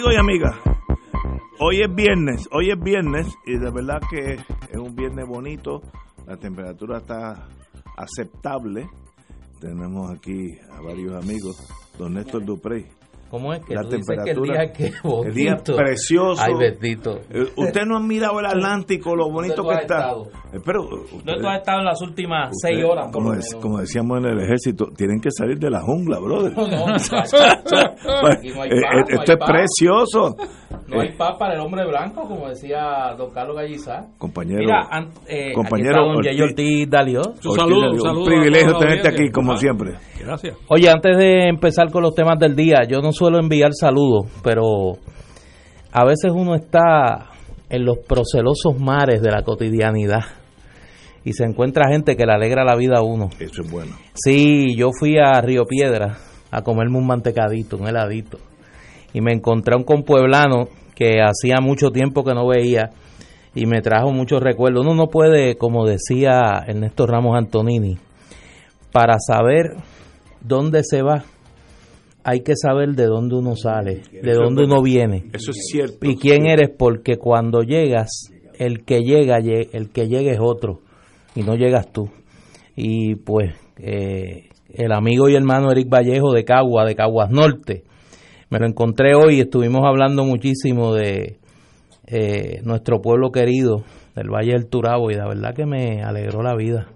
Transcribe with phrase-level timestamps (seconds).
[0.00, 0.56] Amigos y amigas,
[1.58, 5.82] hoy es viernes, hoy es viernes y de verdad que es un viernes bonito,
[6.26, 7.46] la temperatura está
[7.98, 8.88] aceptable.
[9.60, 11.68] Tenemos aquí a varios amigos,
[11.98, 12.86] don Néstor Duprey.
[13.30, 14.94] ¿Cómo es que La tú dices que el temperatura- día que es
[15.26, 15.76] el día bonito?
[15.76, 16.42] precioso.
[16.44, 17.18] Ay, bendito.
[17.30, 20.10] Eh, Usted no ha mirado el Atlántico, lo bonito que está.
[20.52, 23.10] Eh, Pero ¿Dónde ustedes- tú has estado en las últimas seis horas?
[23.12, 26.52] Como, como decíamos en el ejército, tienen que salir de la jungla, brother.
[26.56, 30.36] No, no, aquí no hay paz, no hay esto es precioso.
[30.88, 34.06] No hay Eh, paz para el hombre blanco, como decía don Carlos Gallizá.
[34.18, 36.40] compañero, Mira, an- eh, compañero aquí está don Ortiz.
[36.42, 37.20] Ortiz Dalió.
[37.20, 39.92] Ortiz, saludo, un saludo privilegio tenerte aquí, como siempre.
[40.18, 40.56] Gracias.
[40.68, 44.92] Oye, antes de empezar con los temas del día, yo no suelo enviar saludos, pero
[45.92, 47.26] a veces uno está
[47.68, 50.22] en los procelosos mares de la cotidianidad
[51.22, 53.28] y se encuentra gente que le alegra la vida a uno.
[53.38, 53.92] Eso es bueno.
[54.14, 56.16] Sí, yo fui a Río Piedra
[56.50, 58.38] a comerme un mantecadito, un heladito,
[59.12, 62.88] y me encontré a un compueblano que hacía mucho tiempo que no veía
[63.54, 64.86] y me trajo muchos recuerdos.
[64.86, 67.98] Uno no puede, como decía Ernesto Ramos Antonini,
[68.92, 69.74] para saber
[70.40, 71.24] dónde se va,
[72.24, 75.24] hay que saber de dónde uno sale, de dónde uno viene.
[75.32, 76.06] Eso es cierto.
[76.06, 80.80] y quién eres porque cuando llegas el que llega lle- el que llega es otro
[81.34, 82.10] y no llegas tú.
[82.76, 87.84] Y pues eh, el amigo y hermano Eric Vallejo de Cagua de Caguas Norte
[88.50, 91.38] me lo encontré hoy y estuvimos hablando muchísimo de
[92.06, 93.84] eh, nuestro pueblo querido
[94.16, 96.88] del Valle del Turabo y la verdad que me alegró la vida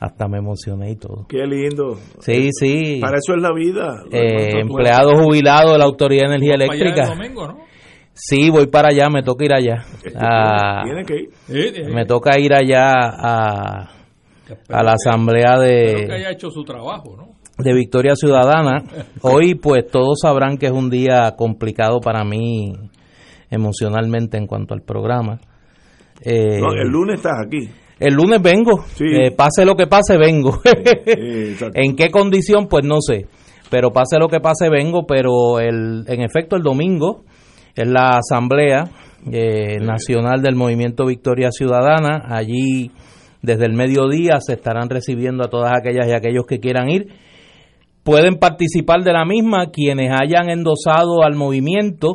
[0.00, 1.96] hasta me emocioné y todo Qué lindo.
[2.20, 4.02] sí sí Para eso es la vida.
[4.10, 7.70] eh, empleado jubilado de la Autoridad de Energía Vamos para allá Eléctrica el domingo, ¿no?
[8.12, 9.84] Sí, voy para allá, me toca ir allá.
[10.16, 11.94] Ah, Tiene que ir.
[11.94, 13.90] Me toca ir allá a,
[14.68, 17.28] a la asamblea Espero que de, haya hecho su trabajo, ¿no?
[17.62, 18.82] de Victoria Ciudadana.
[19.22, 22.72] Hoy pues todos sabrán que es un día complicado para mí
[23.50, 25.40] emocionalmente en cuanto al programa.
[26.22, 27.68] Eh, No, el lunes estás aquí.
[28.00, 29.04] El lunes vengo, Sí.
[29.04, 30.58] Eh, pase lo que pase, vengo.
[30.64, 31.56] Sí.
[31.74, 32.66] ¿En qué condición?
[32.66, 33.26] Pues no sé.
[33.70, 35.06] Pero pase lo que pase, vengo.
[35.06, 37.24] Pero el, en efecto, el domingo
[37.74, 38.90] es la Asamblea
[39.30, 42.24] eh, Nacional del Movimiento Victoria Ciudadana.
[42.28, 42.90] Allí,
[43.42, 47.08] desde el mediodía, se estarán recibiendo a todas aquellas y aquellos que quieran ir.
[48.02, 52.14] Pueden participar de la misma quienes hayan endosado al movimiento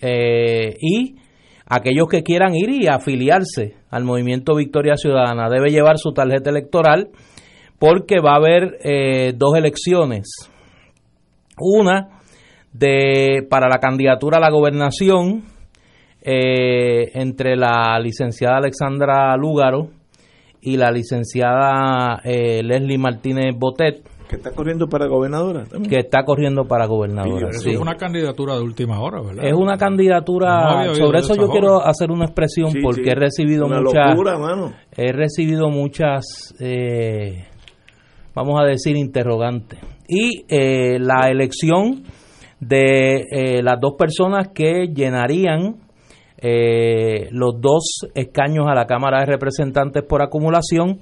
[0.00, 1.16] eh, y
[1.66, 5.48] aquellos que quieran ir y afiliarse al movimiento Victoria Ciudadana.
[5.48, 7.10] Debe llevar su tarjeta electoral
[7.78, 10.28] porque va a haber eh, dos elecciones.
[11.58, 12.20] Una
[12.72, 15.44] de para la candidatura a la gobernación
[16.20, 19.90] eh, entre la licenciada Alexandra Lúgaro
[20.60, 24.02] y la licenciada eh, Leslie Martínez Botet,
[24.34, 25.90] Que está corriendo para gobernadora también.
[25.90, 27.52] que está corriendo para gobernadora.
[27.52, 27.70] Sí.
[27.70, 29.44] es una candidatura de última hora, ¿verdad?
[29.44, 31.50] Es una candidatura, No sobre eso yo joven.
[31.52, 33.10] quiero hacer una expresión Sí, porque sí.
[33.10, 34.72] he recibido Una muchas locura, mano.
[34.96, 37.44] he recibido muchas, eh,
[38.34, 39.78] vamos a decir, interrogantes.
[40.08, 42.02] Y eh, la elección
[42.60, 45.76] de eh, las dos personas que llenarían
[46.38, 50.98] eh, los dos escaños a la Cámara de Representantes por acumulación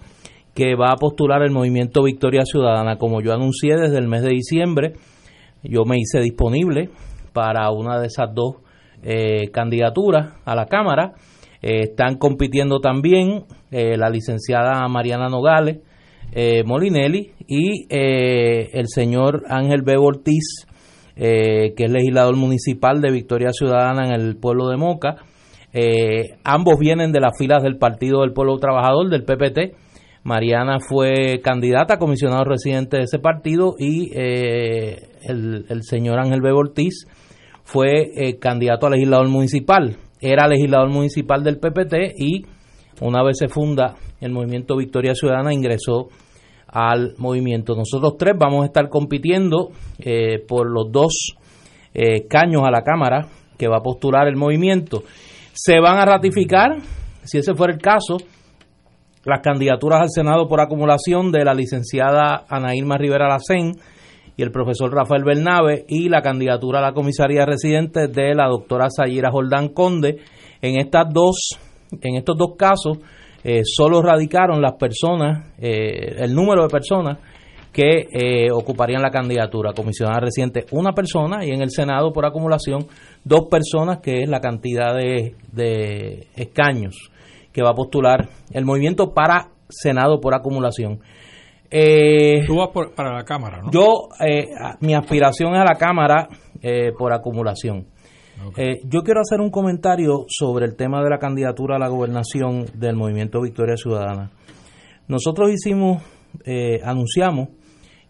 [0.54, 2.96] que va a postular el movimiento Victoria Ciudadana.
[2.96, 4.92] Como yo anuncié desde el mes de diciembre,
[5.62, 6.90] yo me hice disponible
[7.32, 8.56] para una de esas dos
[9.02, 11.14] eh, candidaturas a la Cámara.
[11.62, 15.80] Eh, están compitiendo también eh, la licenciada Mariana Nogales
[16.64, 19.98] Molinelli y el señor Ángel B.
[19.98, 20.64] Ortiz,
[21.14, 25.16] que es legislador municipal de Victoria Ciudadana en el pueblo de Moca.
[26.42, 29.77] Ambos vienen de las filas del Partido del Pueblo Trabajador, del PPT.
[30.24, 36.41] Mariana fue candidata a comisionado residente de ese partido y eh, el, el señor Ángel
[36.41, 36.53] B.
[36.53, 37.07] Ortiz
[37.65, 39.97] fue eh, candidato a legislador municipal.
[40.21, 42.42] Era legislador municipal del PPT y
[43.01, 46.09] una vez se funda el movimiento Victoria Ciudadana ingresó
[46.68, 47.75] al movimiento.
[47.75, 51.34] Nosotros tres vamos a estar compitiendo eh, por los dos
[51.92, 53.27] eh, caños a la Cámara
[53.59, 55.03] que va a postular el movimiento.
[55.53, 56.78] Se van a ratificar,
[57.25, 58.16] si ese fuera el caso,
[59.24, 63.77] las candidaturas al Senado por acumulación de la licenciada Ana Irma Rivera Lacén
[64.36, 68.89] y el profesor Rafael Bernabe y la candidatura a la comisaría residente de la doctora
[68.91, 70.19] Sayira Jordán Conde.
[70.60, 71.59] En estas dos,
[72.01, 72.98] en estos dos casos,
[73.45, 77.18] eh, solo radicaron las personas, eh, el número de personas
[77.72, 82.86] que eh, ocuparían la candidatura comisionada residente, una persona y en el Senado por acumulación
[83.25, 87.11] dos personas, que es la cantidad de, de escaños
[87.53, 91.01] que va a postular el movimiento para Senado por acumulación.
[91.71, 93.71] Eh, Tú vas para la Cámara, ¿no?
[93.71, 94.49] Yo, eh,
[94.81, 96.28] mi aspiración es a la Cámara
[96.60, 97.87] eh, por acumulación.
[98.84, 102.97] yo quiero hacer un comentario sobre el tema de la candidatura a la gobernación del
[102.97, 104.31] Movimiento Victoria Ciudadana.
[105.09, 106.03] Nosotros hicimos,
[106.84, 107.49] anunciamos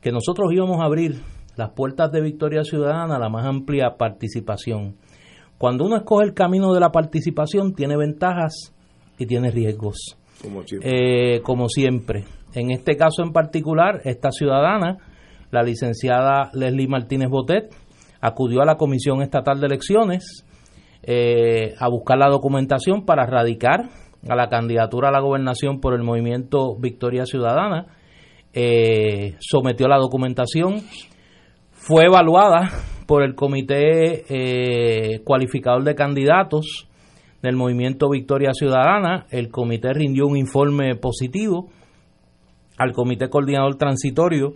[0.01, 1.21] que nosotros íbamos a abrir
[1.57, 4.97] las puertas de Victoria Ciudadana a la más amplia participación.
[5.59, 8.75] Cuando uno escoge el camino de la participación, tiene ventajas
[9.23, 10.19] y tiene riesgos.
[10.43, 11.41] Como siempre.
[11.43, 12.25] como siempre.
[12.55, 14.99] En este caso en particular, esta ciudadana,
[15.51, 17.75] la licenciada Leslie Martínez Botet,
[18.21, 20.47] acudió a la Comisión Estatal de Elecciones
[21.03, 23.89] eh, a buscar la documentación para radicar
[24.29, 27.87] a la candidatura a la gobernación por el movimiento Victoria Ciudadana.
[28.53, 30.83] Eh, sometió la documentación,
[31.73, 32.71] fue evaluada
[33.07, 36.89] por el Comité eh, Cualificador de Candidatos
[37.43, 39.27] del movimiento Victoria Ciudadana.
[39.31, 41.69] El comité rindió un informe positivo
[42.79, 44.55] al comité coordinador transitorio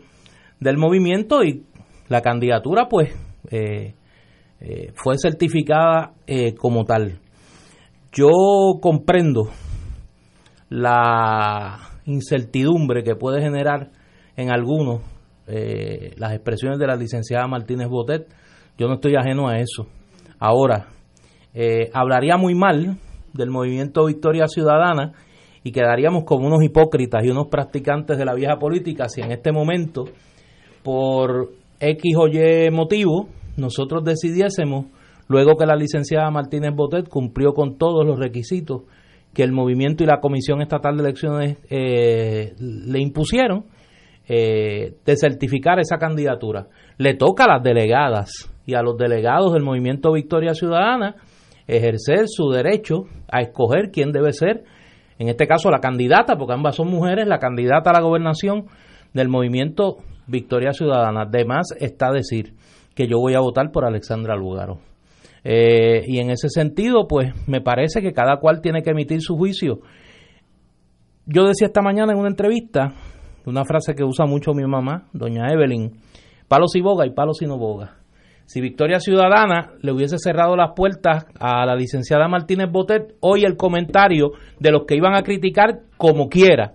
[0.61, 1.65] del movimiento y
[2.09, 3.13] la candidatura pues
[3.51, 3.95] eh,
[4.61, 7.19] eh, fue certificada eh, como tal.
[8.13, 8.31] Yo
[8.81, 9.51] comprendo
[10.71, 13.91] la incertidumbre que puede generar
[14.37, 15.03] en algunos
[16.17, 18.27] las expresiones de la licenciada Martínez Botet.
[18.77, 19.87] Yo no estoy ajeno a eso.
[20.41, 20.89] Ahora,
[21.93, 22.99] hablaría muy mal
[23.33, 25.13] del movimiento Victoria Ciudadana
[25.67, 29.53] y quedaríamos como unos hipócritas y unos practicantes de la vieja política si en este
[29.53, 30.05] momento,
[30.83, 31.51] por
[31.81, 34.87] X o Y motivo, nosotros decidiésemos,
[35.29, 38.83] luego que la licenciada Martínez Botet cumplió con todos los requisitos
[39.35, 43.65] que el movimiento y la Comisión Estatal de Elecciones eh, le impusieron,
[44.29, 46.69] eh, de certificar esa candidatura.
[46.97, 51.17] Le toca a las delegadas y a los delegados del movimiento Victoria Ciudadana
[51.67, 54.65] ejercer su derecho a escoger quién debe ser
[55.19, 58.67] en este caso la candidata, porque ambas son mujeres, la candidata a la gobernación
[59.15, 61.23] del movimiento Victoria Ciudadana.
[61.23, 62.55] Además está decir
[62.95, 64.79] que yo voy a votar por Alexandra Lugaro.
[65.43, 69.37] Eh, y en ese sentido, pues me parece que cada cual tiene que emitir su
[69.37, 69.81] juicio.
[71.25, 72.93] Yo decía esta mañana en una entrevista,
[73.47, 76.01] una frase que usa mucho mi mamá, doña Evelyn,
[76.49, 77.97] palos y boga y palos y no boga.
[78.47, 83.57] Si Victoria Ciudadana le hubiese cerrado las puertas a la licenciada Martínez Botet, hoy el
[83.57, 86.75] comentario de los que iban a criticar como quiera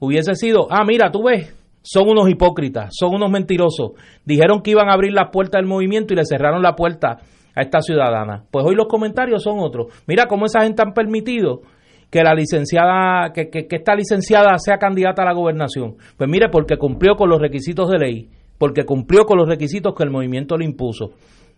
[0.00, 3.92] hubiese sido, ah, mira, tú ves, son unos hipócritas, son unos mentirosos.
[4.24, 7.18] Dijeron que iban a abrir las puertas del movimiento y le cerraron la puerta
[7.54, 8.44] a esta ciudadana.
[8.50, 9.86] Pues hoy los comentarios son otros.
[10.08, 11.62] Mira cómo esa gente han permitido
[12.10, 15.94] que la licenciada, que, que, que esta licenciada sea candidata a la gobernación.
[16.16, 20.04] Pues mire, porque cumplió con los requisitos de ley porque cumplió con los requisitos que
[20.04, 21.10] el movimiento le impuso.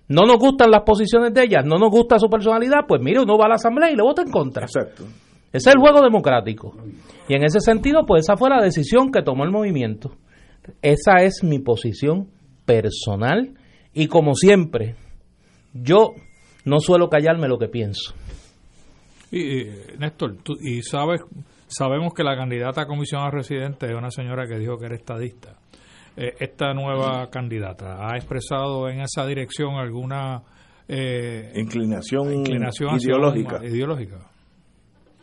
[0.09, 3.37] No nos gustan las posiciones de ella, no nos gusta su personalidad, pues mire, uno
[3.37, 4.65] va a la asamblea y le vota en contra.
[4.65, 5.05] Exacto.
[5.53, 6.75] Ese es el juego democrático.
[7.29, 10.13] Y en ese sentido, pues esa fue la decisión que tomó el movimiento.
[10.83, 12.29] Esa es mi posición
[12.65, 13.55] personal
[13.95, 14.95] y como siempre,
[15.73, 16.15] yo
[16.65, 18.15] no suelo callarme lo que pienso.
[19.31, 19.65] Y,
[19.99, 21.21] Néstor, y sabes,
[21.67, 24.95] sabemos que la candidata a comisión a residente es una señora que dijo que era
[24.95, 25.57] estadista.
[26.21, 28.09] Eh, esta nueva candidata?
[28.09, 30.43] ¿Ha expresado en esa dirección alguna
[30.89, 32.45] eh, inclinación,
[32.99, 33.65] ideológica?
[33.65, 34.29] ideológica?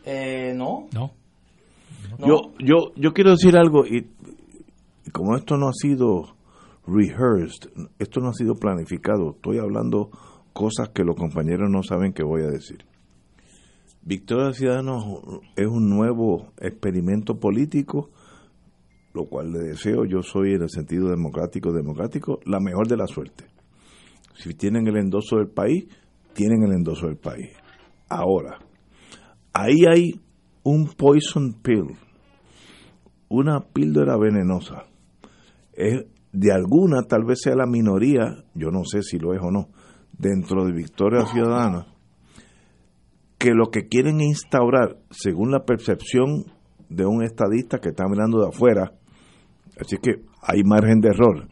[0.06, 0.88] Eh, no.
[0.94, 1.10] No.
[2.18, 4.06] Yo, yo, yo quiero decir algo y,
[5.12, 6.34] como esto no ha sido
[6.86, 10.08] rehearsed, esto no ha sido planificado, estoy hablando
[10.54, 12.86] cosas que los compañeros no saben que voy a decir.
[14.00, 15.04] Victoria Ciudadanos
[15.56, 18.08] es un nuevo experimento político
[19.16, 23.06] lo cual le deseo, yo soy en el sentido democrático, democrático, la mejor de la
[23.06, 23.44] suerte.
[24.34, 25.86] Si tienen el endoso del país,
[26.34, 27.50] tienen el endoso del país.
[28.08, 28.58] Ahora,
[29.54, 30.20] ahí hay
[30.62, 31.96] un poison pill,
[33.28, 34.84] una píldora venenosa.
[35.72, 39.50] Es, de alguna, tal vez sea la minoría, yo no sé si lo es o
[39.50, 39.68] no,
[40.18, 41.86] dentro de Victoria Ciudadana,
[43.38, 46.44] que lo que quieren instaurar, según la percepción
[46.88, 48.92] de un estadista que está mirando de afuera,
[49.80, 51.48] Así que hay margen de error.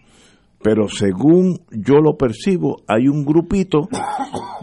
[0.62, 3.88] Pero según yo lo percibo, hay un grupito,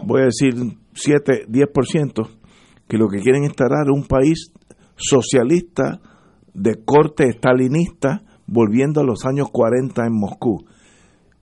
[0.04, 0.54] voy a decir
[0.94, 2.28] 7, 10%,
[2.88, 4.52] que lo que quieren instalar es un país
[4.96, 6.00] socialista
[6.54, 10.64] de corte estalinista, volviendo a los años 40 en Moscú.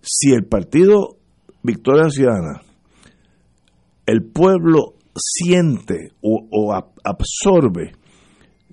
[0.02, 1.16] si el partido
[1.62, 2.62] Victoria Ciudadana,
[4.06, 6.74] el pueblo siente o,
[7.04, 7.92] absorbe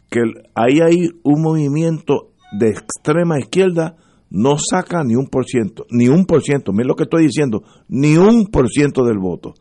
[0.09, 0.21] que
[0.55, 3.95] ahí hay un movimiento de extrema izquierda,
[4.29, 7.63] no saca ni un por ciento, ni un por ciento, miren lo que estoy diciendo,
[7.87, 9.53] ni un por ciento del voto.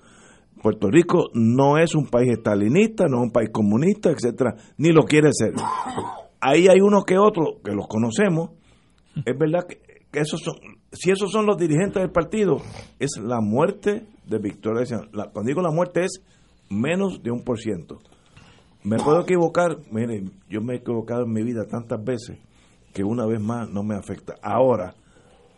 [0.62, 5.05] Puerto Rico no es un país estalinista, no es un país comunista, etcétera, ni lo
[5.05, 5.52] quiere ser.
[6.40, 8.50] Ahí hay uno que otro que los conocemos.
[9.25, 9.81] Es verdad que,
[10.12, 10.55] esos son,
[10.93, 12.57] si esos son los dirigentes del partido,
[12.99, 14.85] es la muerte de Victoria.
[15.12, 16.23] cuando digo la muerte es
[16.69, 17.99] menos de un por ciento.
[18.83, 22.38] Me puedo equivocar, miren, yo me he equivocado en mi vida tantas veces
[22.96, 24.36] que una vez más no me afecta.
[24.40, 24.94] Ahora,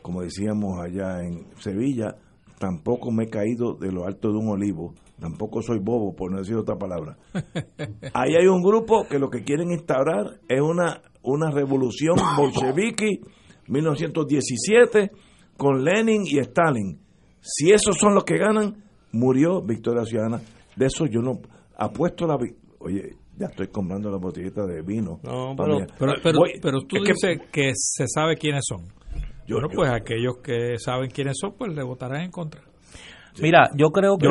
[0.03, 2.17] como decíamos allá en Sevilla,
[2.59, 6.39] tampoco me he caído de lo alto de un olivo, tampoco soy bobo, por no
[6.39, 7.17] decir otra palabra.
[8.13, 13.21] Ahí hay un grupo que lo que quieren instaurar es una, una revolución bolchevique
[13.69, 15.13] 1917
[15.57, 16.99] con Lenin y Stalin.
[17.41, 20.41] Si esos son los que ganan, murió Victoria Ciudadana.
[20.75, 21.39] De eso yo no
[21.77, 22.37] apuesto la...
[22.81, 25.21] Oye, ya estoy comprando la botellita de vino.
[25.23, 28.87] pero, pero, tú dices que, se sabe quiénes son.
[29.47, 32.61] Yo, bueno, pues aquellos que saben quiénes son, pues le votarán en contra.
[33.41, 34.27] Mira, yo creo que...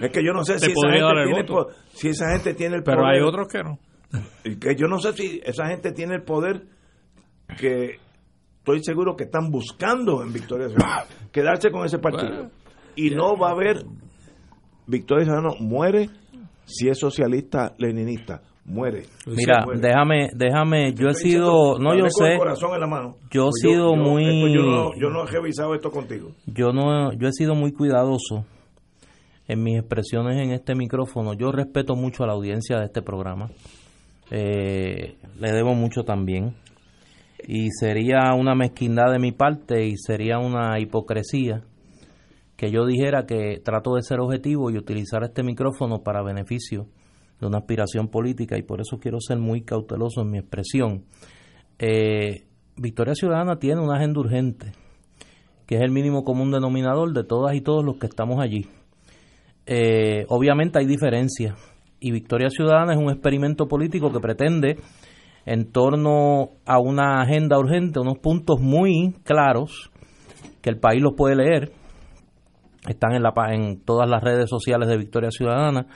[0.00, 2.82] es que yo no sé si esa, gente tiene el, si esa gente tiene el
[2.82, 2.98] poder...
[2.98, 3.78] Pero hay otros que no.
[4.60, 6.62] Que yo no sé si esa gente tiene el poder
[7.58, 7.98] que
[8.58, 12.50] estoy seguro que están buscando en Victoria Ciudadana quedarse con ese partido.
[12.96, 13.84] y no va a haber...
[14.86, 16.10] Victoria Ciudadana muere
[16.64, 19.02] si es socialista leninista muere.
[19.26, 22.38] Mira déjame déjame yo he sido no yo sé
[23.30, 26.30] yo he pues sido muy yo, no, he revisado esto contigo.
[26.46, 28.46] yo no yo he sido muy cuidadoso
[29.46, 31.34] en mis expresiones en este micrófono.
[31.34, 33.50] Yo respeto mucho a la audiencia de este programa.
[34.30, 36.54] Eh, le debo mucho también.
[37.46, 41.62] Y sería una mezquindad de mi parte y sería una hipocresía
[42.56, 46.86] que yo dijera que trato de ser objetivo y utilizar este micrófono para beneficio
[47.40, 51.04] de una aspiración política y por eso quiero ser muy cauteloso en mi expresión.
[51.78, 52.44] Eh,
[52.76, 54.72] Victoria Ciudadana tiene una agenda urgente,
[55.66, 58.66] que es el mínimo común denominador de todas y todos los que estamos allí.
[59.66, 61.54] Eh, obviamente hay diferencias
[62.00, 64.76] y Victoria Ciudadana es un experimento político que pretende,
[65.46, 69.90] en torno a una agenda urgente, unos puntos muy claros,
[70.60, 71.72] que el país los puede leer,
[72.88, 75.86] están en, la, en todas las redes sociales de Victoria Ciudadana,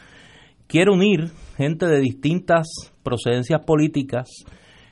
[0.67, 2.67] quiere unir gente de distintas
[3.03, 4.29] procedencias políticas,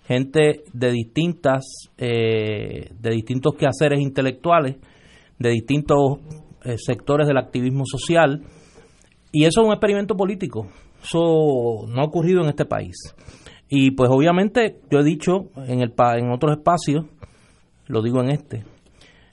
[0.05, 1.65] gente de distintas,
[1.99, 4.77] eh, de distintos quehaceres intelectuales,
[5.39, 6.19] de distintos
[6.65, 8.43] eh, sectores del activismo social,
[9.33, 10.69] y eso es un experimento político.
[11.03, 12.97] Eso no ha ocurrido en este país.
[13.69, 17.05] Y pues obviamente yo he dicho en, el, en otros espacios,
[17.87, 18.65] lo digo en este,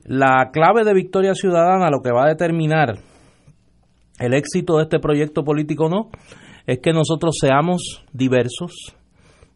[0.05, 2.97] la clave de Victoria Ciudadana, lo que va a determinar
[4.19, 6.09] el éxito de este proyecto político no,
[6.67, 8.95] es que nosotros seamos diversos,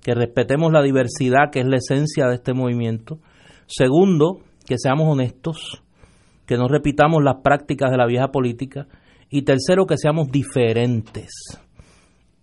[0.02, 3.20] que respetemos la diversidad que es la esencia de este movimiento.
[3.66, 5.84] Segundo, que seamos honestos,
[6.46, 8.88] que no repitamos las prácticas de la vieja política.
[9.30, 11.30] Y tercero, que seamos diferentes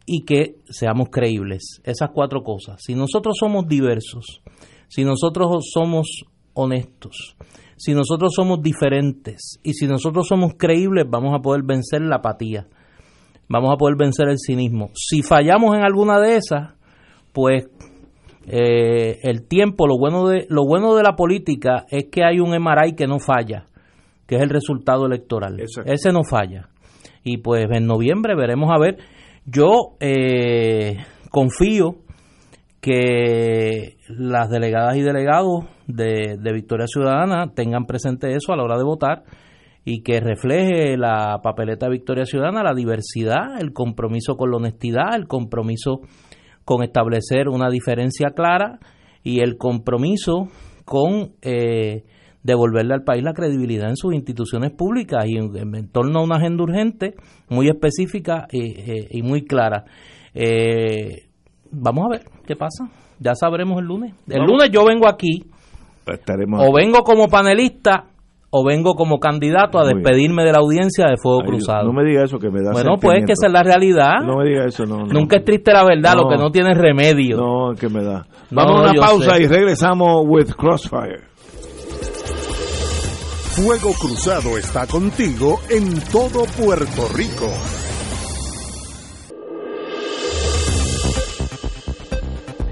[0.07, 1.81] y que seamos creíbles.
[1.85, 2.81] Esas cuatro cosas.
[2.85, 4.43] Si nosotros somos diversos,
[4.89, 7.37] si nosotros somos honestos,
[7.77, 12.67] si nosotros somos diferentes y si nosotros somos creíbles, vamos a poder vencer la apatía,
[13.49, 14.91] vamos a poder vencer el cinismo.
[14.95, 16.75] Si fallamos en alguna de esas,
[17.33, 17.69] pues
[18.47, 22.51] eh, el tiempo, lo bueno, de, lo bueno de la política es que hay un
[22.51, 23.67] MRI que no falla,
[24.27, 25.61] que es el resultado electoral.
[25.61, 26.69] Ese no falla.
[27.23, 28.99] Y pues en noviembre veremos a ver.
[29.47, 30.99] Yo eh,
[31.31, 31.97] confío
[32.81, 38.85] que las delegadas y delegados de, Victoria Ciudadana tengan presente eso a la hora de
[38.85, 39.25] votar
[39.85, 45.15] y que refleje la papeleta de Victoria Ciudadana la diversidad, el compromiso con la honestidad,
[45.15, 46.01] el compromiso
[46.65, 48.79] con establecer una diferencia clara
[49.23, 50.49] y el compromiso
[50.85, 52.05] con eh,
[52.43, 56.63] devolverle al país la credibilidad en sus instituciones públicas y en, torno a una agenda
[56.63, 57.15] urgente
[57.49, 59.85] muy específica y, eh, y muy clara.
[60.35, 61.27] Eh,
[61.71, 62.91] vamos a ver qué pasa.
[63.21, 64.15] Ya sabremos el lunes.
[64.29, 65.45] El lunes yo vengo aquí,
[66.59, 68.07] o vengo como panelista,
[68.51, 71.85] o vengo como candidato a despedirme de la audiencia de Fuego Cruzado.
[71.85, 74.21] No me diga eso que me da Bueno, pues que esa es la realidad.
[74.25, 75.07] No me diga eso, no.
[75.07, 77.37] Nunca es triste la verdad, lo que no tiene remedio.
[77.37, 78.27] No, que me da.
[78.51, 81.25] Vamos a una pausa y regresamos with Crossfire.
[83.57, 87.47] Fuego Cruzado está contigo en todo Puerto Rico.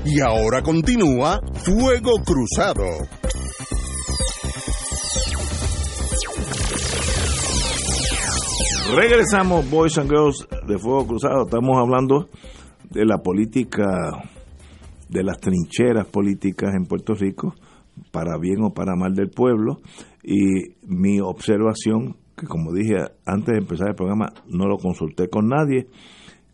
[0.05, 2.83] Y ahora continúa Fuego Cruzado.
[8.97, 11.45] Regresamos, Boys and Girls de Fuego Cruzado.
[11.45, 12.27] Estamos hablando
[12.91, 13.85] de la política,
[15.09, 17.55] de las trincheras políticas en Puerto Rico,
[18.11, 19.79] para bien o para mal del pueblo.
[20.25, 25.47] Y mi observación, que como dije antes de empezar el programa, no lo consulté con
[25.47, 25.87] nadie,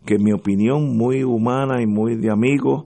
[0.05, 2.85] que mi opinión muy humana y muy de amigo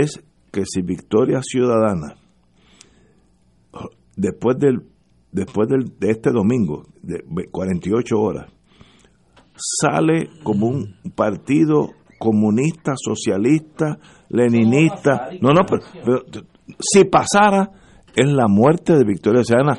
[0.00, 2.16] es que si Victoria Ciudadana,
[4.16, 4.82] después del
[5.32, 8.52] después del, de este domingo, de 48 horas,
[9.56, 15.30] sale como un partido comunista, socialista, leninista.
[15.40, 16.22] No, no, pero,
[16.78, 17.70] si pasara,
[18.14, 19.78] es la muerte de Victoria Ciudadana.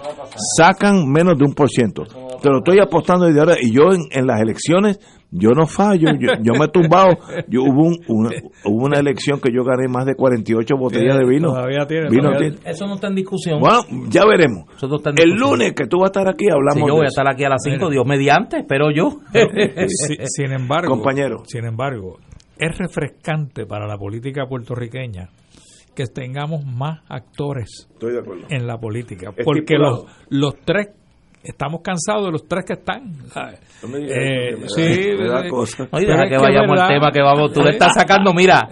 [0.57, 2.03] Sacan menos de un por ciento.
[2.41, 3.55] Te lo estoy apostando desde ahora.
[3.61, 4.99] Y yo en, en las elecciones
[5.35, 7.17] yo no fallo, yo, me he tumbado.
[7.47, 8.29] Yo, hubo, una,
[8.65, 11.49] hubo una elección que yo gané más de 48 botellas de vino.
[11.49, 12.07] Todavía tiene,
[12.63, 13.59] Eso no está en discusión.
[13.59, 14.65] Bueno, ya veremos.
[15.17, 16.87] el lunes que tú vas a estar aquí hablamos.
[16.87, 19.21] yo voy a estar aquí a las 5, Dios mediante, pero yo.
[20.27, 21.43] sin embargo, compañero.
[21.45, 22.19] Sin embargo,
[22.57, 25.29] es refrescante para la política puertorriqueña
[25.95, 27.89] que tengamos más actores
[28.49, 29.31] en la política.
[29.43, 30.89] Porque los, los tres
[31.43, 33.11] estamos cansados de los tres que están.
[33.83, 37.51] Eh, sí, deja que vayamos al tema que vamos.
[37.51, 38.67] Tú le estás sacando, mira,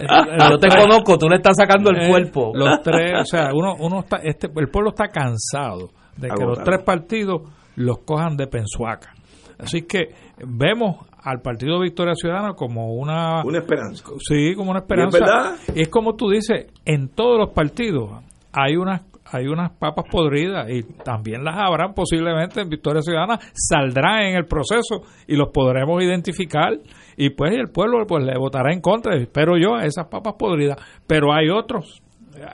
[0.49, 2.51] yo te conozco, tú le estás sacando el eh, cuerpo.
[2.55, 6.63] Los tres, o sea, uno, uno está, este, el pueblo está cansado de que los
[6.63, 7.41] tres partidos
[7.75, 9.13] los cojan de pensuaca.
[9.59, 10.09] Así que
[10.43, 13.43] vemos al Partido Victoria Ciudadana como una...
[13.43, 14.03] Una esperanza.
[14.27, 15.55] Sí, como una esperanza.
[15.67, 18.09] ¿Es, es como tú dices, en todos los partidos
[18.51, 19.01] hay unas
[19.31, 24.45] hay unas papas podridas y también las habrán posiblemente en Victoria Ciudadana, saldrán en el
[24.45, 26.73] proceso y los podremos identificar
[27.17, 30.77] y pues el pueblo pues le votará en contra, espero yo, a esas papas podridas.
[31.07, 32.01] Pero hay otros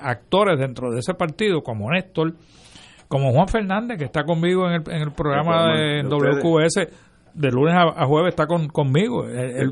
[0.02, 2.34] actores dentro de ese partido como Néstor,
[3.08, 7.07] como Juan Fernández que está conmigo en el, en el programa de, WQS
[7.38, 9.26] de lunes a, jueves está con, conmigo.
[9.28, 9.70] Él,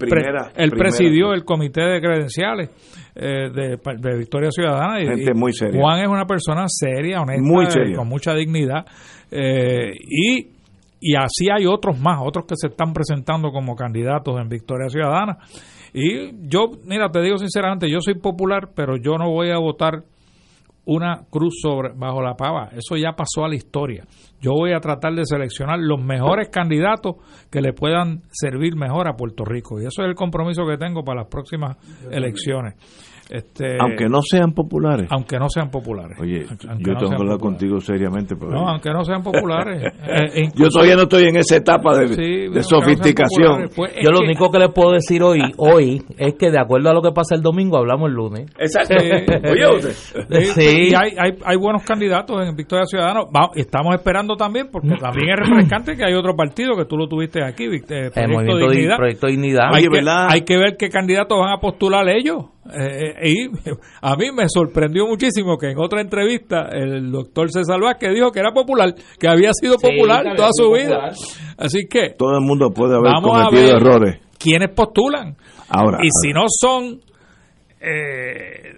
[0.69, 2.69] presidió el comité de credenciales
[3.15, 5.01] eh, de, Victoria Ciudadana.
[5.01, 8.85] Y, muy Juan es una persona seria, honesta, con mucha dignidad.
[9.31, 10.47] Eh, y,
[11.01, 15.37] y así hay otros más, otros que se están presentando como candidatos en Victoria Ciudadana.
[15.91, 20.03] Y yo, mira, te digo sinceramente, yo soy popular, pero yo no voy a votar
[20.85, 22.69] una cruz sobre bajo la pava.
[22.71, 24.05] Eso ya pasó a la historia.
[24.39, 27.15] Yo voy a tratar de seleccionar los mejores candidatos
[27.49, 29.81] que le puedan servir mejor a Puerto Rico.
[29.81, 31.77] Y eso es el compromiso que tengo para las próximas
[32.11, 32.75] elecciones.
[33.29, 35.07] Este, aunque no sean populares.
[35.09, 36.17] Aunque no sean populares.
[36.19, 38.35] Oye, yo tengo que hablar contigo seriamente.
[38.35, 39.93] no, aunque no sean populares.
[40.07, 43.69] Eh, yo todavía no estoy en esa etapa de, sofisticación.
[43.75, 46.93] Pues, yo lo único que les puedo decir hoy hoy es que de acuerdo a
[46.93, 48.51] lo que pasa el domingo, hablamos el lunes.
[48.57, 48.95] Exacto.
[48.95, 49.91] Oye, usted.
[50.53, 50.89] Sí.
[50.89, 53.21] Y hay, hay, hay, buenos candidatos en Victoria Ciudadana.
[53.55, 54.99] estamos esperando también, porque mm.
[54.99, 58.97] también es refrescante que hay otro partido que tú lo tuviste aquí, eh, Proyecto, Dignidad.
[58.97, 59.73] Proyecto Dignidad.
[59.73, 62.45] Hay, que, hay que ver qué candidatos van a postular ellos.
[62.73, 63.47] Eh, y
[64.01, 68.39] a mí me sorprendió muchísimo que en otra entrevista el doctor César Vázquez dijo que
[68.39, 71.11] era popular, que había sido popular toda su vida.
[71.57, 74.19] Así que todo el mundo puede haber cometido errores.
[74.39, 75.35] ¿Quiénes postulan?
[75.69, 77.01] Ahora, y si no son
[77.79, 78.73] eh,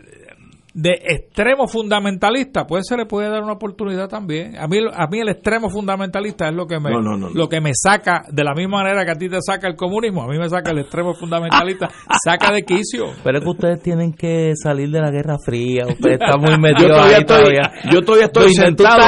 [0.78, 4.56] de extremo fundamentalista, pues se le puede dar una oportunidad también.
[4.60, 6.92] A mí, a mí el extremo fundamentalista es lo que me
[7.34, 10.22] lo que me saca de la misma manera que a ti te saca el comunismo,
[10.22, 11.90] a mí me saca el extremo fundamentalista,
[12.24, 13.06] saca de quicio.
[13.24, 16.90] Pero es que ustedes tienen que salir de la Guerra Fría, ustedes están muy metidos
[16.90, 19.02] yo todavía ahí estoy, Yo todavía estoy sentado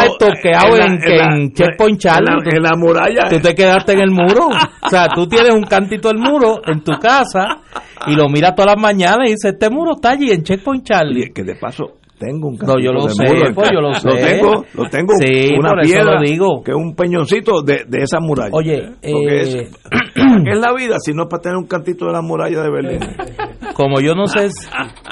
[0.76, 2.34] en, en, Checkpoint Charlie.
[2.52, 3.30] En la, muralla.
[3.30, 4.48] Tú te quedaste en el muro.
[4.48, 7.62] O sea, tú tienes un cantito del muro en tu casa
[8.08, 11.32] y lo miras todas las mañanas y dices, este muro está allí en Checkpoint Charlie
[11.60, 13.24] paso tengo un No, yo lo sé,
[13.56, 14.08] pues yo lo sé.
[14.08, 15.14] Lo tengo, lo tengo
[15.58, 16.62] una piedra, digo.
[16.64, 18.52] que es un peñoncito de, de esa muralla.
[18.52, 19.72] Oye, eh,
[20.14, 22.70] ¿qué es la vida si no es para tener un cantito de la muralla de
[22.70, 23.00] Berlín?
[23.74, 24.50] Como yo no sé,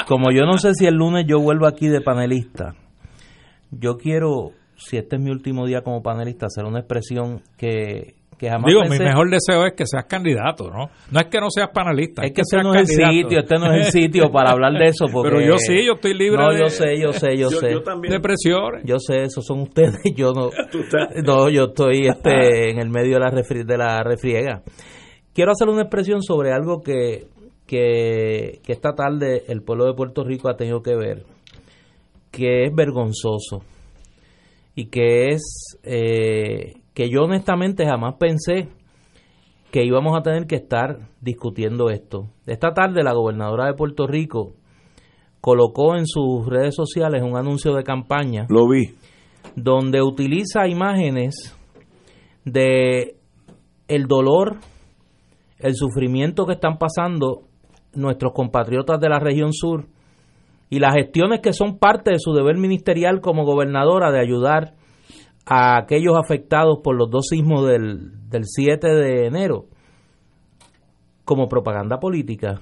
[0.07, 2.75] como yo no sé si el lunes yo vuelvo aquí de panelista,
[3.71, 8.83] yo quiero, si este es mi último día como panelista, hacer una expresión que Digo,
[8.87, 10.91] mi mejor deseo es que seas candidato, ¿no?
[11.11, 12.23] No es que no seas panelista.
[12.23, 14.89] Es, que, este no es el sitio, este no es el sitio para hablar de
[14.89, 15.05] eso.
[15.23, 17.67] Pero yo sí, yo estoy libre no, yo sé, yo sé, yo, sé.
[17.67, 18.83] De presiones.
[18.85, 20.51] Yo sé, esos son ustedes, yo no.
[21.25, 24.61] no, yo estoy este, en el medio de la, de la refriega.
[25.33, 27.27] Quiero hacer una expresión sobre algo que,
[27.65, 31.23] que, que esta tarde el pueblo de Puerto Rico ha tenido que ver,
[32.31, 33.63] que es vergonzoso
[34.75, 35.79] y que es...
[35.83, 38.69] Eh, que yo honestamente jamás pensé
[39.69, 42.25] que íbamos a tener que estar discutiendo esto.
[42.47, 44.55] Esta tarde la gobernadora de Puerto Rico
[45.39, 48.47] colocó en sus redes sociales un anuncio de campaña.
[48.49, 48.95] Lo vi.
[49.55, 51.55] Donde utiliza imágenes
[52.45, 53.15] de
[53.87, 54.55] el dolor
[55.59, 57.43] el sufrimiento que están pasando
[57.93, 59.85] nuestros compatriotas de la región sur
[60.71, 64.76] y las gestiones que son parte de su deber ministerial como gobernadora de ayudar
[65.49, 69.65] a aquellos afectados por los dos sismos del, del 7 de enero
[71.23, 72.59] como propaganda política,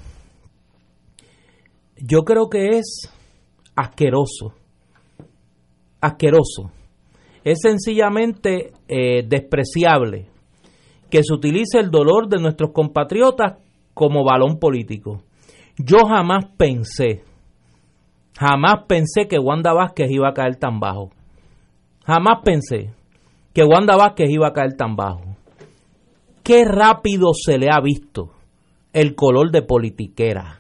[1.98, 3.12] yo creo que es
[3.76, 4.54] asqueroso,
[6.00, 6.72] asqueroso,
[7.44, 10.28] es sencillamente eh, despreciable
[11.10, 13.58] que se utilice el dolor de nuestros compatriotas
[13.94, 15.22] como balón político.
[15.78, 17.24] Yo jamás pensé,
[18.38, 21.12] jamás pensé que Wanda Vázquez iba a caer tan bajo.
[22.06, 22.94] Jamás pensé
[23.54, 25.24] que Wanda Vázquez iba a caer tan bajo.
[26.44, 28.32] Qué rápido se le ha visto
[28.94, 30.60] el color de politiquera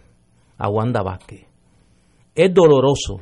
[0.58, 1.46] a Wanda Vázquez.
[2.34, 3.22] Es doloroso,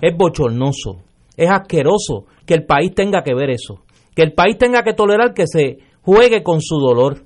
[0.00, 1.02] es bochornoso,
[1.36, 3.82] es asqueroso que el país tenga que ver eso,
[4.14, 7.24] que el país tenga que tolerar que se juegue con su dolor,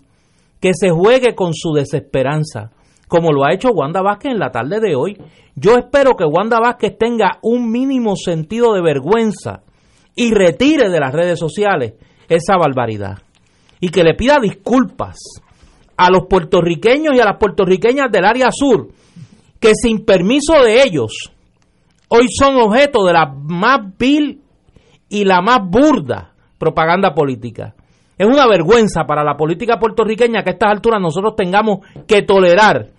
[0.59, 2.71] que se juegue con su desesperanza,
[3.09, 5.19] como lo ha hecho Wanda Vázquez en la tarde de hoy.
[5.55, 9.65] Yo espero que Wanda Vázquez tenga un mínimo sentido de vergüenza
[10.21, 11.95] y retire de las redes sociales
[12.29, 13.23] esa barbaridad
[13.81, 15.17] y que le pida disculpas
[15.97, 18.89] a los puertorriqueños y a las puertorriqueñas del área sur
[19.59, 21.33] que sin permiso de ellos
[22.09, 24.43] hoy son objeto de la más vil
[25.09, 27.75] y la más burda propaganda política.
[28.19, 32.91] Es una vergüenza para la política puertorriqueña que a estas alturas nosotros tengamos que tolerar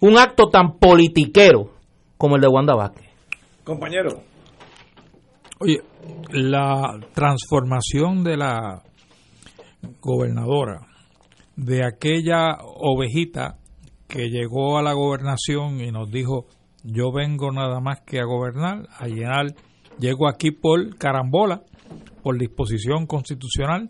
[0.00, 1.68] un acto tan politiquero
[2.16, 3.10] como el de Wanda Vázquez.
[3.62, 4.31] Compañero.
[5.64, 5.80] Oye,
[6.32, 8.82] la transformación de la
[10.00, 10.80] gobernadora,
[11.54, 13.60] de aquella ovejita
[14.08, 16.46] que llegó a la gobernación y nos dijo,
[16.82, 19.54] yo vengo nada más que a gobernar, a llenar,
[20.00, 21.62] llego aquí por carambola,
[22.24, 23.88] por disposición constitucional,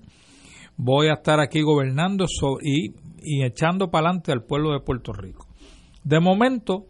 [0.77, 2.27] voy a estar aquí gobernando
[2.61, 2.91] y,
[3.23, 5.47] y echando para adelante al pueblo de Puerto Rico.
[6.05, 6.85] De momento,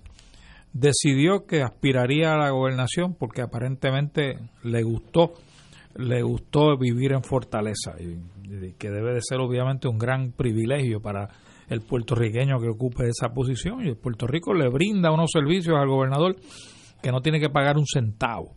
[0.73, 5.35] decidió que aspiraría a la gobernación porque aparentemente le gustó
[5.97, 11.29] le gustó vivir en Fortaleza y, que debe de ser obviamente un gran privilegio para
[11.69, 15.89] el puertorriqueño que ocupe esa posición y el Puerto Rico le brinda unos servicios al
[15.89, 16.37] gobernador
[17.03, 18.55] que no tiene que pagar un centavo.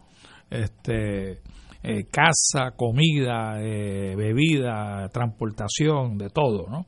[0.50, 1.42] Este
[1.84, 6.86] eh, casa comida eh, bebida transportación de todo no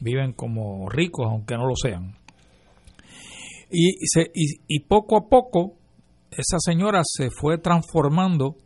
[0.00, 2.14] viven como ricos aunque no lo sean
[3.72, 5.78] y, se, y poco a poco
[6.30, 8.56] esa señora se fue transformando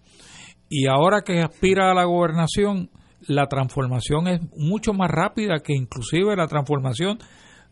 [0.69, 2.91] y ahora que aspira a la gobernación,
[3.29, 7.19] la transformación es mucho más rápida que inclusive la transformación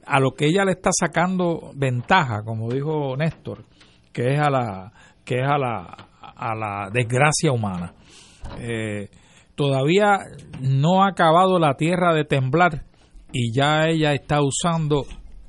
[0.07, 3.64] a lo que ella le está sacando ventaja, como dijo Néstor,
[4.12, 4.92] que es a la
[5.25, 7.94] que es a la, a la desgracia humana.
[8.59, 9.09] Eh,
[9.55, 10.18] todavía
[10.61, 12.85] no ha acabado la tierra de temblar
[13.33, 15.07] y ya ella está usando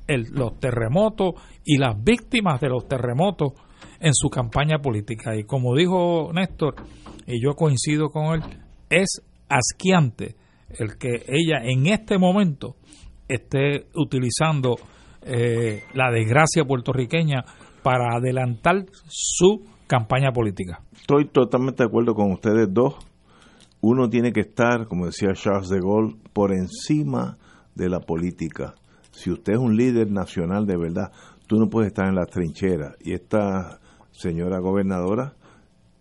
[0.08, 1.34] los terremotos
[1.66, 3.52] y las víctimas de los terremotos
[4.00, 5.36] en su campaña política.
[5.36, 6.76] Y como dijo Néstor,
[7.26, 8.42] y yo coincido con él,
[8.88, 10.36] es asquiante
[10.70, 12.76] el que ella en este momento
[13.28, 14.76] esté utilizando
[15.22, 17.44] eh, la desgracia puertorriqueña
[17.82, 20.82] para adelantar su campaña política.
[21.00, 22.94] Estoy totalmente de acuerdo con ustedes dos.
[23.80, 27.36] Uno tiene que estar, como decía Charles de Gaulle, por encima
[27.74, 28.74] de la política.
[29.12, 31.12] Si usted es un líder nacional de verdad,
[31.46, 32.94] tú no puedes estar en las trincheras.
[33.00, 33.80] Y esta
[34.12, 35.34] señora gobernadora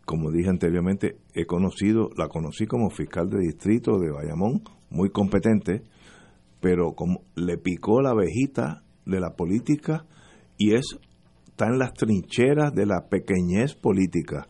[0.06, 5.82] como dije anteriormente, he conocido, la conocí como fiscal de distrito de Bayamón, muy competente,
[6.62, 10.06] pero como le picó la abejita de la política
[10.58, 10.98] y es
[11.48, 14.48] está en las trincheras de la pequeñez política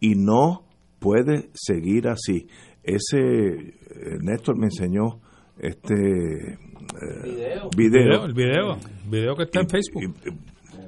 [0.00, 0.64] y no
[0.98, 2.48] puede seguir así.
[2.82, 3.74] Ese eh,
[4.20, 5.20] Néstor me enseñó
[5.58, 6.58] este
[7.02, 8.24] eh, video.
[8.24, 8.76] el video,
[9.08, 10.14] video que está en Facebook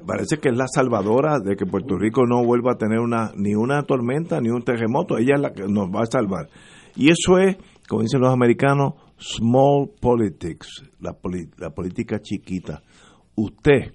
[0.06, 3.54] parece que es la salvadora de que Puerto Rico no vuelva a tener una ni
[3.54, 5.18] una tormenta ni un terremoto.
[5.18, 6.48] Ella es la que nos va a salvar.
[6.96, 7.56] Y eso es,
[7.88, 11.16] como dicen los americanos, small politics, la,
[11.58, 12.82] la política chiquita.
[13.34, 13.94] Usted,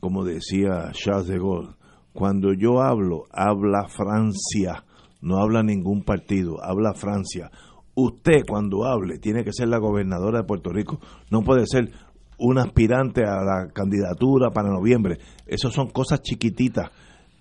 [0.00, 1.74] como decía Charles de Gaulle,
[2.12, 4.84] cuando yo hablo, habla Francia,
[5.20, 7.50] no habla ningún partido, habla Francia.
[7.98, 11.90] Usted cuando hable tiene que ser la gobernadora de Puerto Rico, no puede ser
[12.38, 15.16] un aspirante a la candidatura para noviembre.
[15.46, 16.90] Esas son cosas chiquititas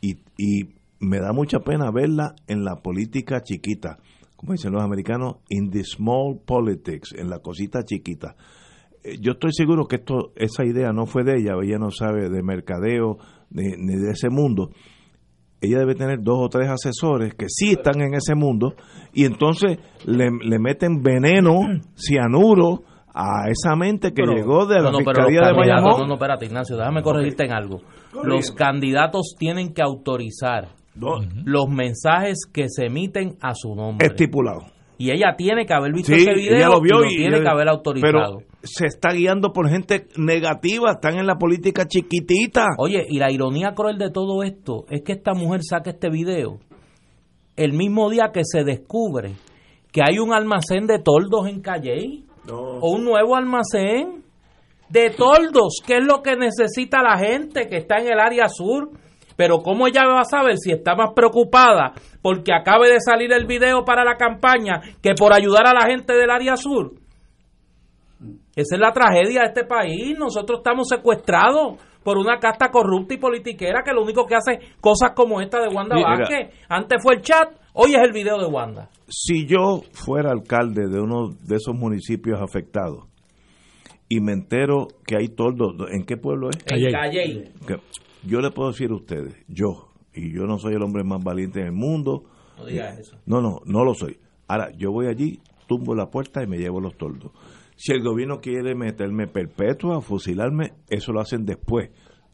[0.01, 0.15] y,
[0.97, 3.99] me da mucha pena verla en la política chiquita,
[4.37, 8.37] como dicen los americanos, in the small politics, en la cosita chiquita.
[9.03, 12.29] Eh, yo estoy seguro que esto, esa idea no fue de ella, ella no sabe
[12.29, 13.17] de mercadeo
[13.51, 14.71] ni, ni de ese mundo.
[15.65, 18.75] Ella debe tener dos o tres asesores que sí están en ese mundo
[19.13, 21.61] y entonces le, le meten veneno,
[21.95, 22.83] cianuro,
[23.15, 26.01] a esa mente que llegó de la Fiscalía de Bayamón.
[26.01, 27.81] No, no, espérate, Ignacio, déjame corregirte en algo.
[28.23, 34.05] Los candidatos tienen que autorizar los mensajes que se emiten a su nombre.
[34.05, 34.74] Estipulado.
[34.97, 38.37] Y ella tiene que haber visto ese video lo vio y, tiene que haber autorizado.
[38.39, 42.65] Pero se está guiando por gente negativa, están en la política chiquitita.
[42.77, 46.59] Oye, y la ironía cruel de todo esto es que esta mujer saca este video
[47.55, 49.35] el mismo día que se descubre
[49.91, 54.23] que hay un almacén de toldos en Calle o un nuevo almacén
[54.89, 58.91] de toldos, que es lo que necesita la gente que está en el área sur.
[59.37, 61.93] Pero ¿cómo ella va a saber si está más preocupada
[62.25, 66.11] porque acabe de salir el video para la campaña que por ayudar a la gente
[66.15, 66.93] del área sur?
[68.55, 70.17] Esa es la tragedia de este país.
[70.17, 75.11] Nosotros estamos secuestrados por una casta corrupta y politiquera que lo único que hace cosas
[75.15, 76.49] como esta de Wanda Vázquez.
[76.67, 78.89] Antes fue el chat, hoy es el video de Wanda.
[79.07, 83.03] Si yo fuera alcalde de uno de esos municipios afectados
[84.09, 86.57] y me entero que hay toldos, ¿en qué pueblo es?
[86.65, 87.51] En Calle.
[88.23, 91.59] Yo le puedo decir a ustedes, yo, y yo no soy el hombre más valiente
[91.59, 92.23] en el mundo.
[92.57, 93.17] No digas eso.
[93.25, 94.17] No, no, no lo soy.
[94.47, 97.31] Ahora, yo voy allí, tumbo la puerta y me llevo los toldos.
[97.75, 101.89] Si el gobierno quiere meterme perpetua, fusilarme, eso lo hacen después.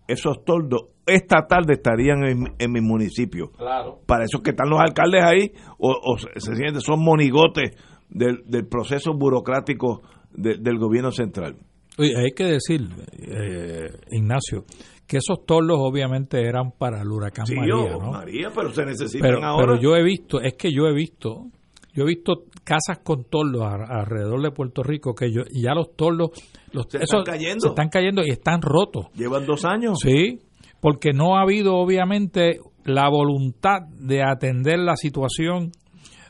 [0.08, 2.24] Esos toldos esta tarde estarían
[2.60, 3.52] en, mi municipio.
[3.52, 4.02] Claro.
[4.06, 7.76] Para eso que están los alcaldes ahí, o, se sienten, son monigotes
[8.10, 11.56] del, proceso burocrático del gobierno central.
[11.98, 12.88] Oye, hay que decir,
[13.20, 14.64] eh, Ignacio,
[15.12, 18.14] que esos toldos obviamente eran para el huracán María, ¿no?
[18.14, 19.66] María, pero se necesitan ahora.
[19.68, 21.48] Pero yo he visto, es que yo he visto
[21.94, 26.30] yo he visto casas con toldos alrededor de Puerto Rico que yo, ya los toldos
[26.72, 27.60] los, se están cayendo.
[27.60, 29.08] Se están cayendo y están rotos.
[29.14, 30.00] Llevan dos años.
[30.02, 30.40] Sí,
[30.80, 35.72] porque no ha habido obviamente la voluntad de atender la situación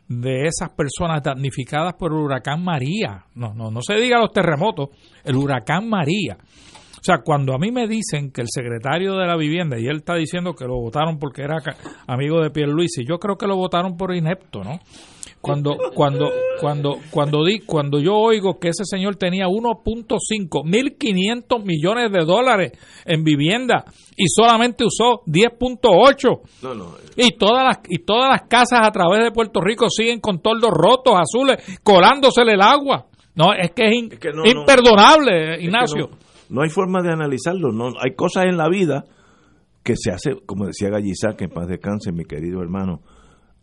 [0.07, 3.25] de esas personas damnificadas por el huracán María.
[3.35, 4.89] No, no, no se diga los terremotos,
[5.23, 6.39] el huracán María.
[7.01, 9.97] O sea, cuando a mí me dicen que el secretario de la vivienda, y él
[9.97, 11.57] está diciendo que lo votaron porque era
[12.05, 14.79] amigo de Pierluisi, yo creo que lo votaron por inepto, ¿no?
[15.41, 20.19] Cuando, cuando, cuando, cuando, di, cuando yo oigo que ese señor tenía 1.5,
[20.63, 22.73] 1.500 millones de dólares
[23.05, 23.83] en vivienda
[24.15, 26.39] y solamente usó 10.8.
[26.61, 26.93] No, no.
[27.17, 30.69] Y todas las, y todas las casas a través de Puerto Rico siguen con toldos
[30.71, 33.07] rotos, azules, colándosele el agua.
[33.33, 36.11] No, es que es, imperdonable, Ignacio.
[36.51, 37.71] No, hay forma de analizarlo.
[37.71, 39.05] No, hay cosas en la vida
[39.83, 43.01] que se hace, como decía Gallizá, que en paz descanse, mi querido hermano,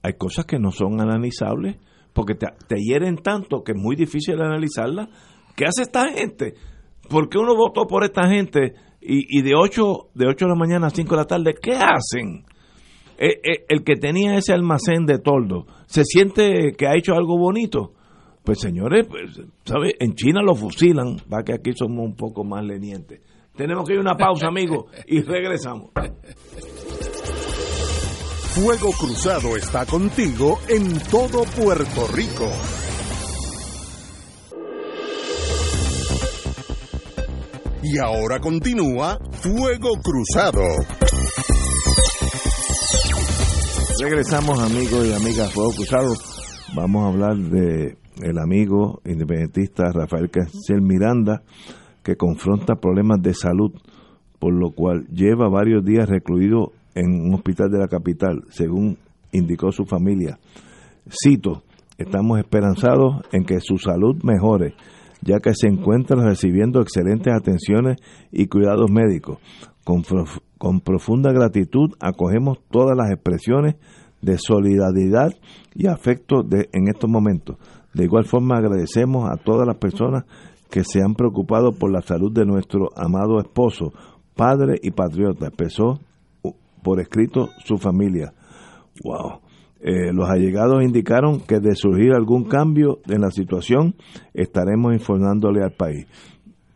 [0.03, 1.77] hay cosas que no son analizables
[2.13, 5.09] porque te, hieren tanto que es muy difícil analizarlas.
[5.55, 6.55] ¿Qué hace esta gente?
[7.09, 10.89] ¿Por qué uno votó por esta gente y, de 8 de 8 de la mañana
[10.89, 12.45] a 5 de la tarde, qué hacen?
[13.19, 17.39] Eh, eh, el que tenía ese almacén de toldo, ¿se siente que ha hecho algo
[17.39, 17.95] bonito?
[18.49, 19.95] Pues señores, pues, ¿sabe?
[20.01, 23.21] en China lo fusilan, va que aquí somos un poco más lenientes.
[23.55, 25.91] Tenemos que ir a una pausa, amigos, y regresamos.
[28.55, 32.51] Fuego Cruzado está contigo en todo Puerto Rico.
[37.83, 40.63] Y ahora continúa Fuego Cruzado.
[44.01, 46.15] Regresamos amigos y amigas Fuego Cruzado.
[46.75, 51.43] Vamos a hablar de el amigo independentista Rafael Castel Miranda
[52.03, 53.73] que confronta problemas de salud
[54.39, 58.99] por lo cual lleva varios días recluido en un hospital de la capital, según
[59.33, 60.39] indicó su familia.
[61.11, 61.63] Cito,
[61.97, 64.75] estamos esperanzados en que su salud mejore,
[65.23, 67.99] ya que se encuentra recibiendo excelentes atenciones
[68.31, 69.39] y cuidados médicos.
[69.85, 70.03] Con,
[70.59, 73.77] con profunda gratitud acogemos todas las expresiones
[74.21, 75.31] de solidaridad
[75.75, 77.57] y afecto de, en estos momentos.
[77.99, 80.25] De igual forma agradecemos a todas las personas
[80.71, 83.93] que se han preocupado por la salud de nuestro amado esposo,
[84.37, 85.47] padre y patriota.
[85.47, 85.99] Empezó
[86.85, 88.33] por escrito su familia.
[89.03, 89.41] Wow.
[89.81, 93.97] Eh, los allegados indicaron que de surgir algún cambio en la situación
[94.33, 96.07] estaremos informándole al país.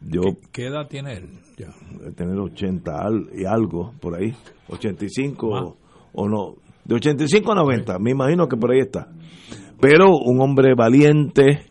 [0.00, 1.28] Yo, ¿Qué, edad tiene él?
[1.56, 1.68] Ya.
[2.16, 2.92] Tener 80
[3.36, 4.34] y algo por ahí,
[4.68, 5.76] 85 o,
[6.14, 9.06] o, no, de 85 a 90, me imagino que por ahí está.
[9.82, 11.66] Pero un hombre valiente,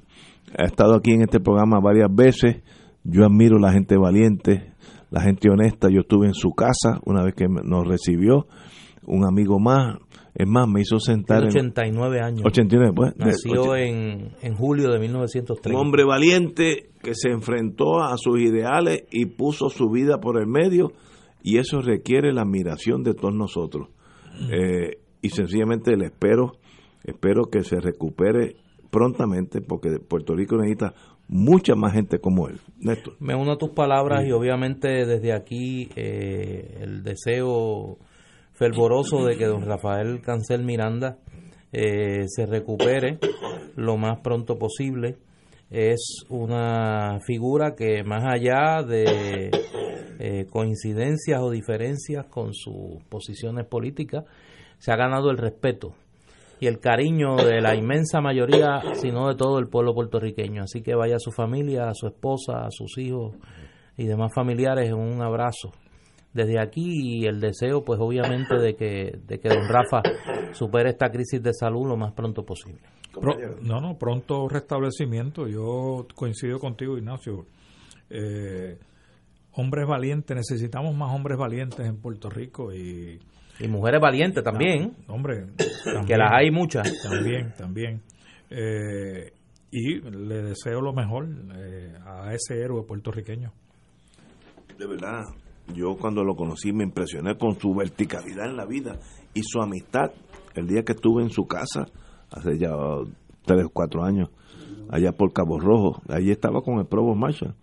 [0.59, 2.61] ha estado aquí en este programa varias veces,
[3.05, 4.73] yo admiro la gente valiente,
[5.11, 5.87] la gente honesta.
[5.89, 8.47] Yo estuve en su casa una vez que nos recibió
[9.05, 9.97] un amigo más.
[10.35, 11.45] Es más, me hizo sentar.
[11.45, 12.41] 89 en, años.
[12.45, 13.13] 89, pues.
[13.15, 15.69] Nació en, en julio de 1930.
[15.69, 20.47] Un hombre valiente que se enfrentó a sus ideales y puso su vida por el
[20.47, 20.91] medio,
[21.41, 23.87] y eso requiere la admiración de todos nosotros.
[24.37, 24.53] Mm.
[24.53, 26.53] Eh, y sencillamente le espero,
[27.03, 28.55] espero que se recupere
[28.89, 30.93] prontamente, porque Puerto Rico necesita
[31.27, 32.59] mucha más gente como él.
[32.77, 33.15] Néstor.
[33.19, 37.97] Me uno a tus palabras y obviamente desde aquí eh, el deseo
[38.53, 41.17] fervoroso de que don Rafael Cancel Miranda
[41.71, 43.17] eh, se recupere
[43.75, 45.17] lo más pronto posible.
[45.69, 49.51] Es una figura que más allá de
[50.19, 54.25] eh, coincidencias o diferencias con sus posiciones políticas,
[54.79, 55.95] se ha ganado el respeto
[56.61, 60.61] y el cariño de la inmensa mayoría, sino de todo el pueblo puertorriqueño.
[60.61, 63.35] Así que vaya a su familia, a su esposa, a sus hijos
[63.97, 65.71] y demás familiares un abrazo
[66.33, 70.03] desde aquí y el deseo pues obviamente de que, de que don Rafa
[70.53, 72.81] supere esta crisis de salud lo más pronto posible.
[73.63, 75.47] no, no, pronto restablecimiento.
[75.47, 77.47] Yo coincido contigo, Ignacio.
[78.07, 78.77] Eh,
[79.53, 83.19] hombres valientes, necesitamos más hombres valientes en Puerto Rico y...
[83.61, 84.95] Y mujeres valientes también.
[85.07, 85.45] hombre,
[86.07, 86.91] que las hay muchas.
[87.03, 88.01] También, también.
[88.49, 89.31] Eh,
[89.71, 93.53] y le deseo lo mejor eh, a ese héroe puertorriqueño.
[94.77, 95.21] De verdad,
[95.75, 98.99] yo cuando lo conocí me impresioné con su verticalidad en la vida
[99.33, 100.11] y su amistad.
[100.55, 101.85] El día que estuve en su casa,
[102.31, 102.71] hace ya
[103.45, 104.29] tres o cuatro años,
[104.89, 107.55] allá por Cabo Rojo, allí estaba con el Provo Marshall.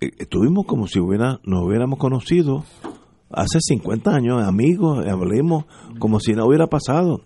[0.00, 2.64] Estuvimos como si hubiera, nos hubiéramos conocido
[3.30, 5.64] hace 50 años, amigos, hablemos
[5.98, 7.22] como si no hubiera pasado.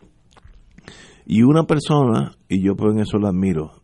[1.26, 3.82] Y una persona, y yo por eso la admiro,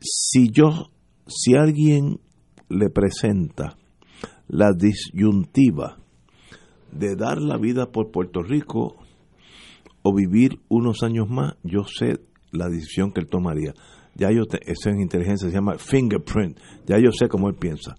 [0.00, 0.90] si yo,
[1.26, 2.20] si alguien
[2.68, 3.76] le presenta
[4.48, 5.98] la disyuntiva
[6.92, 8.96] de dar la vida por Puerto Rico
[10.02, 12.20] o vivir unos años más, yo sé
[12.52, 13.74] la decisión que él tomaría.
[14.14, 17.96] Ya yo, eso en inteligencia se llama fingerprint, ya yo sé cómo él piensa.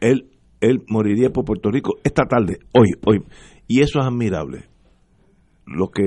[0.00, 3.24] Él, él moriría por Puerto Rico esta tarde, hoy, hoy.
[3.66, 4.64] Y eso es admirable.
[5.66, 6.04] Lo que,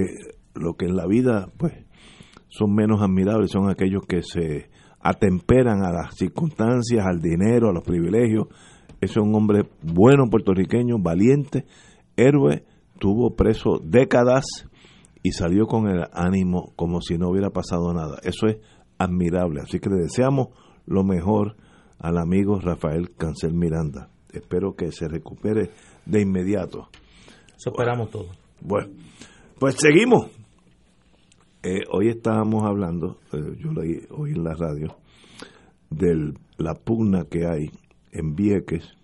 [0.56, 1.74] lo que en la vida, pues,
[2.50, 7.84] son menos admirables son aquellos que se atemperan a las circunstancias, al dinero, a los
[7.84, 8.48] privilegios
[9.02, 11.66] ese es un hombre bueno puertorriqueño, valiente,
[12.16, 12.64] héroe,
[13.00, 14.46] tuvo preso décadas
[15.24, 18.20] y salió con el ánimo como si no hubiera pasado nada.
[18.22, 18.58] Eso es
[19.00, 19.62] admirable.
[19.62, 20.50] Así que le deseamos
[20.86, 21.56] lo mejor
[21.98, 24.12] al amigo Rafael Cancel Miranda.
[24.34, 25.70] Espero que se recupere
[26.06, 26.90] de inmediato.
[27.58, 28.38] Eso esperamos todos.
[28.62, 28.90] Bueno,
[29.60, 30.28] pues seguimos.
[31.64, 34.98] Eh, hoy estábamos hablando, eh, yo leí hoy en la radio,
[35.92, 37.70] de la pugna que hay
[38.12, 38.98] en Vieques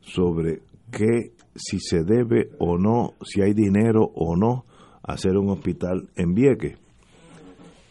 [0.00, 4.64] sobre qué, si se debe o no, si hay dinero o no,
[5.02, 6.78] hacer un hospital en Vieques,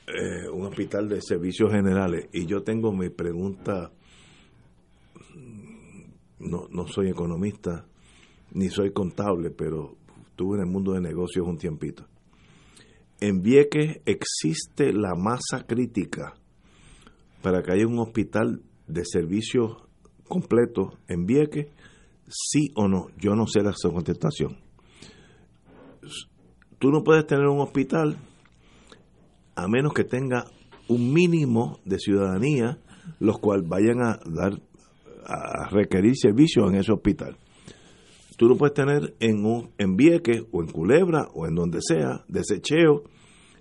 [0.08, 2.28] eh, un hospital de servicios generales.
[2.34, 3.92] Y yo tengo mi pregunta,
[6.50, 7.86] no, no soy economista,
[8.52, 9.96] ni soy contable, pero
[10.30, 12.06] estuve en el mundo de negocios un tiempito.
[13.20, 16.34] En Vieques existe la masa crítica
[17.42, 19.78] para que haya un hospital de servicios
[20.28, 21.68] completo en Vieques?
[22.28, 23.08] Sí o no.
[23.18, 24.58] Yo no sé la contestación.
[26.80, 28.18] Tú no puedes tener un hospital
[29.56, 30.46] a menos que tenga
[30.88, 32.80] un mínimo de ciudadanía,
[33.20, 34.60] los cuales vayan a dar
[35.26, 37.38] a requerir servicios en ese hospital.
[38.38, 42.24] Tú no puedes tener en un en Vieques o en Culebra o en donde sea
[42.28, 43.04] desecheo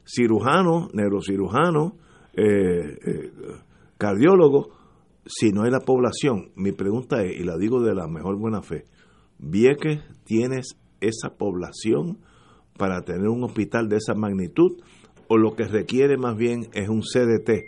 [0.04, 1.96] cirujano, neurocirujano,
[2.34, 3.32] eh, eh,
[3.96, 4.70] cardiólogo
[5.26, 8.62] si no hay la población, mi pregunta es, y la digo de la mejor buena
[8.62, 8.84] fe,
[9.38, 12.18] ¿Vieques tienes esa población
[12.76, 14.80] para tener un hospital de esa magnitud?
[15.28, 17.64] ¿O lo que requiere más bien es un CDT,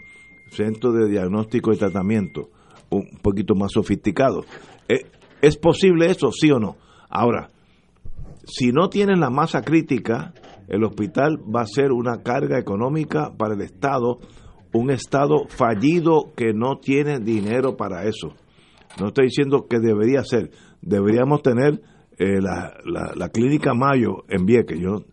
[0.50, 2.50] Centro de Diagnóstico y Tratamiento,
[2.96, 4.44] un poquito más sofisticado?
[4.88, 5.06] ¿Eh,
[5.42, 6.76] ¿Es posible eso, sí o no?
[7.08, 7.50] Ahora,
[8.44, 10.34] si no tienen la masa crítica,
[10.68, 14.18] el hospital va a ser una carga económica para el Estado
[14.76, 18.34] un Estado fallido que no tiene dinero para eso.
[19.00, 20.50] No estoy diciendo que debería ser.
[20.80, 21.80] Deberíamos tener
[22.18, 22.74] eh, la,
[23.14, 24.78] la, clínica Mayo en Vieques.
[24.78, 25.04] Yo,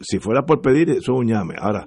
[0.00, 1.54] si fuera por pedir, eso es un llame.
[1.58, 1.86] Ahora,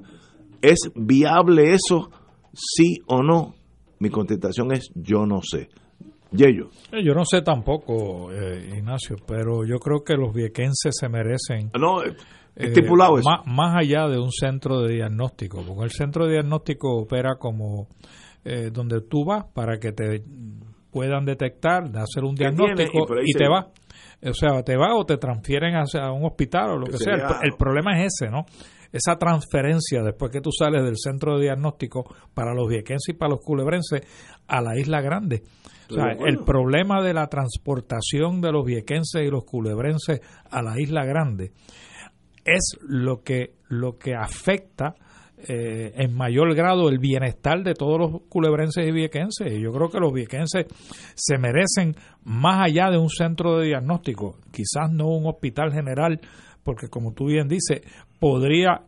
[0.62, 2.10] ¿es viable eso?
[2.54, 3.56] Sí o no.
[4.00, 5.70] Mi contestación es yo no sé.
[6.32, 6.70] Yello.
[6.92, 11.72] Eh, yo no sé tampoco, eh, Ignacio, pero yo creo que los viequenses se merecen.
[11.80, 12.02] No,
[12.56, 17.36] estipulado eh, Más, allá de un centro de diagnóstico, porque el centro de diagnóstico opera
[17.38, 17.88] como
[18.44, 20.24] eh, donde tú vas para que te
[20.92, 23.68] puedan detectar, hacer un diagnóstico y, te va.
[24.24, 27.40] O sea, te va o te transfieren hacia un hospital o lo que, sea.
[27.44, 28.46] El, problema es ese, ¿no?
[28.96, 33.32] Esa transferencia después que tú sales del centro de diagnóstico para los viequenses y para
[33.32, 34.02] los culebrenses
[34.48, 35.44] a la isla grande.
[35.90, 40.80] O sea, el problema de la transportación de los viequenses y los culebrenses a la
[40.80, 41.52] isla grande
[42.46, 44.96] es lo que, lo que afecta
[45.38, 49.60] eh, en mayor grado el bienestar de todos los culebrenses y viequenses.
[49.60, 50.68] Yo creo que los viequenses
[51.16, 56.22] se merecen más allá de un centro de diagnóstico, quizás no un hospital general,
[56.66, 57.82] porque como tú bien dices,
[58.20, 58.82] podría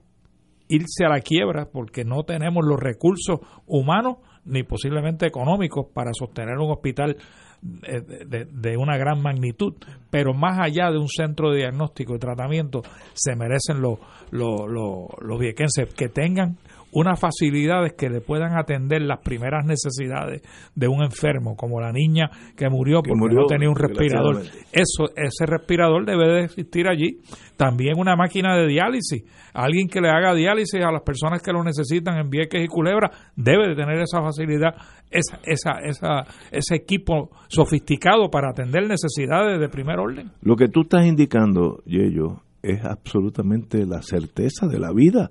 [0.68, 6.58] irse a la quiebra porque no tenemos los recursos humanos ni posiblemente económicos para sostener
[6.58, 7.18] un hospital
[7.62, 9.74] de, una gran magnitud,
[10.10, 12.82] pero más allá de un centro de diagnóstico y tratamiento,
[13.14, 14.00] se merecen los,
[14.32, 16.58] los, los, viequenses que tengan
[16.92, 20.42] unas facilidades que le puedan atender las primeras necesidades
[20.76, 24.42] de un enfermo, como la niña que murió porque no tenía un respirador.
[24.72, 27.20] Eso, ese respirador debe de existir allí.
[27.56, 29.24] También una máquina de diálisis.
[29.54, 33.10] Alguien que le haga diálisis a las personas que lo necesitan en Vieques y Culebra
[33.36, 34.76] debe de tener esa facilidad,
[35.10, 40.32] esa, esa, esa, ese equipo sofisticado para atender necesidades de primer orden.
[40.42, 45.30] Lo que tú estás indicando, Yello, es absolutamente la certeza de la vida.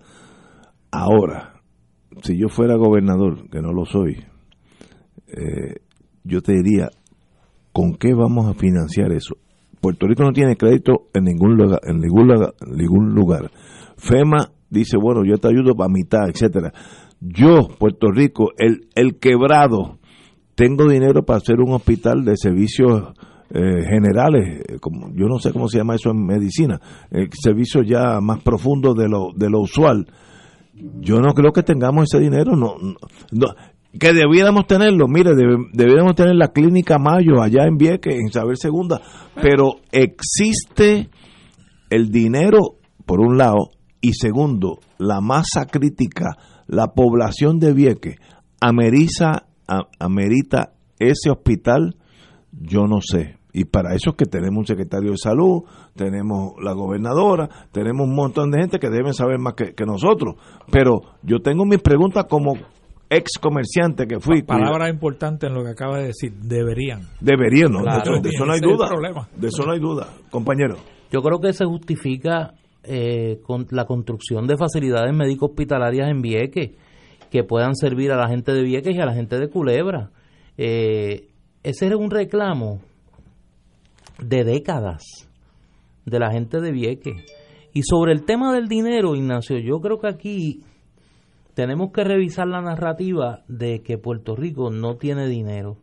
[0.90, 1.60] Ahora,
[2.22, 4.24] si yo fuera gobernador, que no lo soy,
[5.28, 5.80] eh,
[6.24, 6.90] yo te diría,
[7.72, 9.36] ¿con qué vamos a financiar eso?
[9.80, 13.50] Puerto Rico no tiene crédito en ningún lugar, en ningún lugar, ningún lugar.
[13.96, 16.72] FEMA dice, bueno, yo te ayudo para mitad, etcétera.
[17.20, 19.98] Yo, Puerto Rico, el, el quebrado,
[20.54, 23.12] tengo dinero para hacer un hospital de servicios
[23.50, 26.80] eh, generales, eh, como, yo no sé cómo se llama eso en medicina,
[27.30, 30.06] servicios ya más profundos de lo, de lo usual
[31.00, 32.76] yo no creo que tengamos ese dinero, no,
[33.98, 35.08] que debiéramos tenerlo.
[35.08, 35.32] Mire,
[35.72, 39.00] debiéramos tener la clínica Mayo allá en Vieques, en Saber Segunda,
[39.40, 41.08] pero existe
[41.90, 43.70] el dinero, por un lado,
[44.00, 48.16] y segundo, la masa crítica, la población de Vieques,
[48.60, 49.46] ameriza,
[49.98, 51.96] amerita ese hospital,
[52.52, 53.36] yo no sé.
[53.58, 55.62] Y para eso es que tenemos un secretario de salud,
[55.94, 60.34] tenemos la gobernadora, tenemos un montón de gente que deben saber más que, nosotros.
[60.70, 62.52] Pero yo tengo mis preguntas como
[63.08, 64.42] ex comerciante que fui.
[64.42, 67.08] Palabra importante en lo que acaba de decir, deberían.
[67.18, 67.82] Deberían, ¿no?
[67.82, 68.90] de, eso no hay duda.
[69.34, 70.76] De eso no hay duda, compañero.
[71.10, 72.52] Yo creo que se justifica
[72.84, 76.72] eh, con la construcción de facilidades médico hospitalarias en Vieques
[77.30, 80.10] que puedan servir a la gente de Vieques y a la gente de Culebra.
[80.58, 81.28] Eh,
[81.62, 82.82] ese es un reclamo
[84.20, 85.02] de décadas
[86.04, 87.24] de la gente de Vieques.
[87.72, 90.64] Y sobre el tema del dinero, Ignacio, yo creo que aquí
[91.54, 95.78] tenemos que revisar la narrativa de que Puerto Rico no tiene dinero.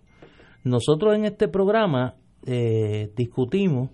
[0.63, 2.15] Nosotros en este programa
[2.45, 3.89] eh, discutimos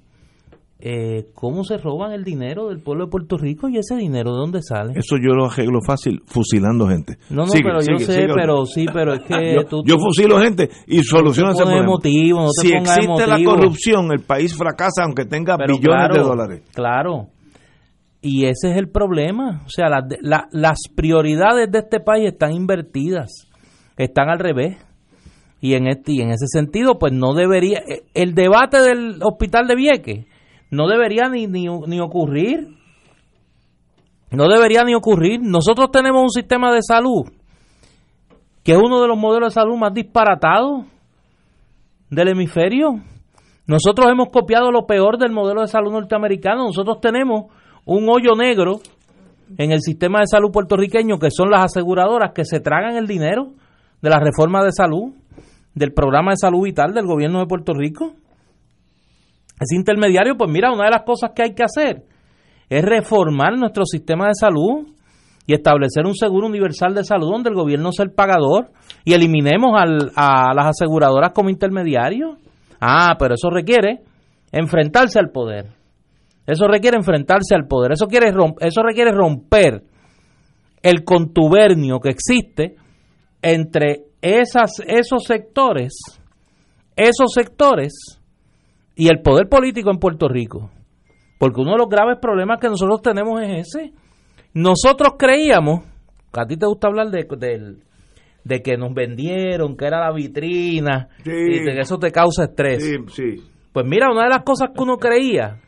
[0.82, 4.38] eh, cómo se roban el dinero del pueblo de Puerto Rico y ese dinero de
[4.38, 4.94] dónde sale.
[4.96, 7.18] Eso yo lo arreglo fácil fusilando gente.
[7.30, 11.52] No, no, pero yo sé, pero sí, pero es que yo, fusilo gente y soluciono
[11.52, 11.86] ese problema.
[11.86, 16.62] Motivo, no si existe la corrupción, el país fracasa aunque tenga billones de dólares.
[16.74, 17.28] Claro.
[18.22, 19.64] Y ese es el problema.
[19.66, 23.48] O sea, las prioridades de este país están invertidas,
[23.98, 24.78] están al revés.
[25.62, 27.80] Y en, este, y en ese sentido, pues no debería.
[27.80, 30.26] Eh, el debate del hospital de Vieques
[30.70, 32.68] no debería ni, ni, ni ocurrir.
[34.32, 35.42] No debería ni ocurrir.
[35.42, 37.32] Nosotros tenemos un sistema de salud
[38.64, 40.86] que es uno de los modelos de salud más disparatados
[42.10, 43.00] del hemisferio.
[43.66, 46.66] Nosotros hemos copiado lo peor del modelo de salud norteamericano.
[46.66, 47.46] Nosotros tenemos
[47.86, 48.80] un hoyo negro
[49.58, 53.54] en el sistema de salud puertorriqueño que son las aseguradoras que se tragan el dinero
[54.02, 55.14] de la reforma de salud,
[55.74, 58.14] del programa de salud vital del gobierno de Puerto Rico
[59.60, 62.04] ese intermediario, pues mira, una de las cosas que hay que hacer
[62.70, 64.88] es reformar nuestro sistema de salud
[65.46, 68.72] y establecer un seguro universal de salud donde el gobierno sea el pagador
[69.04, 69.72] y eliminemos
[70.16, 72.38] a las aseguradoras como intermediarios.
[72.80, 74.02] Ah, pero eso requiere
[74.52, 75.66] enfrentarse al poder.
[76.46, 77.92] Eso requiere enfrentarse al poder.
[77.92, 79.84] Eso, quiere eso requiere romper
[80.82, 82.76] el contubernio que existe
[83.42, 85.94] entre esas, esos sectores,
[86.96, 88.19] esos sectores
[89.00, 90.72] y el poder político en Puerto Rico.
[91.38, 93.94] Porque uno de los graves problemas que nosotros tenemos es ese.
[94.54, 95.86] Nosotros creíamos,
[96.34, 97.26] a ti te gusta hablar de,
[98.44, 102.84] de, que nos vendieron, que era la vitrina, y de que eso te causa estrés.
[103.72, 105.62] Pues mira, una de las cosas que uno creía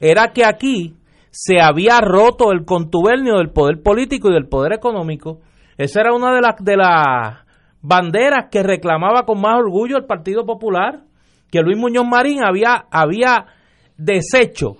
[0.00, 0.96] era que aquí
[1.30, 5.38] se había roto el contubernio del poder político y del poder económico.
[5.78, 7.38] Esa era una de las de las
[7.82, 11.04] banderas que reclamaba con más orgullo el Partido Popular
[11.52, 13.46] que Luis Muñoz Marín había, había
[13.96, 14.76] deshecho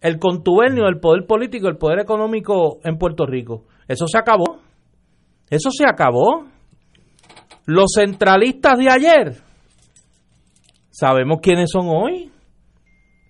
[0.00, 3.64] el contubernio del poder político el poder económico en Puerto Rico.
[3.88, 4.60] Eso se acabó.
[5.50, 6.44] Eso se acabó.
[7.64, 9.36] Los centralistas de ayer,
[10.90, 12.30] sabemos quiénes son hoy.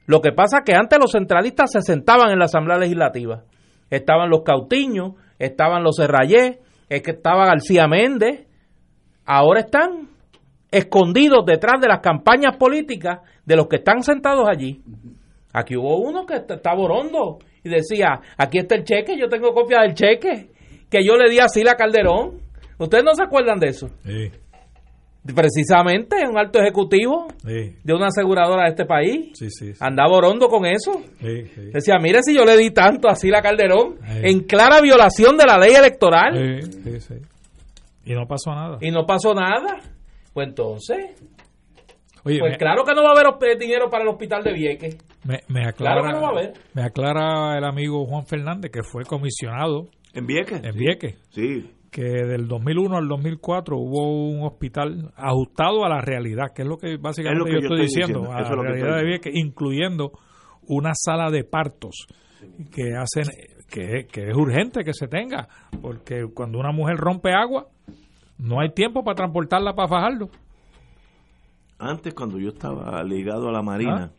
[0.06, 3.44] Lo que pasa es que antes los centralistas se sentaban en la Asamblea Legislativa
[3.90, 8.46] estaban los Cautiños, estaban los Serrayé, es que estaba García Méndez,
[9.24, 10.08] ahora están
[10.70, 14.82] escondidos detrás de las campañas políticas de los que están sentados allí.
[15.52, 19.80] Aquí hubo uno que está borondo y decía, aquí está el cheque, yo tengo copia
[19.82, 20.50] del cheque,
[20.90, 22.40] que yo le di a Sila Calderón.
[22.78, 23.88] ¿Ustedes no se acuerdan de eso?
[24.04, 24.30] Sí,
[25.34, 29.30] Precisamente, un alto ejecutivo sí, de una aseguradora de este país.
[29.34, 31.02] sí, Andaba orondo con eso.
[31.72, 35.58] Decía, mire si yo le di tanto a Sila Calderón, en clara violación de la
[35.58, 37.14] ley electoral, Sí, sí, sí.
[38.04, 38.78] Y no pasó nada.
[38.80, 39.80] y no pasó nada.
[40.36, 40.98] Pues entonces,
[42.24, 44.98] Oye, pues me, claro que no va a haber dinero para el hospital de Vieques.
[45.24, 46.52] me- me aclara, Claro que no va a haber.
[46.74, 50.62] me aclara el amigo Juan Fernández, que fue comisionado ¿En Vieques?
[50.62, 51.70] en Vieques, Sí.
[51.90, 56.76] que del 2001 al 2004 hubo un hospital ajustado a la realidad, que es lo
[56.76, 59.04] que básicamente Es lo que yo, yo estoy estoy diciendo, diciendo, a la realidad de
[59.06, 60.12] Vieques, incluyendo
[60.68, 62.06] una sala de partos
[62.74, 63.24] que hacen
[63.70, 65.48] que, que es urgente que se tenga,
[65.80, 67.68] porque cuando una mujer rompe agua,
[68.38, 70.30] no hay tiempo para transportarla para Fajardo.
[71.78, 74.12] Antes, cuando yo estaba ligado a la Marina,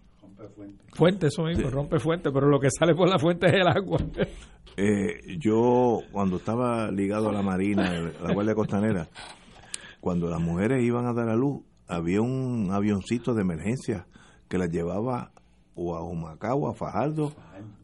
[0.93, 3.99] Fuente, eso mismo, rompe fuente, pero lo que sale por la fuente es el agua.
[4.77, 7.89] eh, yo, cuando estaba ligado a la Marina,
[8.19, 9.07] a la Guardia Costanera,
[9.99, 14.07] cuando las mujeres iban a dar a luz, había un avioncito de emergencia
[14.47, 15.31] que las llevaba
[15.75, 17.33] o a Humacao o a Fajardo,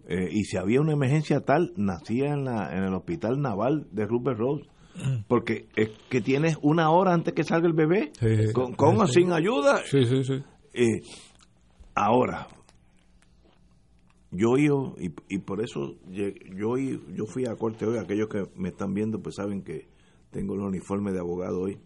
[0.07, 4.05] eh, y si había una emergencia tal, nacía en, la, en el hospital naval de
[4.05, 4.65] Rupert Rose,
[5.27, 9.07] porque es que tienes una hora antes que salga el bebé, Sí, con, con o
[9.07, 10.43] sin ayuda, Sí, sí, sí.
[10.73, 11.01] Eh,
[11.95, 12.47] ahora,
[14.31, 18.93] yo y, y por eso yo yo fui a corte hoy, aquellos que me están
[18.93, 19.87] viendo pues saben que
[20.31, 21.79] tengo el uniforme de abogado hoy.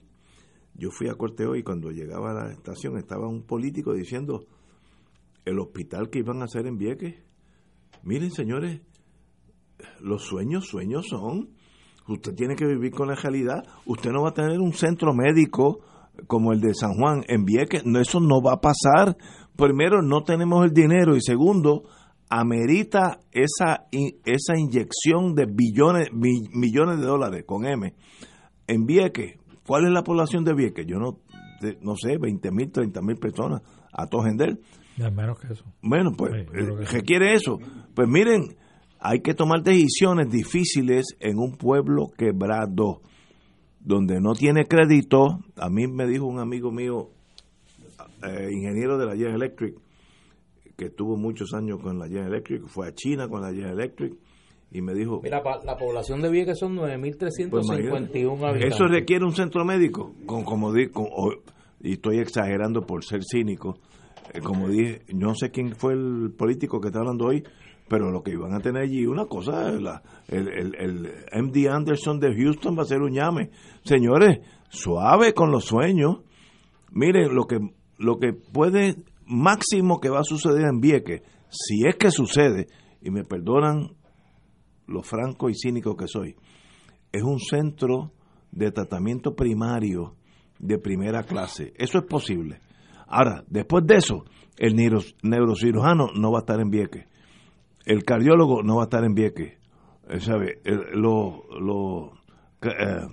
[0.74, 4.46] Yo fui a corte hoy y cuando llegaba a la estación estaba un político diciendo
[5.44, 7.16] el hospital que iban a hacer en Vieques.
[8.04, 8.82] Miren, señores,
[10.00, 11.50] los sueños, sueños son.
[12.08, 13.64] Usted tiene que vivir con la realidad.
[13.86, 15.80] Usted no va a tener un centro médico
[16.28, 17.86] como el de San Juan en Vieques.
[17.86, 19.18] No, eso no va a pasar.
[19.56, 21.16] Primero, no tenemos el dinero.
[21.16, 21.84] Y segundo,
[22.30, 27.94] amerita esa, esa inyección de billones, mi- millones de dólares con M.
[28.68, 30.86] En Vieques, ¿cuál es la población de Vieques?
[30.86, 31.20] Yo no,
[31.62, 34.60] de- no sé, 20 mil, 30 mil personas a Tojendel.
[34.98, 35.64] Ya menos que eso.
[35.82, 36.96] Bueno, pues Sí, que eh, sí.
[36.98, 37.60] requiere eso.
[37.96, 38.58] Pues miren,
[39.00, 43.02] hay que tomar decisiones difíciles en un pueblo quebrado,
[43.80, 45.40] donde no tiene crédito.
[45.58, 47.10] A mí me dijo un amigo mío,
[48.24, 49.76] eh, ingeniero de la General Electric,
[50.76, 54.14] que tuvo muchos años con la General Electric, fue a China con la General Electric,
[54.72, 58.76] y me dijo, Mira, pa- la población de Vieques son pues 9.351 imagínate, habitantes.
[58.76, 61.34] eso requiere un centro médico, con, como di- con- o-
[61.82, 63.78] y estoy exagerando por ser cínico,
[64.34, 67.44] eh, como dije, no sé quién fue el político que está hablando hoy,
[67.88, 72.20] pero lo que iban a tener allí, una cosa, la- el, el, el MD Anderson
[72.20, 73.52] de Houston va a ser un llame.
[73.84, 76.18] Señores, suave con los sueños.
[76.92, 77.60] Miren, lo que,
[77.98, 82.68] lo que puede, máximo que va a suceder en Vieques, si es que sucede,
[83.02, 83.92] y me perdonan
[84.88, 86.36] lo franco y cínico que soy,
[87.12, 88.12] es un centro
[88.52, 90.16] de tratamiento primario
[90.60, 91.74] de primera clase.
[91.78, 92.60] Eso es posible.
[93.08, 94.26] Ahora, después de eso,
[94.58, 97.06] el neuro- neurocirujano no va a estar en Vieques.
[97.88, 99.54] El cardiólogo no va a estar en Vieques.
[100.10, 100.60] Eh, ¿sabe?
[100.64, 102.12] El- lo-
[102.62, 103.08] eh,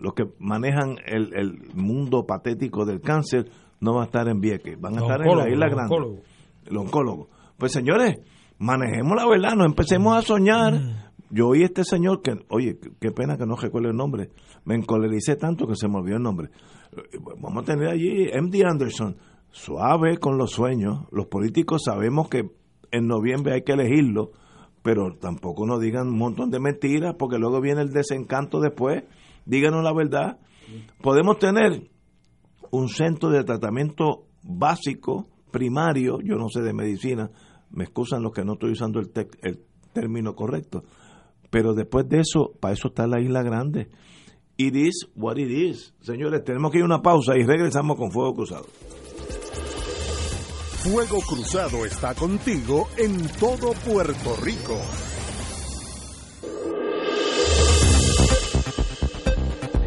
[0.00, 4.80] los que manejan el, el mundo patético del cáncer no va a estar en Vieques.
[4.80, 5.94] Van a estar en la isla grande.
[6.64, 7.28] El oncólogo.
[7.58, 8.18] Pues señores,
[8.58, 10.74] manejemos la verdad, no empecemos a soñar.
[10.74, 10.96] Mm.
[11.30, 14.30] Yo oí a este señor que, oye, qué- qué pena que no recuerdo el nombre.
[14.64, 16.48] Me encolericé tanto que se me olvidó el nombre.
[16.96, 19.16] Eh, Vamos a tener allí MD Anderson,
[19.50, 21.06] suave con los sueños.
[21.10, 22.50] Los políticos sabemos que
[22.96, 24.32] en noviembre hay que elegirlo,
[24.82, 29.04] pero tampoco nos digan un montón de mentiras porque luego viene el desencanto después.
[29.44, 30.38] Díganos la verdad.
[31.02, 31.88] Podemos tener
[32.70, 37.30] un centro de tratamiento básico, primario, yo no sé de medicina,
[37.70, 39.10] me excusan los que no estoy usando el,
[39.42, 39.60] el
[39.92, 40.84] término correcto,
[41.50, 43.88] pero después de eso, para eso está la isla grande.
[44.58, 45.94] It is what it is.
[46.00, 48.66] Señores, tenemos que ir a una pausa y regresamos con Fuego Cruzado.
[50.88, 54.80] Fuego Cruzado está contigo en todo Puerto Rico.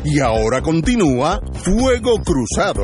[0.04, 2.84] Y ahora continúa Fuego Cruzado.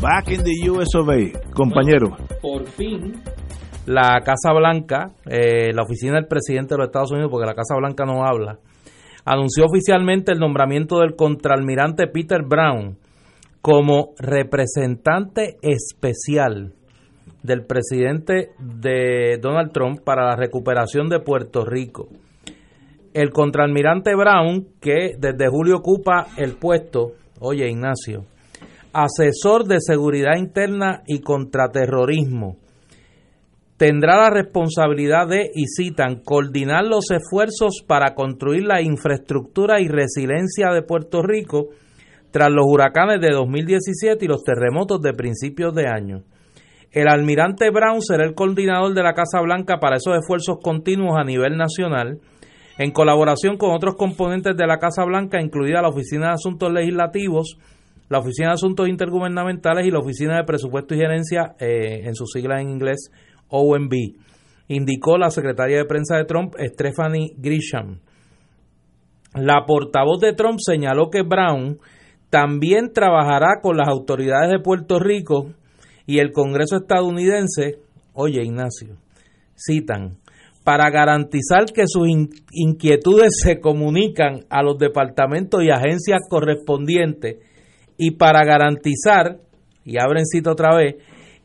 [0.00, 2.16] Back in the US of A, compañero.
[2.40, 3.20] por fin
[3.86, 7.74] la Casa Blanca, eh, la oficina del presidente de los Estados Unidos, porque la Casa
[7.76, 8.60] Blanca no habla,
[9.24, 12.96] anunció oficialmente el nombramiento del contraalmirante Peter Brown
[13.60, 16.72] como representante especial
[17.42, 22.08] del presidente de Donald Trump para la recuperación de Puerto Rico.
[23.12, 28.24] El contraalmirante Brown, que desde julio ocupa el puesto, oye Ignacio,
[28.92, 32.56] asesor de seguridad interna y contraterrorismo,
[33.80, 40.68] tendrá la responsabilidad de, y citan, coordinar los esfuerzos para construir la infraestructura y resiliencia
[40.68, 41.68] de Puerto Rico
[42.30, 46.24] tras los huracanes de 2017 y los terremotos de principios de año.
[46.92, 51.24] El almirante Brown será el coordinador de la Casa Blanca para esos esfuerzos continuos a
[51.24, 52.18] nivel nacional,
[52.76, 57.56] en colaboración con otros componentes de la Casa Blanca, incluida la Oficina de Asuntos Legislativos,
[58.10, 62.30] la Oficina de Asuntos Intergubernamentales y la Oficina de Presupuesto y Gerencia, eh, en sus
[62.30, 63.10] siglas en inglés,
[63.50, 63.92] OMB,
[64.68, 68.00] indicó la secretaria de prensa de Trump, Stephanie Grisham.
[69.34, 71.78] La portavoz de Trump señaló que Brown
[72.30, 75.52] también trabajará con las autoridades de Puerto Rico
[76.06, 77.78] y el Congreso estadounidense,
[78.14, 78.96] oye Ignacio,
[79.56, 80.18] citan,
[80.64, 82.08] para garantizar que sus
[82.52, 87.38] inquietudes se comunican a los departamentos y agencias correspondientes
[87.96, 89.38] y para garantizar,
[89.84, 90.96] y abren cita otra vez,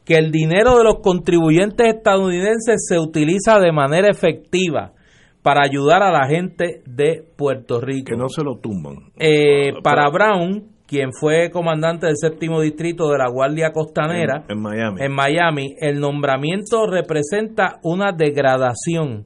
[0.06, 4.94] que el dinero de los contribuyentes estadounidenses se utiliza de manera efectiva
[5.42, 8.12] para ayudar a la gente de Puerto Rico.
[8.12, 9.12] Que no se lo tumban.
[9.18, 15.02] Eh, para Brown, quien fue comandante del séptimo distrito de la Guardia Costanera en, Miami.
[15.02, 19.26] en Miami, el nombramiento representa una degradación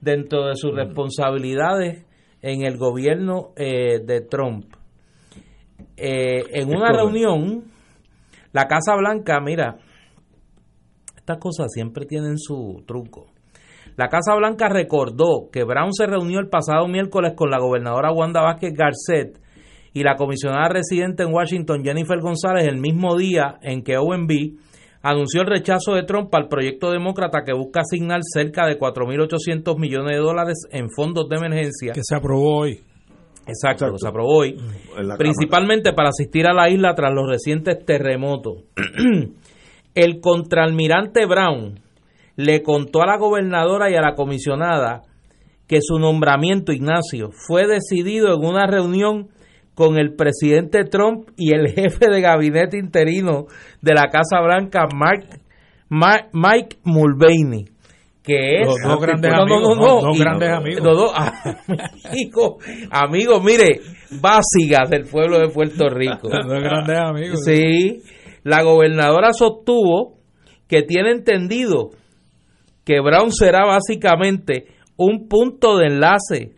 [0.00, 0.76] dentro de sus mm.
[0.76, 2.04] responsabilidades
[2.42, 4.66] en el gobierno eh, de Trump.
[5.96, 7.64] Eh, en una reunión,
[8.52, 9.78] la Casa Blanca, mira,
[11.26, 13.26] estas cosas siempre tienen su truco.
[13.96, 18.42] La Casa Blanca recordó que Brown se reunió el pasado miércoles con la gobernadora Wanda
[18.42, 19.40] Vázquez Garcet
[19.92, 24.30] y la comisionada residente en Washington, Jennifer González, el mismo día en que OMB
[25.02, 30.16] anunció el rechazo de Trump al proyecto demócrata que busca asignar cerca de 4.800 millones
[30.16, 31.92] de dólares en fondos de emergencia.
[31.92, 32.80] Que se aprobó hoy.
[33.48, 34.56] Exacto, se aprobó hoy.
[35.18, 38.64] Principalmente para asistir a la isla tras los recientes terremotos.
[39.96, 41.80] el contraalmirante Brown
[42.36, 45.02] le contó a la gobernadora y a la comisionada
[45.66, 49.30] que su nombramiento, Ignacio, fue decidido en una reunión
[49.74, 53.46] con el presidente Trump y el jefe de gabinete interino
[53.80, 54.86] de la Casa Blanca,
[55.90, 57.76] Mike Mulvaney
[58.26, 61.12] que es dos, grandes amigos, dos grandes amigos,
[62.04, 62.54] amigos,
[62.90, 63.80] amigos, mire,
[64.20, 66.28] básicas del pueblo de Puerto Rico.
[66.28, 67.40] dos grandes amigos.
[67.44, 68.02] Sí,
[68.46, 70.18] la gobernadora sostuvo
[70.68, 71.90] que tiene entendido
[72.84, 76.52] que Brown será básicamente un punto de enlace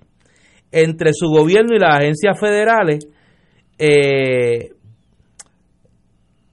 [0.70, 3.08] entre su gobierno y las agencias federales
[3.78, 4.68] eh,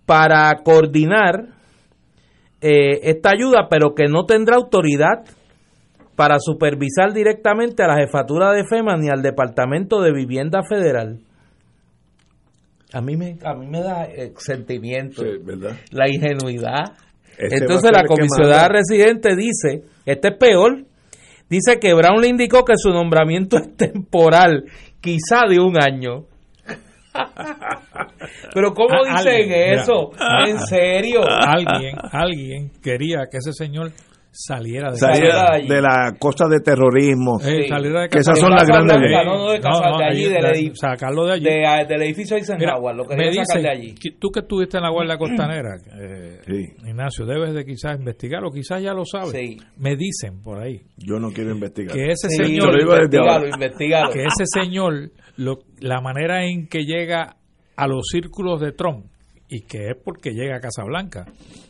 [0.05, 1.49] para coordinar
[2.61, 5.25] eh, esta ayuda, pero que no tendrá autoridad
[6.15, 11.24] para supervisar directamente a la jefatura de FEMA ni al Departamento de Vivienda Federal.
[12.93, 15.23] A mí me, a mí me da eh, sentimiento,
[15.91, 16.93] la ingenuidad.
[17.37, 20.85] Este Entonces la comisionada residente dice, este es peor,
[21.49, 24.65] Dice que Brown le indicó que su nombramiento es temporal,
[24.99, 26.25] quizá de un año.
[28.53, 30.11] Pero ¿cómo dicen eso?
[30.47, 31.21] ¿En serio?
[31.25, 33.91] Alguien, alguien quería que ese señor
[34.35, 37.39] saliera de, saliera de, la costa de terrorismo.
[37.41, 40.75] Eh, de que esas son las grandes no, no, de, casa, de allí, del, edificio,
[40.75, 41.45] sacarlo de allí.
[41.87, 43.95] del edificio Eisenhower, lo que me dice, de allí.
[44.19, 48.81] Tú que estuviste en la Guardia Costanera, eh, Ignacio, debes de quizás investigar, o quizás
[48.83, 49.33] ya lo sabes.
[49.77, 50.81] Me dicen por ahí.
[50.97, 51.95] Yo no quiero investigar.
[51.95, 52.77] Que ese señor,
[54.11, 57.37] que ese señor, lo, la manera en que llega
[57.77, 59.05] a los círculos de Trump,
[59.49, 61.25] y que es porque llega a Casablanca,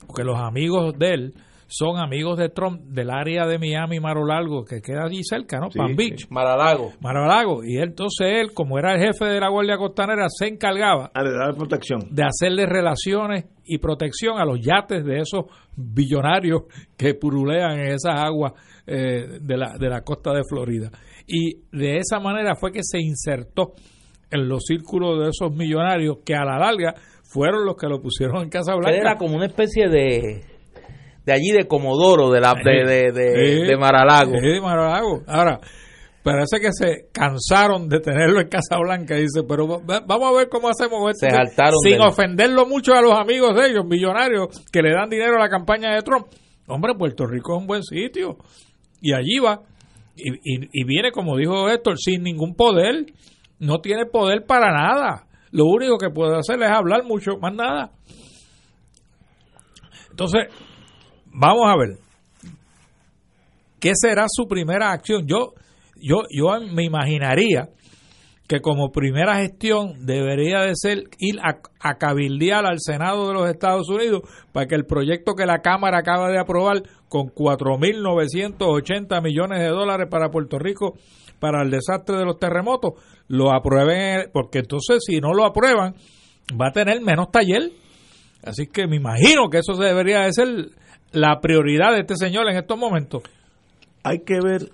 [0.07, 1.33] porque los amigos de él
[1.67, 5.69] son amigos de Trump del área de Miami, Maro Largo, que queda allí cerca, ¿no?
[5.69, 6.27] Palm Beach.
[6.29, 6.93] Maralago.
[7.01, 7.63] Maralago.
[7.63, 11.33] Y entonces él, como era el jefe de la Guardia Costanera, se encargaba a de
[11.33, 12.01] dar protección.
[12.11, 15.45] De hacerle relaciones y protección a los yates de esos
[15.75, 16.63] billonarios
[16.95, 18.53] que purulean en esas aguas
[18.85, 20.91] eh, de, la, de la costa de Florida.
[21.27, 23.73] Y de esa manera fue que se insertó
[24.29, 26.93] en los círculos de esos millonarios que a la larga
[27.23, 28.95] fueron los que lo pusieron en Casa Blanca.
[28.95, 30.54] Era como una especie de
[31.25, 34.33] de allí de Comodoro, de, la, de, de, de, Maralago.
[34.33, 35.23] de Maralago.
[35.27, 35.59] Ahora,
[36.23, 39.15] parece que se cansaron de tenerlo en Casa Blanca.
[39.15, 41.27] Dice, pero vamos a ver cómo hacemos esto.
[41.83, 45.49] Sin ofenderlo mucho a los amigos de ellos, millonarios, que le dan dinero a la
[45.49, 46.27] campaña de Trump.
[46.67, 48.37] Hombre, Puerto Rico es un buen sitio.
[49.01, 49.61] Y allí va.
[50.15, 53.05] Y, y, y viene, como dijo Héctor, sin ningún poder.
[53.59, 57.91] No tiene poder para nada lo único que puede hacer es hablar mucho, más nada.
[60.09, 60.47] Entonces,
[61.35, 61.97] vamos a ver.
[63.79, 65.27] ¿Qué será su primera acción?
[65.27, 65.53] Yo,
[66.01, 67.69] yo, yo me imaginaría
[68.47, 73.49] que como primera gestión debería de ser ir a, a, cabildear al Senado de los
[73.49, 74.21] Estados Unidos
[74.51, 80.07] para que el proyecto que la Cámara acaba de aprobar con 4.980 millones de dólares
[80.09, 80.93] para Puerto Rico
[81.39, 82.93] para el desastre de los terremotos
[83.27, 85.95] lo aprueben, porque entonces si no lo aprueban
[86.59, 87.71] va a tener menos taller.
[88.43, 90.47] Así que me imagino que eso debería de ser
[91.15, 93.23] la prioridad de este señor en estos momentos.
[94.03, 94.69] Hay que ver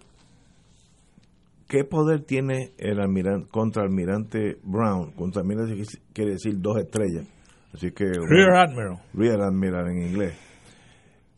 [1.72, 5.14] ¿Qué poder tiene el almirante, contraalmirante Brown?
[5.14, 5.82] Contraalmirante
[6.12, 7.26] quiere decir dos estrellas.
[7.74, 9.00] Así que, Rear Admiral.
[9.14, 10.34] Rear Admiral en inglés.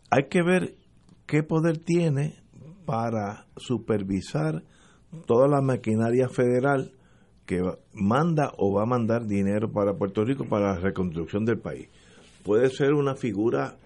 [0.09, 0.73] Hay que ver
[1.27, 2.33] qué poder tiene
[2.83, 4.63] para supervisar
[5.27, 6.93] toda la maquinaria federal
[7.45, 7.61] que
[7.93, 11.89] manda o va a mandar dinero para Puerto Rico para la reconstrucción del país.
[12.43, 13.77] Puede ser una figura,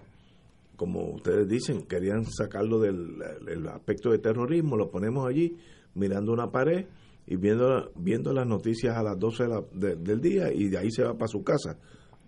[0.78, 3.20] como ustedes dicen, querían sacarlo del,
[3.68, 5.56] aspecto de terrorismo, lo ponemos allí
[5.94, 6.86] mirando una pared
[7.26, 11.14] y viendo, viendo las noticias a las 12 del día y de ahí se va
[11.14, 11.76] para su casa.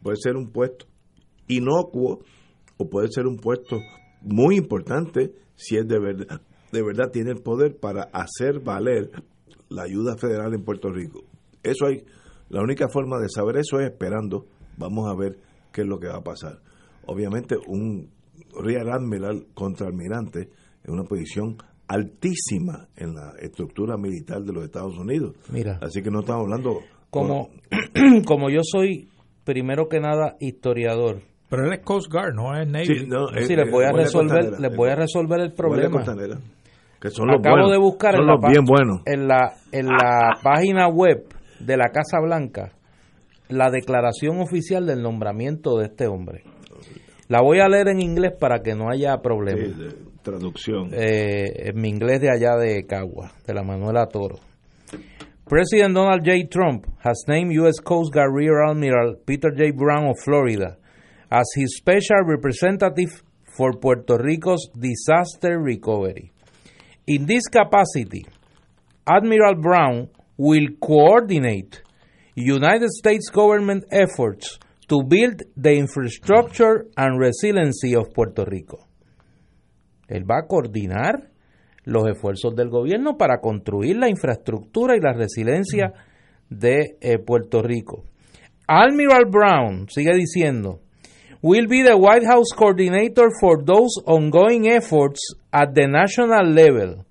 [0.03, 0.87] Puede ser un puesto
[1.47, 2.25] inocuo
[2.77, 3.79] o puede ser un puesto
[4.21, 6.41] muy importante si es de verdad,
[6.73, 9.13] de verdad tiene el poder para hacer valer
[9.69, 11.23] la ayuda federal en Puerto Rico.
[11.63, 12.05] Eso hay,
[12.49, 14.47] la única forma de saber eso es esperando,
[14.77, 15.39] vamos a ver
[15.73, 16.61] qué es lo que va a pasar.
[17.07, 18.11] Obviamente un
[18.55, 20.49] Rear Admiral contra almirante
[20.83, 21.57] es una posición
[21.89, 25.37] altísima en la estructura militar de los Estados Unidos.
[25.51, 25.79] Mira.
[25.83, 26.81] Así que no estamos hablando...
[27.11, 27.49] Como,
[28.27, 29.09] como yo soy,
[29.45, 31.23] primero que nada, historiador.
[31.49, 32.87] Pero él es Coast Guard, no es Navy.
[32.87, 36.05] Sí, no, sí les voy a resolver, les voy a resolver el problema.
[37.01, 39.01] Que son los Acabo buenos, de buscar son en, la, los bien buenos.
[39.07, 41.25] en la en la página web
[41.59, 42.73] de la Casa Blanca
[43.51, 46.45] la declaración oficial del nombramiento de este hombre.
[47.31, 49.63] La voy a leer en inglés para que no haya problema.
[49.65, 50.91] Sí, de- traducción.
[50.93, 54.41] eh, en mi inglés de allá de Cagua, de la Manuela Toro.
[55.49, 56.49] President Donald J.
[56.51, 57.81] Trump has named U.S.
[57.83, 59.71] Coast Guard Rear Admiral Peter J.
[59.73, 60.77] Brown of Florida
[61.31, 63.23] as his special representative
[63.57, 66.33] for Puerto Rico's disaster recovery.
[67.07, 68.27] In this capacity,
[69.07, 71.83] Admiral Brown will coordinate
[72.35, 74.59] United States government efforts
[74.91, 78.89] to build the infrastructure and resiliency of Puerto Rico.
[80.09, 81.31] Él va a coordinar
[81.85, 85.93] los esfuerzos del gobierno para construir la infraestructura y la resiliencia
[86.49, 88.03] de eh, Puerto Rico.
[88.67, 90.81] Admiral Brown sigue diciendo,
[91.41, 95.21] will be the White House coordinator for those ongoing efforts
[95.53, 97.05] at the national level,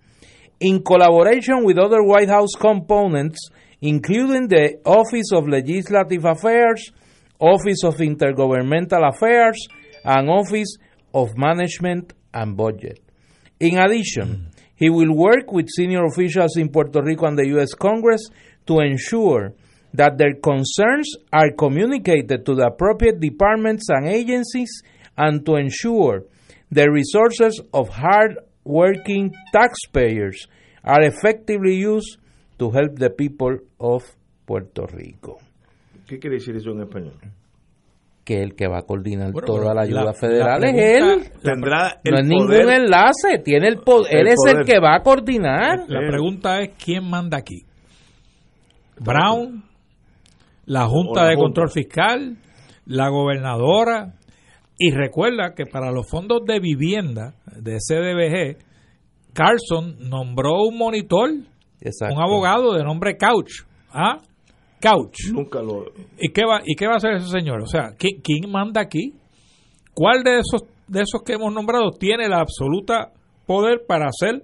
[0.60, 3.50] in collaboration with other White House components,
[3.80, 6.92] including the Office of Legislative Affairs,
[7.40, 9.68] Office of Intergovernmental Affairs,
[10.04, 10.78] and Office
[11.14, 13.00] of Management and Budget.
[13.60, 17.74] In addition, he will work with senior officials in Puerto Rico and the U.S.
[17.74, 18.22] Congress
[18.68, 19.54] to ensure
[19.94, 24.84] that their concerns are communicated to the appropriate departments and agencies
[25.18, 26.24] and to ensure
[26.72, 30.48] the resources of hard-working taxpayers
[30.84, 32.18] are effectively used
[32.60, 34.04] to help the people of
[34.46, 35.42] Puerto Rico.
[36.10, 37.14] ¿Qué quiere decir eso en español?
[38.26, 41.24] Que el que va a coordinar Bueno, toda la ayuda la- federal la es él.
[41.42, 44.80] Tendrá el No es ningún poder- enlace, tiene el poder, El él es el que
[44.80, 45.86] va a coordinar.
[45.88, 47.64] La pregunta es quién manda aquí.
[49.00, 49.64] Brown,
[50.66, 51.44] la Junta la de Junta.
[51.46, 52.38] Control Fiscal,
[52.86, 54.14] la gobernadora.
[54.78, 58.58] Y recuerda que para los fondos de vivienda de CDBG,
[59.34, 61.30] Carson nombró un monitor,
[61.82, 62.16] Exacto.
[62.16, 63.64] un abogado de nombre Couch.
[63.92, 64.18] ¿Ah?
[64.82, 65.32] Couch.
[65.34, 65.86] Nunca lo...
[66.18, 67.62] ¿Y qué va, y qué va a hacer ese señor?
[67.62, 69.14] O sea, ¿qui- ¿quién manda aquí?
[69.94, 73.12] ¿Cuál de esos, de esos que hemos nombrado tiene el absoluta
[73.46, 74.44] poder para hacer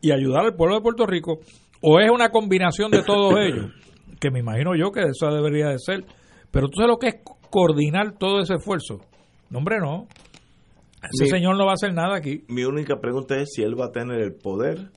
[0.00, 1.38] y ayudar al pueblo de Puerto Rico?
[1.82, 3.72] ¿O es una combinación de todos ellos?
[4.20, 6.04] Que me imagino yo que eso debería de ser.
[6.50, 7.14] Pero tú sabes lo que es
[7.50, 9.00] coordinar todo ese esfuerzo.
[9.50, 10.06] No, hombre, no.
[11.02, 12.44] Ese Mi- señor no va a hacer nada aquí.
[12.48, 14.90] Mi única pregunta es si él va a tener el poder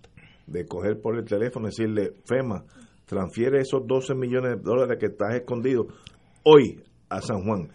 [0.45, 2.63] de coger por el teléfono y decirle, FEMA,
[3.07, 5.87] transfiere esos 12 millones de dólares que estás escondido
[6.43, 7.69] hoy a San Juan.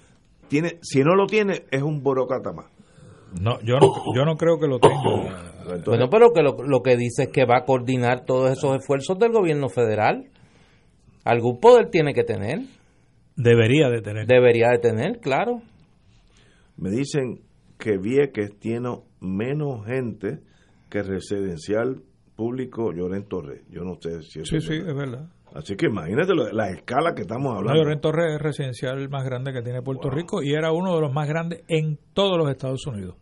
[0.49, 2.67] Tiene, si no lo tiene, es un burócrata más.
[3.41, 5.51] No, yo no, yo no creo que lo tenga.
[5.63, 8.77] Entonces, Bueno, pero que lo, lo que dice es que va a coordinar todos esos
[8.77, 10.29] esfuerzos del gobierno federal.
[11.25, 12.59] Algún poder tiene que tener,
[13.37, 14.27] Debería de tener.
[14.27, 15.63] debería de tener, claro.
[16.77, 17.41] me dicen
[17.79, 20.41] que Vieques tiene menos gente
[20.91, 22.03] que Residencial
[22.43, 23.63] público Llorén Torres.
[23.71, 25.29] Yo no sé si Sí, sí, es verdad.
[25.55, 27.83] Así que imagínate lo- la escala que estamos No, hablando.
[27.83, 31.13] Llorén Torres es residencial más grande que tiene Puerto Rico y era uno de los
[31.13, 33.17] más grandes en todos los Estados Unidos.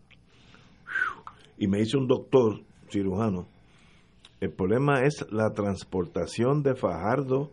[1.59, 3.47] y me dice un doctor cirujano,
[4.41, 7.51] el problema es la transportación de Fajardo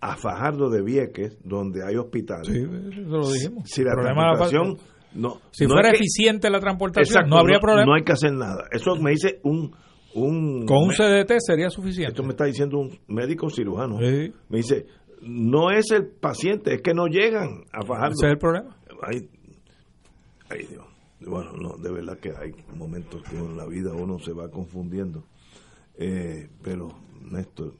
[0.00, 2.46] a Fajardo de Vieques, donde hay hospitales.
[2.46, 3.64] Sí, eso lo dijimos.
[3.66, 4.76] Si la transportación
[5.14, 7.86] no, si no fuera que- eficiente la transportación, Exacto, no habría problema.
[7.86, 8.68] No hay que hacer nada.
[8.70, 9.74] Eso me dice un
[10.16, 12.10] un Con un CDT sería suficiente.
[12.12, 13.98] esto me está diciendo un médico cirujano.
[13.98, 14.32] Sí.
[14.48, 14.86] Me dice,
[15.22, 18.14] no es el paciente, es que no llegan a Fajardo.
[18.18, 18.76] Ese es el problema.
[19.02, 19.28] Ay,
[20.50, 20.84] ay, Dios.
[21.20, 25.24] Bueno, no, de verdad que hay momentos que en la vida uno se va confundiendo.
[25.98, 26.88] Eh, pero,
[27.30, 27.72] Néstor,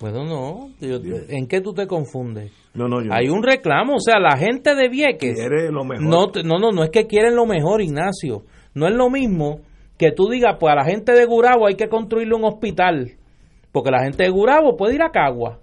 [0.00, 0.70] Bueno, no.
[0.80, 0.98] yo-.
[1.28, 2.50] ¿En qué tú te confundes?
[2.74, 6.04] no, no, yo Hay un reclamo, o sea, la gente de Vieques quiere lo mejor.
[6.06, 8.42] no, no, no es que quieren lo mejor, Ignacio.
[8.74, 9.60] No es lo mismo
[9.98, 13.12] que tú digas, pues a la gente de Gurabo hay que construirle un hospital,
[13.72, 15.58] porque la gente de Gurabo puede ir a Cagua.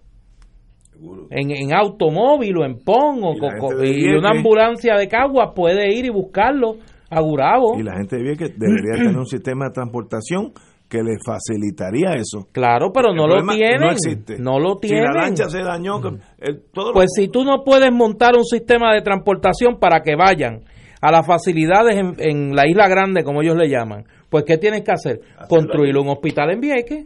[1.30, 6.10] En, en automóvil o en PON o Y una ambulancia de Cagua puede ir y
[6.10, 6.76] buscarlo
[7.10, 7.78] a Gurabo.
[7.78, 10.54] Y la gente de que debería tener un sistema de transportación
[10.88, 12.48] que le facilitaría eso.
[12.54, 13.82] Claro, pero no lo tienen.
[13.82, 14.38] No existe.
[14.40, 15.06] No lo Si tienen.
[15.14, 18.46] la lancha se dañó, que- el- todo lo- Pues si tú no puedes montar un
[18.46, 20.62] sistema de transportación para que vayan
[21.02, 24.84] a las facilidades en, en la Isla Grande, como ellos le llaman, pues ¿qué tienes
[24.84, 25.22] que hacer?
[25.50, 27.06] Construir un hospital en Vieques.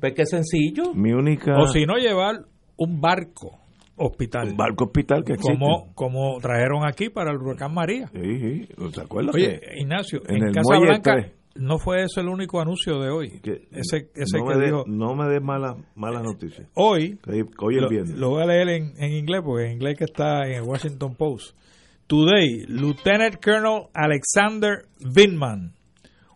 [0.00, 0.94] Pues qué sencillo.
[0.94, 2.44] mi única O si no, llevar
[2.76, 3.58] un barco
[3.96, 4.48] hospital.
[4.50, 5.52] un barco hospital que existe.
[5.58, 8.08] como, como trajeron aquí para el huracán María.
[8.14, 9.34] Sí, sí, ¿te acuerdas?
[9.34, 11.32] Oye, que- Ignacio, en en, el Casa Muelle Blanca tres.
[11.56, 13.40] no fue eso el único anuncio de hoy.
[13.42, 16.68] que- ese ese no, que me dé- dijo no me des malas malas noticias.
[16.74, 17.18] hoy,
[17.58, 18.16] Hoy es lo, viernes.
[18.16, 21.14] lo voy a leer en, en inglés porque en inglés que está en el Washington
[21.16, 21.56] Post.
[22.06, 25.72] Today, Lieutenant Colonel Alexander Vindman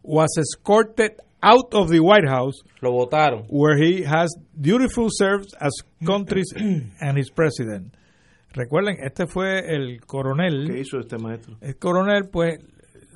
[0.05, 3.44] was escorted out of the White House Lo votaron.
[3.48, 4.28] where he has
[4.59, 5.72] dutifully served as
[6.07, 6.52] country's
[7.00, 7.94] and his president.
[8.55, 10.68] Recuerden, este fue el coronel.
[10.70, 11.57] ¿Qué hizo este maestro?
[11.61, 12.59] El coronel, pues,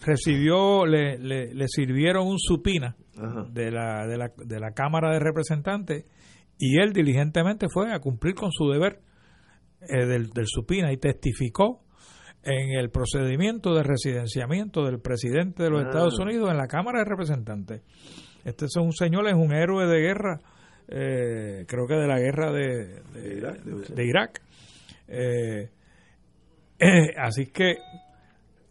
[0.04, 3.46] recibió, le, le, le sirvieron un supina Ajá.
[3.52, 6.06] de la, de, la, de la Cámara de Representantes
[6.58, 9.00] y él diligentemente fue a cumplir con su deber
[9.80, 11.82] eh, del, del supina y testificó
[12.44, 15.88] en el procedimiento de residenciamiento del presidente de los Ah.
[15.88, 17.82] Estados Unidos en la Cámara de Representantes.
[18.44, 20.40] Este es un señor, es un héroe de guerra,
[20.88, 23.24] eh, creo que de la guerra de, de-
[23.94, 24.40] De Irak,
[25.06, 25.62] de.
[25.62, 25.70] Eh,
[26.78, 27.76] eh, así que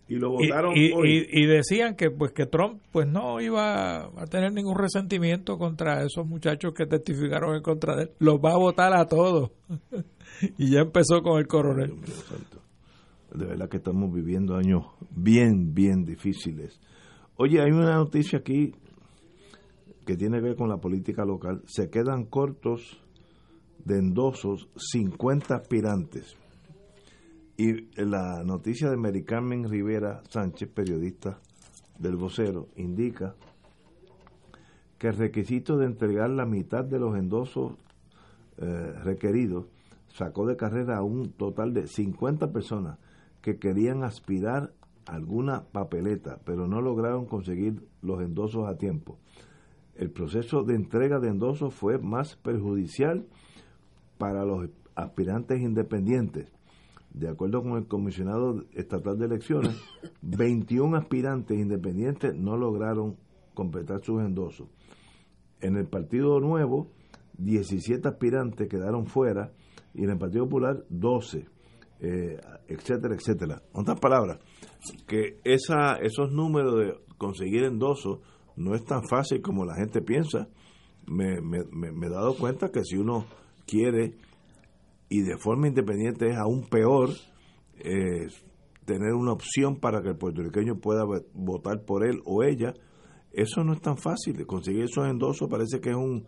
[0.07, 1.27] Y lo votaron y- hoy.
[1.29, 6.01] y- y decían que pues que Trump pues no iba a tener ningún resentimiento contra
[6.03, 9.51] esos muchachos que testificaron en contra de él los va a votar a todos
[10.57, 12.25] y ya empezó con el coronel Dios.
[13.33, 16.79] De verdad que estamos viviendo años bien, bien difíciles.
[17.35, 18.73] Oye, hay una noticia aquí
[20.05, 21.61] que tiene que ver con la política local.
[21.65, 23.03] Se quedan cortos
[23.83, 26.35] de endosos 50 aspirantes.
[27.57, 31.39] Y la noticia de Mary Carmen Rivera Sánchez, periodista
[31.99, 33.35] del vocero, indica
[34.97, 37.73] que el requisito de entregar la mitad de los endosos
[38.57, 39.65] eh, requeridos
[40.07, 42.97] sacó de carrera a un total de 50 personas
[43.41, 44.73] que querían aspirar
[45.05, 49.17] a alguna papeleta, pero no lograron conseguir los endosos a tiempo.
[49.95, 53.25] El proceso de entrega de endosos fue más perjudicial
[54.17, 56.51] para los aspirantes independientes.
[57.11, 59.75] De acuerdo con el comisionado estatal de elecciones,
[60.21, 63.17] 21 aspirantes independientes no lograron
[63.53, 64.67] completar sus endosos.
[65.61, 66.91] En el Partido Nuevo,
[67.39, 69.51] 17 aspirantes quedaron fuera
[69.95, 71.47] y en el Partido Popular 12,
[71.99, 72.37] eh,
[72.67, 73.61] etcétera, etcétera.
[73.73, 74.39] Otras palabras,
[75.07, 78.19] que esa, esos números de conseguir endosos
[78.55, 80.47] no es tan fácil como la gente piensa.
[81.05, 83.25] Me, me, me- he dado cuenta que si uno
[83.65, 84.17] quiere
[85.09, 87.09] y de forma independiente es aún peor
[87.79, 88.27] eh,
[88.85, 92.73] tener una opción para que el puertorriqueño pueda votar por él o ella,
[93.31, 94.45] eso no es tan fácil.
[94.45, 96.27] Conseguir esos endosos parece que es un,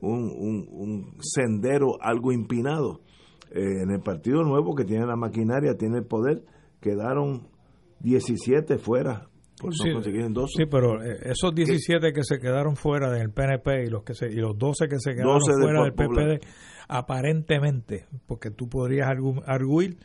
[0.00, 3.00] un, un- un sendero algo empinado.
[3.52, 6.42] Eh, en el Partido Nuevo, que tiene la maquinaria, tiene el poder,
[6.80, 7.48] quedaron
[8.00, 9.26] 17 fuera
[9.60, 13.90] por Sí, no sí pero eh, esos 17 que se quedaron fuera del PNP y
[13.90, 16.38] los que se, y los 12 que se quedaron 12 del fuera del.
[16.38, 16.46] PPD
[16.88, 19.98] aparentemente porque tú podrías argu- arguir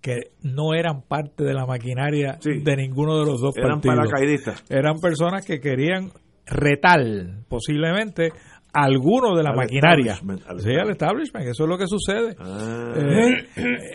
[0.00, 2.60] que no eran parte de la maquinaria Sí.
[2.62, 4.64] de ninguno de los dos Eran partidos paracaidistas.
[4.70, 6.10] eran personas que querían
[6.46, 7.00] retar
[7.48, 8.30] posiblemente
[8.72, 10.12] alguno de la Al maquinaria.
[10.14, 12.36] establishment, al sí, al establishment, eso es lo que sucede.
[12.38, 13.46] Ah, Eh,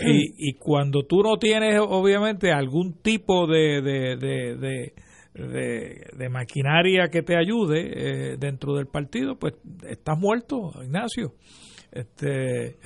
[0.06, 4.94] y, y cuando tú no tienes, obviamente, algún tipo de, de, de,
[5.34, 9.54] de, de, maquinaria que te ayude eh, dentro del partido, pues
[9.88, 11.34] estás muerto, Ignacio.
[11.92, 12.78] Este,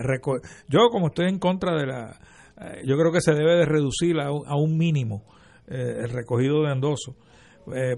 [0.69, 2.19] yo como estoy en contra de la,
[2.61, 5.23] eh, yo creo que se debe de reducir a, un mínimo
[5.67, 7.15] eh, el recogido de endosos,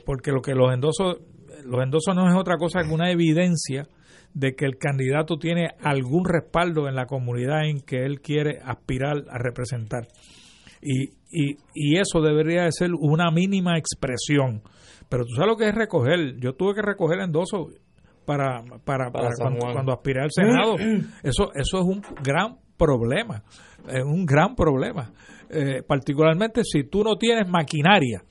[0.05, 1.17] porque lo que los endosos,
[1.65, 3.87] los endosos no es otra cosa que una evidencia
[4.33, 9.25] de que el candidato tiene algún respaldo en la comunidad en que él quiere aspirar
[9.29, 10.07] a representar.
[10.81, 14.61] Y, y, y eso debería de ser una mínima expresión.
[15.09, 16.39] Pero tú sabes lo que es recoger.
[16.39, 17.67] Yo tuve que recoger endoso
[18.25, 20.75] para, para, para, cuando, aspiré al Senado.
[21.23, 23.43] Eso, eso es un gran problema.
[23.87, 25.11] Es un gran problema.
[25.49, 28.23] Eh, particularmente si tú no tienes maquinaria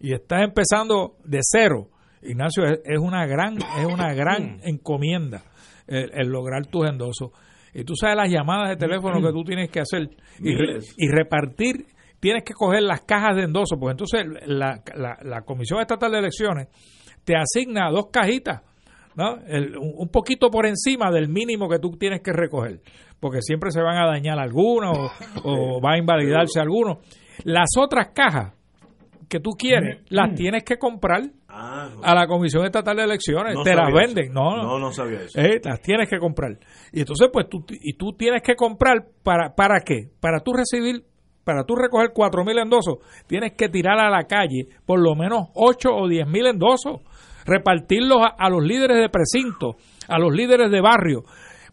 [0.00, 1.88] y estás empezando de cero.
[2.22, 5.44] Ignacio, es, una gran, es una gran encomienda
[5.86, 7.30] el, lograr tus endosos.
[7.74, 10.10] Y tú sabes las llamadas de teléfono que tú tienes que hacer
[10.40, 11.86] y, y repartir
[12.22, 14.80] tienes que coger las cajas de endoso, porque entonces la,
[15.24, 16.68] la, Comisión Estatal de Elecciones
[17.24, 18.62] te asigna dos cajitas,
[19.16, 19.38] ¿no?
[19.80, 22.80] un poquito por encima del mínimo que tú tienes que recoger,
[23.18, 24.96] porque siempre se van a dañar algunos
[25.42, 26.98] o, va a invalidarse algunos.
[27.42, 28.54] Las otras cajas
[29.28, 31.22] que tú quieres, las tienes que comprar
[31.52, 33.56] ah, a la Comisión Estatal de Elecciones.
[33.62, 34.32] te las venden.
[34.32, 35.38] No, no, no sabía eso.
[35.38, 36.58] Eh, las tienes que comprar.
[36.92, 40.10] Y entonces, pues tú, y tú tienes que comprar para, ¿para qué?
[40.20, 41.04] Para tú recibir
[41.44, 45.48] para tú recoger cuatro mil endosos, tienes que tirar a la calle por lo menos
[45.54, 47.00] 8 o 10 mil endosos,
[47.44, 49.76] repartirlos a, los líderes de precinto,
[50.08, 51.24] a los líderes de barrio,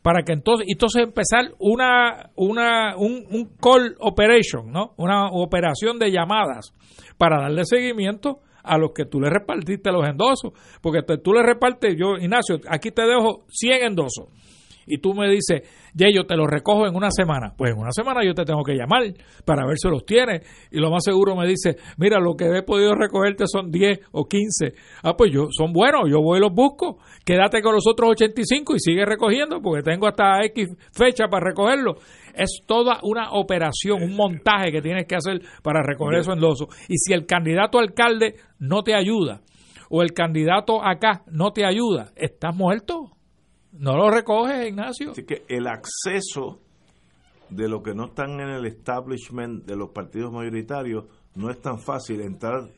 [0.02, 4.94] para que entonces, entonces empezar una, una, un, un call operation, ¿no?
[4.98, 6.74] Una operación de llamadas
[7.18, 10.52] para darle seguimiento a los que tú le repartiste los endosos,
[10.82, 14.28] porque tú le repartes, yo, Ignacio, aquí te dejo 100 endosos
[14.90, 15.62] y tú me dices,
[15.94, 17.54] ya yo te los recojo en una semana.
[17.56, 19.04] Pues en una semana yo te tengo que llamar
[19.46, 20.42] para ver si los tienes.
[20.72, 24.26] Y lo más seguro me dice, mira, lo que he podido recogerte son 10 o
[24.26, 24.74] 15.
[25.04, 26.98] Ah, pues yo, son buenos, yo voy y los busco.
[27.24, 31.98] Quédate con los otros 85 y sigue recogiendo porque tengo hasta X fecha para recogerlo.
[32.36, 36.68] Es toda una operación, un montaje que tienes que hacer para recoger esos endosos.
[36.88, 39.42] Y si el candidato alcalde no te ayuda
[39.90, 43.12] o el candidato acá no te ayuda, estás muerto.
[43.72, 45.12] No lo recoge, Ignacio.
[45.12, 46.60] Así que el acceso
[47.50, 51.06] de los que no están en el establishment de los partidos mayoritarios
[51.36, 52.70] no es tan fácil entrar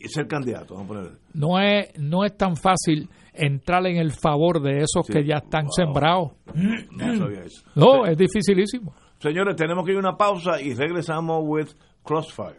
[0.00, 0.74] y ser candidato.
[0.74, 1.18] Vamos a poner.
[1.34, 5.70] No es, no es tan fácil entrar en el favor de esos que ya están
[5.70, 6.32] sembrados.
[6.54, 7.62] No sabía eso.
[7.74, 8.94] No, es dificilísimo.
[9.20, 11.68] Señores, tenemos que ir a una pausa y regresamos with
[12.04, 12.56] Crossfire.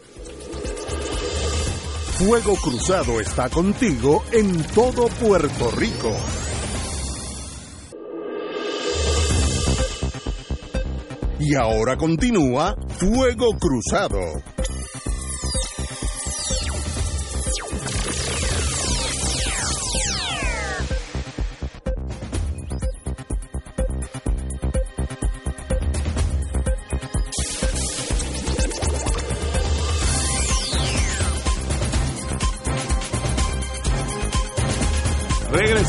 [2.19, 6.11] Fuego Cruzado está contigo en todo Puerto Rico.
[11.39, 14.19] Y ahora continúa Fuego Cruzado.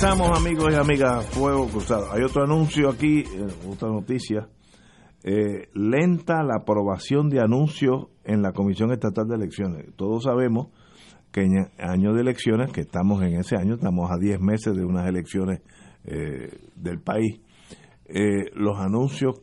[0.01, 2.11] Regresamos amigos y amigas, Fuego Cruzado.
[2.11, 4.49] Hay otro anuncio aquí, eh, otra noticia
[5.23, 9.95] eh, lenta la aprobación de anuncios en la Comisión Estatal de Elecciones.
[9.97, 10.69] Todos sabemos
[11.31, 14.87] que en año de elecciones, que estamos en ese año, estamos a 10 meses de
[14.87, 15.61] unas elecciones
[16.05, 17.43] eh, del país,
[18.55, 19.43] los anuncios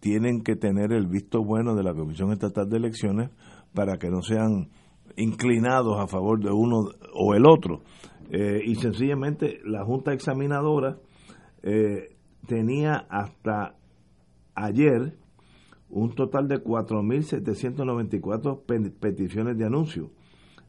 [0.00, 3.30] tienen que tener el visto bueno de la Comisión Estatal de Elecciones
[3.72, 4.68] para que no sean
[5.16, 7.82] inclinados a favor de uno o el otro.
[8.30, 10.98] Y sencillamente la Junta Examinadora
[12.46, 13.74] tenía hasta
[14.54, 15.16] ayer
[15.88, 20.10] un total de 4.794 peticiones de anuncio.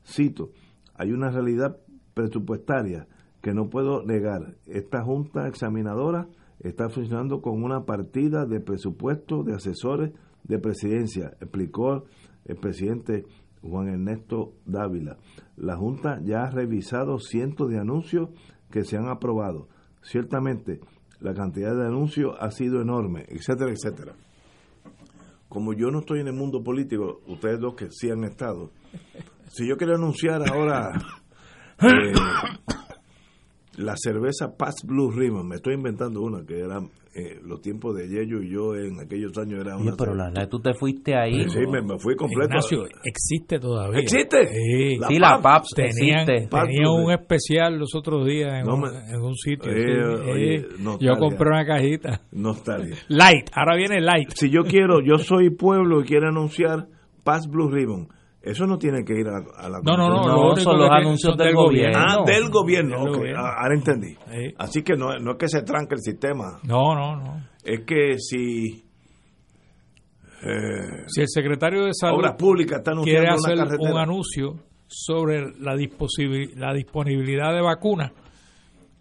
[0.05, 0.51] Cito,
[0.95, 1.81] hay una realidad
[2.13, 3.07] presupuestaria
[3.41, 4.55] que no puedo negar.
[4.65, 6.29] Esta Junta Examinadora
[6.59, 10.11] está funcionando con una partida de presupuesto de asesores
[10.43, 12.03] de presidencia, explicó
[12.45, 13.25] el presidente
[13.61, 15.17] Juan Ernesto Dávila.
[15.55, 18.29] La Junta ya ha revisado cientos de anuncios
[18.71, 19.67] que se han aprobado.
[20.01, 20.79] Ciertamente,
[21.19, 24.13] la cantidad de anuncios ha sido enorme, etcétera, etcétera.
[25.49, 28.71] Como yo no estoy en el mundo político, ustedes dos que sí han estado,
[29.47, 30.91] si yo quiero anunciar ahora
[31.81, 32.11] eh,
[33.77, 36.79] la cerveza Paz Blue Ribbon, me estoy inventando una que era
[37.13, 39.95] eh, los tiempos de Yello y yo en aquellos años era una.
[39.97, 41.47] pero la, tú te fuiste ahí.
[41.49, 42.49] Sí, me, fui completo.
[42.49, 43.99] Ignacio, existe todavía.
[43.99, 44.47] ¿Existe?
[44.47, 49.71] Sí, la, PAPS tenían, tenían un especial los otros días en, un, sitio.
[49.71, 50.67] Eh,
[50.99, 52.21] yo compré una cajita.
[52.31, 52.97] Nostalgia.
[53.07, 54.29] Light, ahora viene Light.
[54.35, 56.87] Si yo quiero, yo soy pueblo y quiero anunciar
[57.23, 58.09] Paz Blue Ribbon
[58.47, 61.53] Eso no tiene que ir a, la No, no, no, no son los anuncios del,
[61.53, 61.99] gobierno.
[61.99, 62.95] Ah, del gobierno,
[63.35, 64.15] ah, ahora entendí.
[64.57, 66.59] Así que no, no es que se tranque el sistema.
[66.63, 67.43] No, no, no.
[67.63, 68.85] Es que si...
[70.43, 75.75] Eh, si el secretario de Salud Obras Públicas está quiere hacer un anuncio sobre la,
[76.55, 78.11] la disponibilidad de vacunas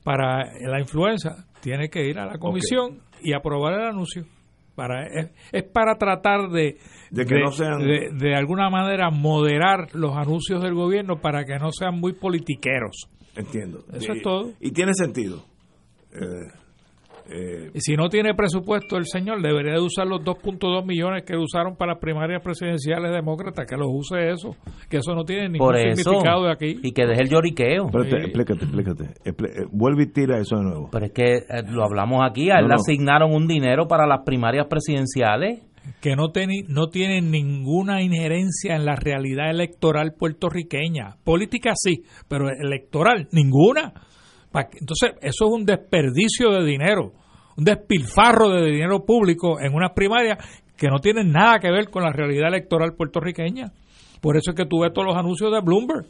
[0.03, 4.24] para la influenza, tiene que ir a la comisión y aprobar el anuncio.
[4.77, 6.77] Para, es, para tratar de,
[7.11, 7.81] de, que no sean...
[7.81, 13.09] de, alguna manera moderar los anuncios del gobierno para que no sean muy politiqueros.
[13.35, 13.85] Entiendo.
[13.93, 14.53] Eso es todo.
[14.61, 15.45] Y tiene sentido.
[16.12, 16.65] Eh,
[17.29, 21.37] eh, y si no tiene presupuesto el señor, debería de usar los 2.2 millones que
[21.37, 24.57] usaron para las primarias presidenciales demócratas, que los use eso,
[24.89, 26.81] que eso no tiene ningún significado de aquí.
[26.83, 27.87] Y que deje el lloriqueo.
[27.87, 29.05] explícate, explícate.
[29.24, 29.33] Eh,
[29.72, 30.89] vuelve y tira eso de nuevo.
[30.93, 34.22] Pero es que eh, lo hablamos aquí, a él le asignaron un dinero para las
[34.24, 35.62] primarias presidenciales
[36.01, 36.33] que no,
[36.68, 41.16] no tienen ninguna injerencia en la realidad electoral puertorriqueña.
[41.24, 43.93] Política sí, pero electoral ninguna.
[44.61, 47.12] Entonces, eso es un desperdicio de dinero,
[47.57, 50.38] un despilfarro de dinero público en unas primarias
[50.76, 53.72] que no tienen nada que ver con la realidad electoral puertorriqueña.
[54.20, 56.07] Por eso es que tú ves todos los anuncios de Bloomberg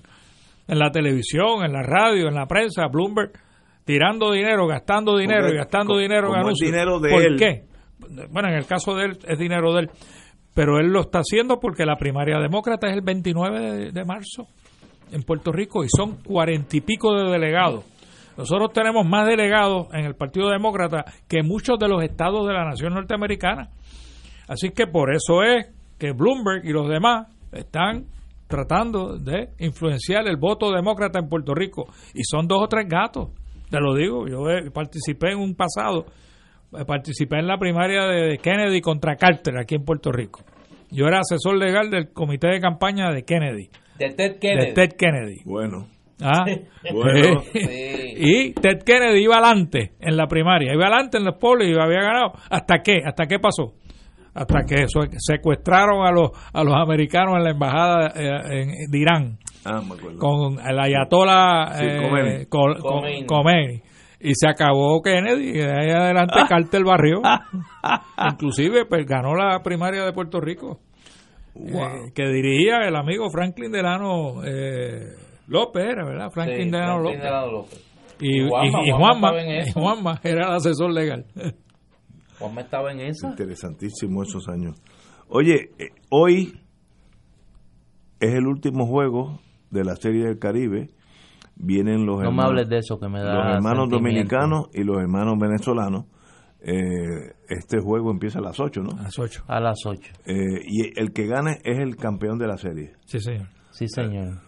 [0.69, 3.33] en la televisión, en la radio, en la prensa, Bloomberg
[3.85, 6.71] tirando dinero, gastando dinero y gastando dinero en anuncios.
[6.71, 7.65] dinero de ¿Por qué?
[8.31, 9.91] Bueno, en el caso de él es dinero de él,
[10.55, 14.49] pero él lo está haciendo porque la primaria demócrata es el 29 de, de marzo
[15.13, 17.85] en Puerto Rico y son cuarenta y pico de delegados
[18.37, 22.65] nosotros tenemos más delegados en el Partido Demócrata que muchos de los estados de la
[22.65, 23.71] nación norteamericana.
[24.49, 25.69] Así que por eso es
[25.99, 28.07] que Bloomberg y los demás están
[28.47, 31.87] tratando de influenciar el voto demócrata en Puerto Rico.
[32.15, 33.31] Y son dos o tres gatos,
[33.71, 34.27] te lo digo.
[34.29, 36.07] Yo participé en un pasado,
[36.73, 40.41] eh, participé en la primaria de Kennedy contra Carter aquí en Puerto Rico.
[40.91, 43.69] Yo era asesor legal del comité de campaña de Kennedy.
[43.99, 44.67] De Ted Kennedy.
[44.69, 45.43] De Ted Kennedy.
[45.45, 45.96] Bueno.
[46.23, 46.45] Ah,
[46.93, 47.43] bueno.
[47.55, 52.01] Y Ted Kennedy iba adelante en la primaria, iba adelante en los polls y había
[52.01, 52.33] ganado.
[52.51, 53.01] ¿Hasta qué?
[53.05, 53.75] ¿Hasta qué pasó?
[54.37, 54.87] Hasta que
[55.17, 59.81] secuestraron a los a los americanos en la embajada eh, de Irán ah,
[60.19, 62.47] con el ayatollah eh,
[63.27, 63.81] Khomeini.
[64.21, 66.45] y se acabó Kennedy y de ahí adelante ah.
[66.47, 67.23] Carter barrio
[68.31, 70.81] inclusive pues, ganó la primaria de Puerto Rico
[71.55, 75.15] eh, que dirigía el amigo Franklin Delano eh,
[75.49, 76.31] López era, ¿verdad?
[76.31, 77.03] Franklin, Delano,
[77.51, 77.85] López.
[78.21, 79.33] Y, y, Juanma,
[79.75, 81.27] Juanma, era el asesor legal.
[82.39, 83.29] Juanma estaba en eso.
[83.29, 84.81] Interesantísimo esos años.
[85.29, 86.61] Oye, eh, hoy
[88.21, 89.41] es el último juego
[89.71, 90.91] de la Serie del Caribe.
[91.57, 94.85] Vienen los no hermanos, me hables de eso que me da los hermanos dominicanos y
[94.85, 96.05] los hermanos venezolanos.
[96.61, 98.99] Eh, este juego empieza a las 8, ¿no?
[98.99, 99.45] A las 8.
[99.47, 100.13] A las 8.
[100.27, 100.35] Eh,
[100.67, 102.93] y el que gane es el campeón de la serie.
[103.07, 103.49] Sí, señor.
[103.71, 104.47] Sí, señor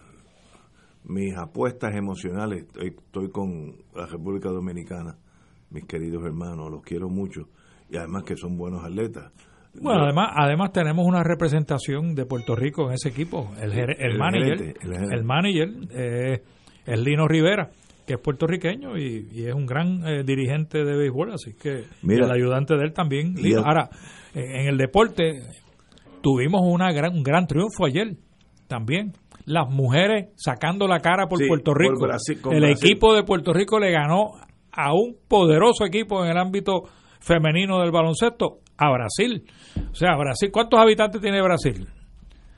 [1.03, 5.15] mis apuestas emocionales, estoy, con la República Dominicana,
[5.71, 7.47] mis queridos hermanos, los quiero mucho
[7.89, 9.31] y además que son buenos atletas.
[9.81, 13.51] Bueno, además, además tenemos una representación de Puerto Rico en ese equipo.
[13.61, 16.41] El, el, manager, el, manager eh,
[16.85, 17.69] es Lino Rivera,
[18.05, 22.75] que es puertorriqueño y, es un gran eh, dirigente de béisbol, así que el ayudante
[22.75, 23.35] de él también.
[23.57, 23.89] Ahora,
[24.33, 25.43] en el deporte
[26.21, 28.15] tuvimos una gran, un gran triunfo ayer
[28.67, 29.13] también
[29.49, 32.05] las mujeres sacando la cara por Puerto Rico.
[32.51, 34.33] el equipo de Puerto Rico le ganó
[34.71, 36.83] a un poderoso equipo en el ámbito
[37.19, 39.43] femenino del baloncesto a Brasil.
[39.91, 41.87] O sea, Brasil, ¿cuántos habitantes tiene Brasil?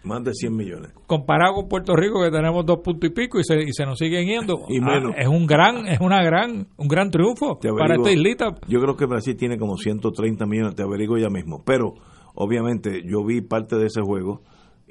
[0.04, 0.92] Más de 100 millones.
[1.08, 3.98] Comparado con Puerto Rico que tenemos dos puntos y pico y se, y se nos
[3.98, 4.66] siguen yendo.
[4.68, 8.48] y ah, es un gran, es una gran, un gran triunfo para esta islita.
[8.68, 11.64] Yo creo que Brasil tiene como 130 millones, te averiguo ya mismo.
[11.64, 11.94] Pero,
[12.36, 14.42] obviamente, yo vi parte de ese juego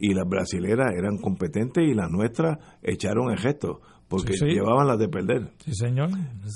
[0.01, 5.53] y las brasileras eran competentes y las nuestras echaron gesto porque llevaban las de perder.
[5.59, 6.09] Sí, señor.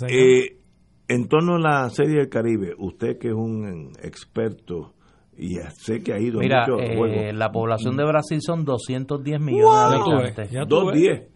[0.09, 0.59] Eh,
[1.07, 4.95] en torno a la Serie del Caribe, usted que es un experto
[5.37, 10.15] y sé que ha ido Mira, eh, la población de Brasil son 210 millones de
[10.15, 10.69] habitantes.
[10.69, 11.35] 210.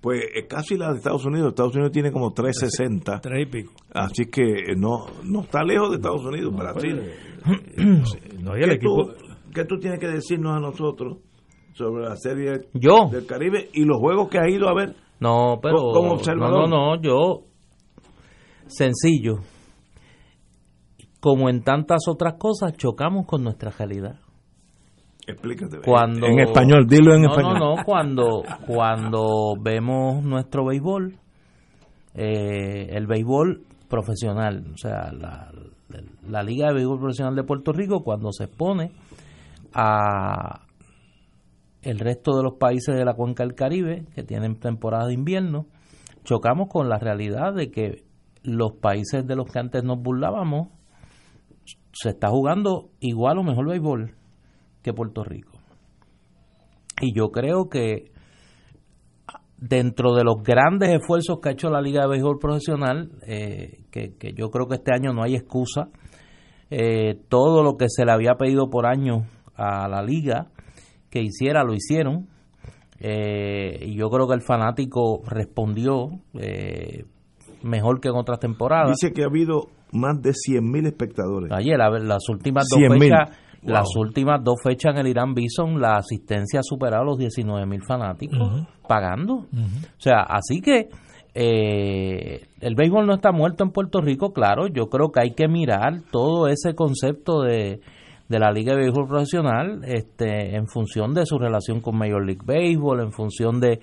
[0.00, 1.48] Pues es casi la de Estados Unidos.
[1.48, 3.20] Estados Unidos tiene como 360.
[3.20, 3.72] Tres y pico.
[3.92, 7.02] Así que no no está lejos de Estados Unidos, Brasil.
[7.44, 9.12] Pues, no, y el equipo,
[9.54, 11.18] ¿qué tú tienes que decirnos a nosotros
[11.74, 13.08] sobre la serie ¿Yo?
[13.10, 14.94] del Caribe y los juegos que ha ido a ver?
[15.20, 16.68] No, pero como observador.
[16.68, 17.44] No, no, no, yo
[18.66, 19.40] sencillo.
[21.20, 24.20] Como en tantas otras cosas, chocamos con nuestra realidad.
[25.26, 25.78] Explícate.
[25.84, 27.58] Cuando, en español, dilo en español.
[27.58, 31.14] No, no, cuando, cuando vemos nuestro béisbol,
[32.14, 35.52] eh, el béisbol profesional, o sea, la,
[36.26, 38.92] la Liga de Béisbol Profesional de Puerto Rico, cuando se expone
[39.74, 40.66] a,
[41.82, 45.66] el resto de los países de la cuenca del Caribe, que tienen temporada de invierno,
[46.24, 48.04] chocamos con la realidad de que
[48.42, 50.68] los países de los que antes nos burlábamos
[51.92, 54.14] se está jugando igual o mejor béisbol
[54.82, 55.52] que Puerto Rico.
[57.00, 58.12] Y yo creo que
[59.56, 64.14] dentro de los grandes esfuerzos que ha hecho la Liga de Béisbol Profesional, eh, que,
[64.34, 65.88] yo creo que este año no hay excusa,
[66.70, 69.26] eh, todo lo que se le había pedido por año
[69.60, 70.46] a la liga
[71.10, 72.28] que hiciera, lo hicieron.
[72.98, 76.20] Eh, y yo creo que el fanático respondió
[77.62, 78.98] mejor que en otras temporadas.
[79.00, 81.52] Dice que ha habido más de 100.000 espectadores.
[81.52, 83.30] Ayer, las últimas dos fechas
[83.62, 87.82] las últimas dos fechas en el Irán Bison, la asistencia ha superado los 19 mil
[87.82, 89.34] fanáticos pagando.
[89.34, 89.46] O
[90.00, 90.88] sea, así que
[91.34, 94.66] eh, el béisbol no está muerto en Puerto Rico, claro.
[94.66, 97.80] Yo creo que hay que mirar todo ese concepto de,
[98.30, 102.44] de la Liga de Béisbol Profesional este, en función de su relación con Major League
[102.44, 103.80] Baseball, en función de,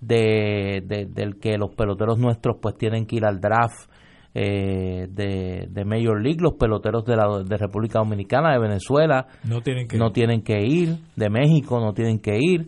[0.00, 3.90] de, de, del que los peloteros nuestros pues tienen que ir al draft
[4.34, 9.62] eh, de, de, Major League, los peloteros de, la, de República Dominicana, de Venezuela, no
[9.62, 12.66] tienen que, no tienen que ir, de México no tienen que ir.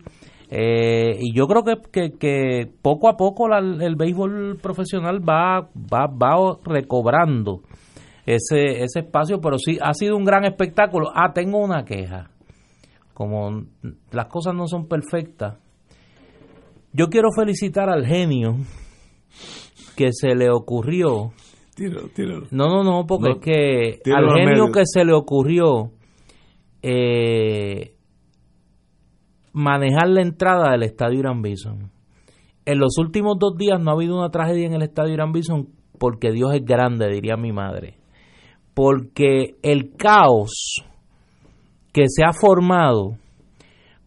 [0.50, 6.58] Eh, y yo creo que, que, poco a poco el béisbol profesional va, va, va
[6.64, 7.60] recobrando
[8.26, 11.10] ese, ese espacio, pero sí ha sido un gran espectáculo.
[11.14, 12.30] Ah, tengo una queja.
[13.14, 13.64] Como
[14.12, 15.58] las cosas no son perfectas,
[16.92, 18.56] yo quiero felicitar al genio
[19.96, 21.32] que se le ocurrió
[22.50, 25.92] no, no, no, porque es que al genio que se le ocurrió
[26.82, 27.94] eh,
[29.52, 31.90] manejar la entrada del estadio Irán Bison.
[32.66, 35.68] En los últimos dos días no ha habido una tragedia en el estadio Irán Bison
[35.98, 37.94] porque Dios es grande, diría mi madre.
[38.82, 40.76] Porque el caos
[41.92, 43.18] que se ha formado,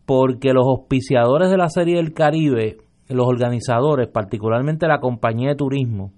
[0.08, 2.78] porque los auspiciadores de la Serie del Caribe,
[3.08, 6.12] los organizadores, particularmente la compañía de turismo,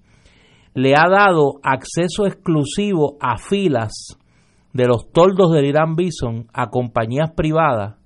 [0.74, 4.18] le ha dado acceso exclusivo a filas
[4.72, 7.98] de los toldos del Irán Bison a compañías privadas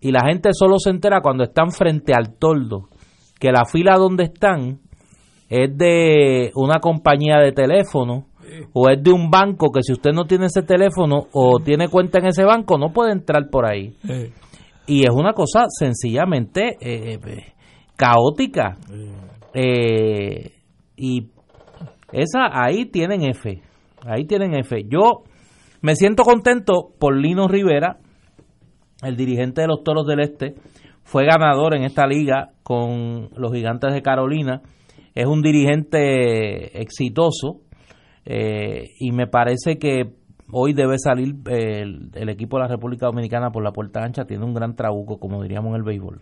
[0.00, 2.88] y la gente solo se entera cuando están frente al toldo
[3.38, 4.80] que la fila donde están
[5.48, 8.26] es de una compañía de teléfono
[8.72, 12.18] o es de un banco que si usted no tiene ese teléfono o tiene cuenta
[12.18, 13.96] en ese banco no puede entrar por ahí.
[14.86, 17.52] Y es una cosa sencillamente eh, eh,
[17.94, 18.78] caótica.
[19.52, 20.52] Eh,
[20.96, 21.28] y
[22.10, 23.60] esa, ahí tienen F.
[24.06, 24.82] Ahí tienen F.
[24.88, 25.24] Yo
[25.82, 27.98] me siento contento por Lino Rivera,
[29.02, 30.54] el dirigente de los Toros del Este.
[31.02, 34.62] Fue ganador en esta liga con los Gigantes de Carolina.
[35.14, 37.60] Es un dirigente exitoso
[38.30, 40.14] eh, y me parece que
[40.52, 44.26] hoy debe salir el, el, equipo de la República Dominicana por la puerta ancha.
[44.26, 46.20] Tiene un gran trabuco, como diríamos en el béisbol.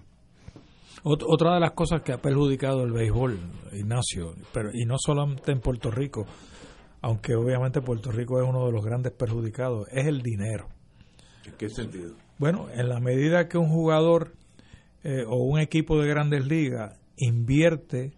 [1.03, 3.39] Otra de las cosas que ha perjudicado el béisbol,
[3.73, 6.27] Ignacio, pero y no solamente en Puerto Rico,
[7.01, 10.69] aunque obviamente Puerto Rico es uno de los grandes perjudicados, es el dinero.
[11.45, 12.15] ¿En qué sentido?
[12.39, 14.35] Bueno, en la medida que un jugador
[15.03, 18.13] eh, o un equipo de grandes ligas invierte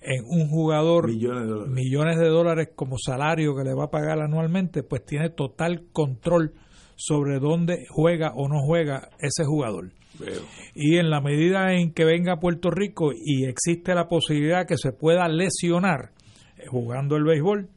[0.00, 1.74] en un jugador millones de, dólares.
[1.74, 6.54] millones de dólares como salario que le va a pagar anualmente, pues tiene total control
[6.96, 9.90] sobre dónde juega o no juega ese jugador.
[10.74, 14.76] Y en la medida en que venga a Puerto Rico y existe la posibilidad que
[14.76, 16.10] se pueda lesionar
[16.56, 17.68] eh, jugando el béisbol,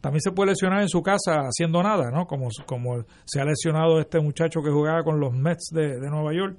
[0.00, 2.26] también se puede lesionar en su casa haciendo nada, ¿no?
[2.26, 6.56] Como, como se ha lesionado este muchacho que jugaba con los Mets de, Nueva York,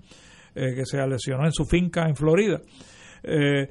[0.53, 2.61] eh, que se lesionó en su finca en Florida.
[3.23, 3.67] Eh,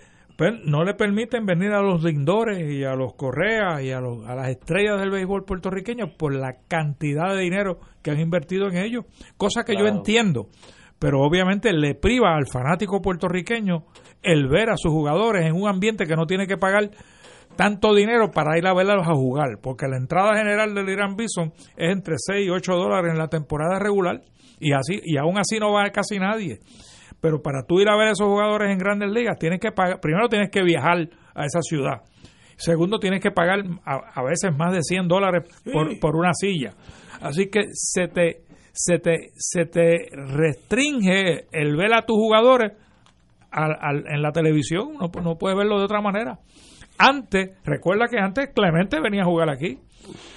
[0.64, 4.48] no le permiten venir a los Lindores y a los Correas y a, a las
[4.48, 9.04] estrellas del béisbol puertorriqueño por la cantidad de dinero que han invertido en ellos,
[9.36, 10.48] cosa que yo entiendo
[11.00, 13.84] pero obviamente le priva al fanático puertorriqueño
[14.22, 16.90] el ver a sus jugadores en un ambiente que no tiene que pagar
[17.56, 21.52] tanto dinero para ir a verlos a jugar, porque la entrada general del Irán Bison
[21.76, 24.20] es entre 6 y 8 dólares en la temporada regular
[24.60, 26.60] y así y aún así no va casi nadie.
[27.20, 30.00] Pero para tú ir a ver a esos jugadores en grandes ligas, tienes que pagar,
[30.00, 32.02] primero tienes que viajar a esa ciudad.
[32.56, 36.74] Segundo, tienes que pagar a, veces más de 100 dólares por, por una silla.
[37.20, 38.42] Así que se te
[38.72, 42.72] se te, se te restringe el ver a tus jugadores
[43.52, 46.38] en la televisión, no, no puedes verlo de otra manera.
[46.98, 49.78] Antes, recuerda que antes Clemente venía a jugar aquí.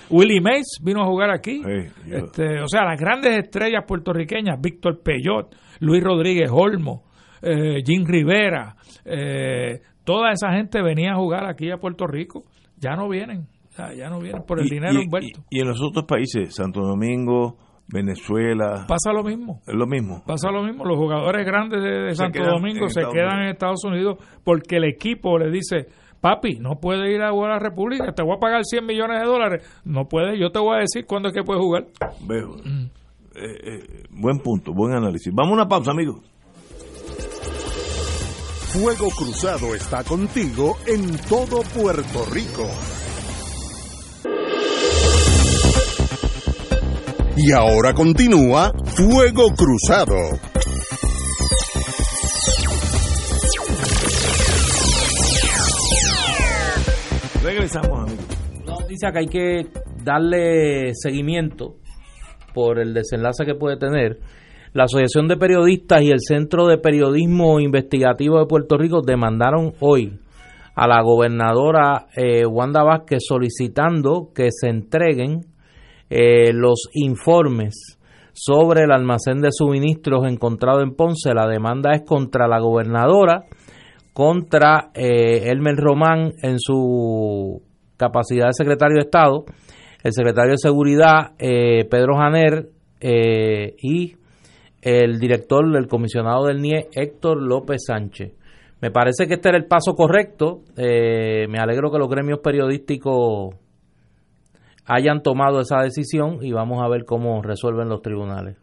[0.10, 1.62] Willie Mays vino a jugar aquí.
[2.06, 7.04] este, o sea, las grandes estrellas puertorriqueñas, Víctor Peyot, Luis Rodríguez Olmo,
[7.42, 8.76] eh, Jim Rivera,
[9.06, 12.44] eh, toda esa gente venía a jugar aquí a Puerto Rico.
[12.78, 13.48] Ya no vienen,
[13.98, 15.42] ya no vienen por el dinero envuelto.
[15.50, 17.58] y en los otros países, Santo Domingo,
[17.88, 18.86] Venezuela.
[18.88, 19.62] Pasa lo mismo.
[19.68, 20.24] Es lo mismo.
[20.26, 20.86] Pasa lo mismo.
[20.86, 25.50] Los jugadores grandes de, Santo Domingo se quedan en Estados Unidos porque el equipo le
[25.52, 25.88] dice,
[26.24, 29.20] papi, no puedes ir a jugar a la República, te voy a pagar 100 millones
[29.20, 29.82] de dólares.
[29.84, 31.88] No puedes, yo te voy a decir cuándo es que puedes jugar.
[32.26, 32.56] Veo.
[32.64, 32.86] Mm.
[33.36, 35.34] Eh, eh, buen punto, buen análisis.
[35.36, 36.22] Vamos a una pausa, amigos.
[38.72, 42.70] Fuego Cruzado está contigo en todo Puerto Rico.
[47.36, 50.16] Y ahora continúa Fuego Cruzado.
[57.44, 58.26] Regresamos, amigos.
[58.64, 59.68] Una noticia que hay que
[60.02, 61.76] darle seguimiento
[62.54, 64.20] por el desenlace que puede tener.
[64.72, 70.18] La Asociación de Periodistas y el Centro de Periodismo Investigativo de Puerto Rico demandaron hoy
[70.74, 75.42] a la gobernadora eh, Wanda Vázquez solicitando que se entreguen
[76.10, 78.00] eh, los informes
[78.32, 81.34] sobre el almacén de suministros encontrado en Ponce.
[81.34, 83.44] La demanda es contra la gobernadora,
[84.14, 87.62] contra eh, Elmer Román en su
[87.98, 89.46] capacidad de secretario de Estado,
[90.04, 92.70] el secretario de Seguridad, eh, Pedro Janer,
[93.02, 94.16] eh, y
[94.82, 98.34] el director, el comisionado del NIE, Héctor López Sánchez.
[98.82, 100.62] Me parece que este era el paso correcto.
[100.76, 103.56] me alegro que los gremios periodísticos
[104.86, 108.58] hayan tomado esa decisión y vamos a ver cómo resuelven los tribunales.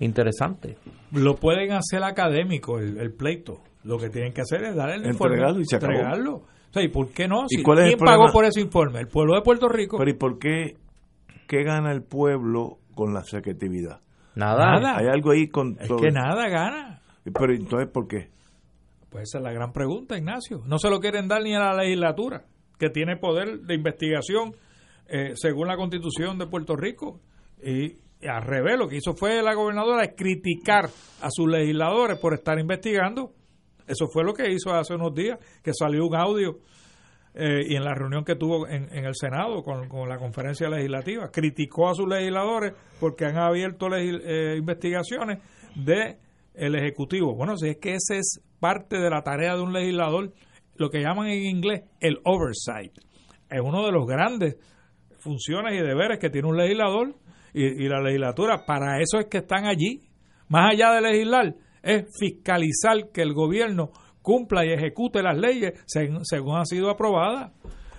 [0.00, 0.76] Interesante.
[1.12, 3.60] Lo pueden hacer académico el, pleito.
[3.84, 6.34] Lo que tienen que hacer es dar el informe, y entregarlo.
[6.36, 7.46] O sea, ¿y por qué no?
[7.48, 9.00] ¿Quién pagó por ese informe?
[9.00, 9.98] ¿El pueblo de Puerto Rico?
[9.98, 10.76] Pero ¿y por qué?
[11.46, 14.00] ¿Qué gana el pueblo con la secretividad?
[14.34, 14.96] Nada.
[14.96, 15.76] Hay algo ahí con...
[15.80, 17.02] Es que nada gana.
[17.24, 18.30] Pero entonces, ¿por qué?
[19.10, 20.62] Pues esa es la gran pregunta, Ignacio.
[20.66, 22.44] No se lo quieren dar ni a la legislatura
[22.78, 24.54] que tiene poder de investigación
[25.08, 27.20] eh, según la constitución de Puerto Rico.
[27.62, 27.96] Y
[28.28, 30.90] al revés, lo que hizo fue la gobernadora criticar
[31.20, 33.32] a sus legisladores por estar investigando.
[33.86, 36.58] Eso fue lo que hizo hace unos días, que salió un audio
[37.34, 41.88] eh, y en la reunión que tuvo en, el Senado con, la conferencia legislativa, criticó
[41.88, 45.38] a sus legisladores porque han abierto eh, investigaciones
[45.76, 46.18] de
[46.54, 47.34] el Ejecutivo.
[47.34, 50.32] Bueno, si es que esa es parte de la tarea de un legislador,
[50.76, 52.92] lo que llaman en inglés el oversight.
[53.48, 54.56] Es uno de los grandes
[55.18, 57.14] funciones y deberes que tiene un legislador
[57.52, 58.64] y, la legislatura.
[58.66, 60.00] Para eso es que están allí.
[60.48, 63.90] Más allá de legislar, es fiscalizar que el gobierno
[64.22, 67.52] cumpla y ejecute las leyes según, han sido aprobadas.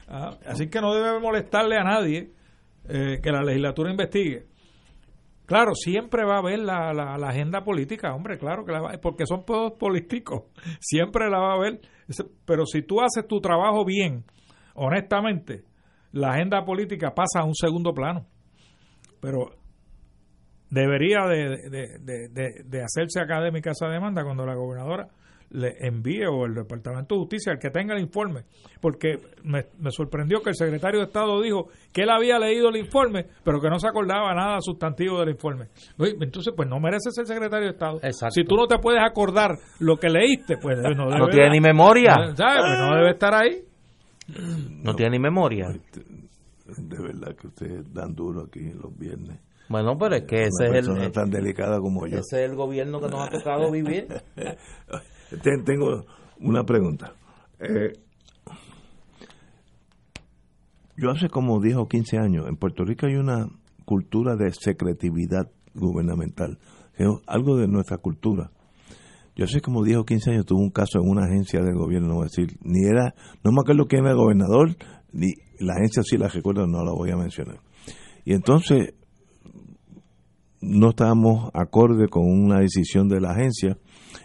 [0.07, 2.31] Ah, así que no debe molestarle a nadie
[2.89, 4.47] eh, que la legislatura investigue.
[5.45, 9.25] Claro, siempre va a haber la, la, agenda política, hombre, claro que la va, porque
[9.25, 10.43] son todos políticos,
[10.79, 11.81] siempre la va a haber,
[12.45, 14.23] pero si tú haces tu trabajo bien,
[14.75, 15.63] honestamente,
[16.13, 18.27] la agenda política pasa a un segundo plano.
[19.21, 19.51] Pero
[20.69, 25.07] debería de, de, de hacerse académica esa demanda cuando la gobernadora
[25.53, 28.43] le envíe o el Departamento de Justicia, el que tenga el informe,
[28.79, 33.25] porque me, sorprendió que el secretario de Estado dijo que él había leído el informe,
[33.43, 35.67] pero que no se acordaba nada sustantivo del informe.
[35.99, 37.99] Entonces, pues no mereces ser secretario de Estado.
[38.29, 42.15] Si tú no te puedes acordar lo que leíste, pues no, no tiene ni memoria.
[42.15, 43.63] Pues no debe estar ahí.
[44.83, 45.67] No tiene ni memoria.
[46.77, 49.39] De verdad que ustedes dan duro aquí los viernes.
[49.69, 51.11] Bueno, pero es que ese es el.
[51.11, 52.19] tan delicada como yo.
[52.19, 54.07] Ese es el gobierno que nos ha tocado vivir.
[55.65, 56.05] tengo
[56.39, 57.13] una pregunta.
[57.59, 57.93] Eh,
[60.97, 63.47] yo hace como 10 o 15 años, en Puerto Rico hay una
[63.85, 66.59] cultura de secretividad gubernamental,
[67.27, 68.51] algo de nuestra cultura.
[69.35, 72.21] Yo hace como 10 o 15 años tuve un caso en una agencia del gobierno,
[72.21, 74.75] decir, ni era, no me acuerdo quién era el gobernador,
[75.13, 77.59] ni la agencia sí la recuerdo, no la voy a mencionar.
[78.25, 78.93] Y entonces
[80.61, 83.77] no estábamos acorde con una decisión de la agencia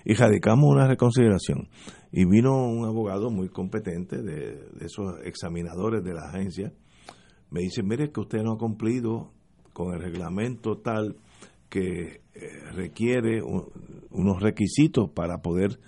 [0.05, 1.69] y radicamos una reconsideración.
[2.13, 6.73] Y vino un abogado muy competente de, esos examinadores de la agencia.
[7.51, 9.33] Me dice, mire que usted no ha cumplido
[9.73, 11.17] con el reglamento tal
[11.69, 15.79] que eh, requiere unos requisitos para poder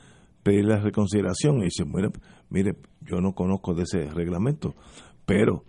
[0.42, 1.60] pedir la reconsideración.
[1.60, 2.10] Y dice, mire,
[2.50, 4.74] mire, yo no conozco de ese reglamento,
[5.28, 5.62] pero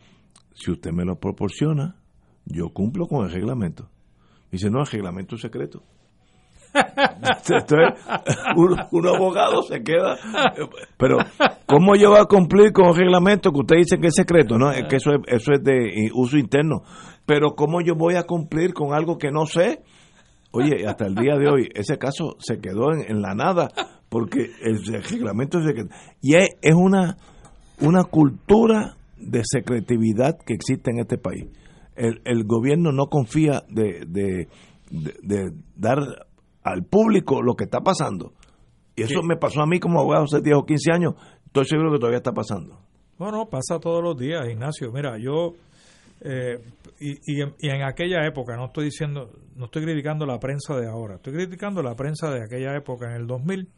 [0.53, 1.97] si usted me lo proporciona,
[2.45, 3.89] yo cumplo con el reglamento.
[4.49, 5.83] Dice, no, el reglamento es secreto.
[6.73, 7.77] Entonces,
[8.55, 10.15] un, abogado se queda.
[10.97, 11.17] Pero,
[11.65, 14.57] ¿cómo yo voy a cumplir con el reglamento que usted dice que es secreto?
[14.57, 16.83] No, es que eso es, eso es de uso interno.
[17.25, 19.83] Pero, ¿cómo yo voy a cumplir con algo que no sé?
[20.51, 23.67] Oye, hasta el día de hoy, ese caso se quedó en, la nada
[24.07, 25.93] porque el, reglamento es secreto.
[26.21, 27.17] Y es, es una,
[27.81, 31.47] una cultura de secretividad que existe en este país
[31.99, 34.47] el, el gobierno no confía de, de,
[34.89, 35.99] de, dar
[36.63, 38.33] al público lo que está pasando.
[38.95, 41.13] Y eso me pasó a mí como abogado hace 10 o 15 años.
[41.45, 42.79] Estoy seguro que todavía está pasando.
[43.17, 44.91] Bueno, pasa todos los días, Ignacio.
[44.91, 45.53] Mira, yo
[46.21, 46.57] eh,
[46.99, 51.15] y, y, en, aquella época, no estoy diciendo, no estoy criticando la prensa de ahora,
[51.15, 53.69] estoy criticando la prensa de aquella época, en el 2000,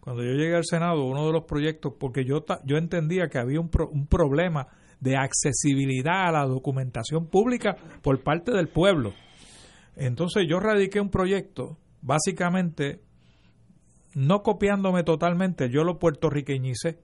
[0.00, 3.60] cuando yo llegué al Senado, uno de los proyectos, porque yo, yo entendía que había
[3.60, 4.68] un, un problema
[5.02, 9.12] de accesibilidad a la documentación pública por parte del pueblo.
[9.96, 13.00] Entonces yo radiqué un proyecto, básicamente,
[14.14, 17.00] no copiándome totalmente, yo lo puertorriqueñicé,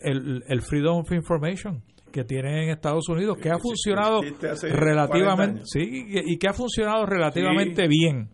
[0.00, 4.20] el, el Freedom of Information que tienen en Estados Unidos, que ha funcionado
[4.62, 8.30] relativamente, sí, y, que ha funcionado relativamente bien.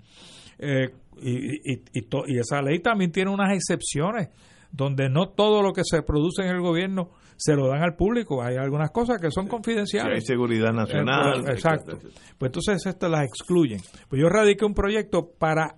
[0.59, 0.91] Eh,
[1.23, 1.83] y, y,
[2.27, 4.29] y, esa ley también tiene unas excepciones,
[4.73, 8.43] donde no todo lo que se produce en el gobierno se lo dan al público.
[8.43, 10.15] Hay algunas cosas que son confidenciales.
[10.15, 11.47] hay seguridad nacional.
[11.47, 11.99] Eh, exacto.
[12.39, 13.81] Pues entonces estas las excluyen.
[14.09, 15.77] Pues yo radiqué un proyecto para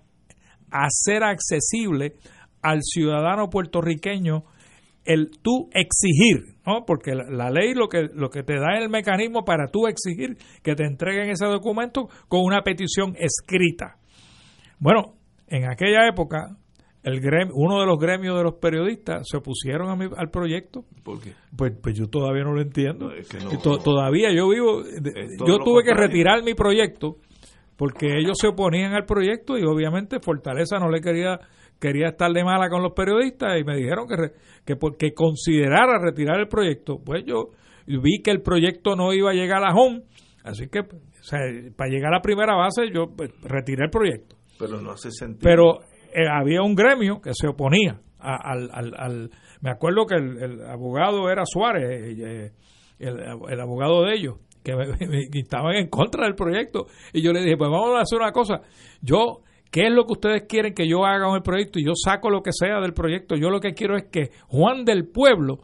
[0.69, 2.15] hacer accesible
[2.61, 4.43] al ciudadano puertorriqueño
[5.05, 6.85] el tú exigir, ¿no?
[6.85, 10.37] Porque la, ley lo que lo que te da es el mecanismo para tú exigir
[10.63, 13.97] que te entreguen ese documento con una petición escrita.
[14.79, 15.15] Bueno,
[15.47, 16.57] en aquella época
[17.03, 20.85] el gremio, uno de los gremios de los periodistas se opusieron a al proyecto.
[21.03, 21.33] ¿Por qué?
[21.55, 23.11] Pues, pues yo todavía no lo entiendo.
[23.83, 24.83] todavía yo vivo,
[25.45, 27.17] yo tuve que retirar mi proyecto
[27.75, 31.39] porque ellos se oponían al proyecto y obviamente Fortaleza no le quería
[31.79, 34.31] quería estar de mala con los periodistas y me dijeron que,
[34.65, 37.01] que, que considerara retirar el proyecto.
[37.03, 37.49] Pues yo
[37.85, 40.03] vi que el proyecto no iba a llegar a home,
[40.45, 40.83] así que
[41.75, 44.37] para llegar a la primera base yo pues, retiré el proyecto.
[44.57, 45.41] Pero no hace sentido.
[45.43, 45.79] Pero
[46.13, 49.29] eh, había un gremio que se oponía al, al,
[49.61, 52.51] me acuerdo que el, abogado era Suárez, eh,
[52.99, 53.19] el,
[53.49, 54.73] el, abogado de ellos, que
[55.39, 56.85] estaban en contra del proyecto.
[57.11, 58.61] Y yo le dije, pues vamos a hacer una cosa.
[59.01, 59.41] Yo
[59.73, 61.79] ¿Qué es lo que ustedes quieren que yo haga con el proyecto?
[61.79, 63.35] Y yo saco lo que sea del proyecto.
[63.35, 65.61] Yo lo que quiero es que Juan del Pueblo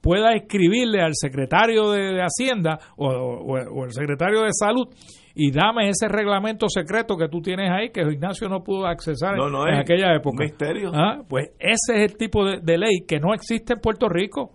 [0.00, 4.88] pueda escribirle al secretario de, Hacienda o, el secretario de Salud
[5.34, 9.74] y dame ese reglamento secreto que tú tienes ahí que Ignacio no pudo accesar en,
[9.74, 10.44] aquella época.
[10.44, 10.90] Misterio.
[10.94, 14.52] Ah, pues ese es el tipo de, ley que no existe en Puerto Rico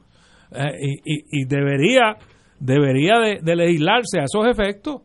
[0.51, 0.71] eh,
[1.03, 2.17] y, debería
[2.59, 5.01] debería de legislarse a esos efectos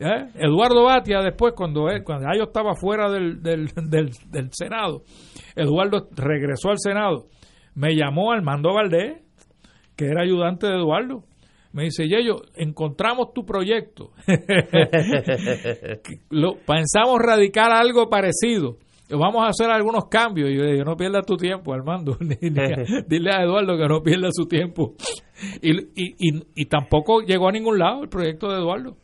[0.00, 0.28] ¿Eh?
[0.36, 3.68] Eduardo Batia después, cuando, él, cuando yo estaba fuera del, del,
[4.30, 5.02] del, Senado,
[5.54, 7.26] Eduardo regresó al Senado,
[7.74, 9.20] me llamó Armando Valdés,
[9.96, 11.24] que era ayudante de Eduardo,
[11.72, 14.10] me dice, Yello, encontramos tu proyecto.
[16.30, 18.78] Lo, pensamos radicar algo parecido.
[19.10, 20.50] Vamos a hacer algunos cambios.
[20.50, 22.16] Y yo le dije, no pierdas tu tiempo, Armando.
[23.08, 24.94] Dile a Eduardo que no pierda su tiempo.
[25.62, 28.96] Y, y, y, y, tampoco llegó a ningún lado el proyecto de Eduardo.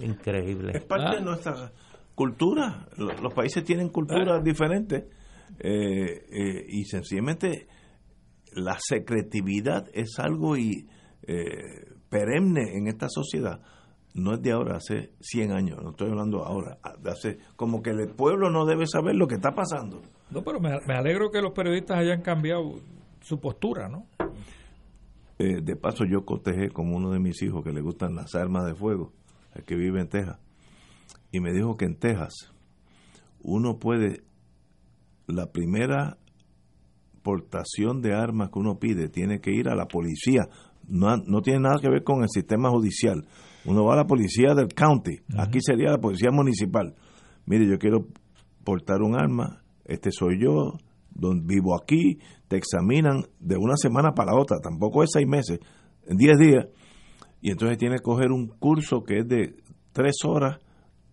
[0.00, 0.72] Increíble.
[0.74, 1.24] Es parte de ah.
[1.24, 1.72] nuestra
[2.14, 2.86] cultura.
[2.96, 4.42] Los, países tienen culturas ah.
[4.42, 5.04] diferentes
[5.60, 7.66] eh, eh, y sencillamente
[8.54, 10.86] la secretividad es algo y,
[11.26, 13.62] eh, perenne en esta sociedad.
[14.14, 18.10] No es de ahora, hace 100 años, no estoy hablando ahora, hace como que el
[18.10, 20.02] pueblo no debe saber lo que está pasando.
[20.30, 22.74] No, pero me, alegro que los periodistas hayan cambiado
[23.22, 24.06] su postura, ¿no?
[25.38, 28.76] de paso, yo cotejé con uno de mis hijos que le gustan las armas de
[28.76, 29.12] fuego
[29.56, 30.38] el que vive en Texas,
[31.32, 32.52] y me dijo que en Texas
[33.40, 34.22] uno puede,
[35.26, 36.18] la primera
[37.22, 40.48] portación de armas que uno pide tiene que ir a la policía,
[40.92, 43.24] no, no tiene nada que ver con el sistema judicial.
[43.64, 46.94] Uno va a la policía del county, aquí sería la policía municipal.
[47.46, 48.06] Mire, yo quiero
[48.64, 50.74] portar un arma, este soy yo,
[51.14, 55.60] vivo aquí, te examinan de una semana para otra, tampoco es seis meses,
[56.06, 56.66] en diez días,
[57.40, 59.56] y entonces tiene que coger un curso que es de
[59.92, 60.58] tres horas,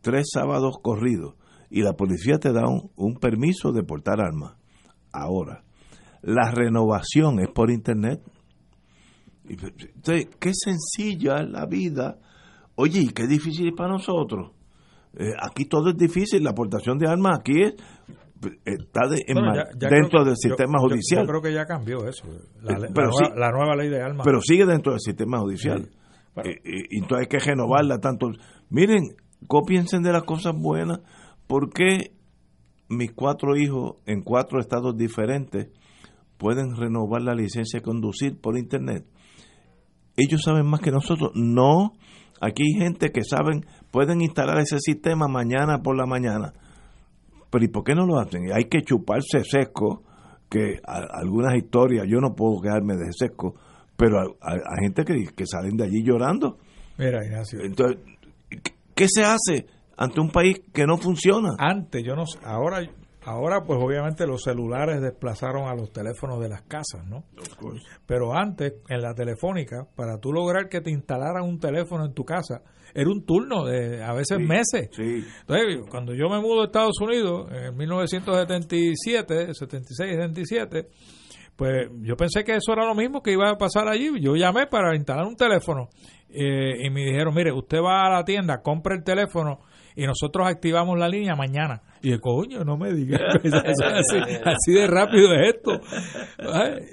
[0.01, 1.35] tres sábados corridos,
[1.69, 4.55] y la policía te da un, permiso de portar armas.
[5.11, 5.63] Ahora,
[6.21, 8.21] la renovación es por internet.
[9.49, 12.17] Entonces, qué sencilla es la vida.
[12.75, 14.51] Oye, y qué difícil es para nosotros.
[15.17, 17.73] Eh, aquí todo es difícil, la aportación de armas aquí es
[18.63, 21.23] está dentro del sistema judicial.
[21.23, 22.25] Yo, creo que ya cambió eso,
[22.61, 24.25] la, nueva, ley de armas.
[24.25, 25.89] Pero sigue dentro del sistema judicial.
[26.45, 28.29] Y, entonces hay que renovarla tanto.
[28.69, 29.15] Miren,
[29.47, 31.01] copiense de las cosas buenas.
[31.47, 32.13] porque
[32.87, 35.69] mis cuatro hijos en cuatro estados diferentes
[36.37, 39.05] pueden renovar la licencia de conducir por internet?
[40.19, 41.31] Ellos saben más que nosotros.
[41.35, 41.93] No,
[42.41, 46.53] aquí hay gente que saben, pueden instalar ese sistema mañana por la mañana.
[47.49, 48.51] Pero ¿y por qué no lo hacen?
[48.53, 50.03] Hay que chuparse seco,
[50.49, 53.55] que algunas historias, yo no puedo quedarme de seco,
[53.95, 56.57] pero hay, gente que, que, salen de allí llorando.
[56.97, 57.59] Mira, Ignacio.
[57.63, 57.97] Entonces,
[58.99, 59.65] ¿Qué se hace
[59.95, 61.51] ante un país que no funciona?
[61.57, 62.81] Antes, yo no sé, ahora
[63.23, 67.25] Ahora, pues obviamente los celulares desplazaron a los teléfonos de las casas, ¿no?
[68.05, 72.23] Pero antes, en la telefónica, para tú lograr que te instalaran un teléfono en tu
[72.23, 72.61] casa,
[72.93, 74.89] era un turno de a veces meses.
[74.97, 80.87] Entonces, cuando yo me mudo a Estados Unidos, en 1977, 76, 77,
[81.57, 84.09] pues yo pensé que eso era lo mismo que iba a pasar allí.
[84.21, 85.89] Yo llamé para instalar un teléfono
[86.29, 89.59] eh, y me dijeron, mire, usted va a la tienda, compre el teléfono
[89.99, 91.81] y nosotros activamos la línea mañana.
[92.01, 93.19] Y el coño, no me digas,
[94.45, 95.71] así, de rápido es esto.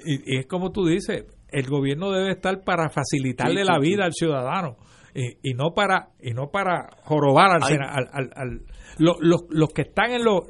[0.05, 4.75] Y, es como tú dices, el gobierno debe estar para facilitarle la vida al ciudadano
[5.15, 8.61] y, y, no para y no para jorobar al, al,
[8.97, 10.41] los, que están en los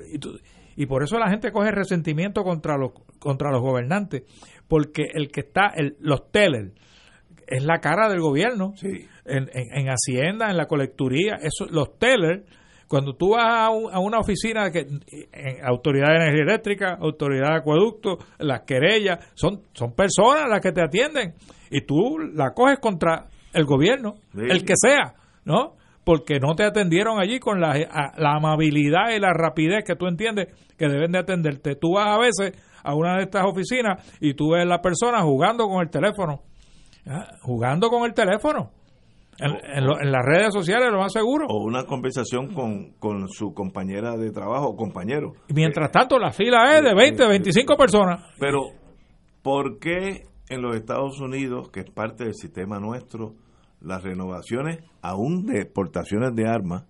[0.75, 4.23] y, por eso la gente coge resentimiento contra los contra los gobernantes
[4.67, 6.73] porque el que está el, los tellers
[7.47, 8.73] es la cara del gobierno
[9.25, 12.43] en, en, Hacienda, en la colecturía, eso, los tellers,
[12.87, 18.17] cuando tú vas a, una oficina que en Autoridad de Energía Eléctrica, Autoridad de Acueducto,
[18.39, 21.33] las querellas, son, son personas las que te atienden
[21.69, 25.75] y tú la coges contra el gobierno, el que sea, ¿no?
[26.05, 27.73] Porque no te atendieron allí con la,
[28.17, 30.47] la amabilidad y la rapidez que tú entiendes
[30.77, 31.75] que deben de atenderte.
[31.75, 35.21] Tú vas a veces a una de estas oficinas y tú ves a la persona
[35.21, 36.43] jugando con el teléfono
[37.41, 38.71] jugando con el teléfono.
[39.39, 41.45] En, las redes sociales, lo más seguro.
[41.47, 45.33] O una conversación con, con su compañera de trabajo o compañero.
[45.47, 48.23] Y mientras tanto, la fila es de 20, 25 personas.
[48.39, 48.71] Pero,
[49.43, 53.35] ¿por qué en los Estados Unidos, que es parte del sistema nuestro,
[53.79, 56.85] las renovaciones, aún de exportaciones de armas,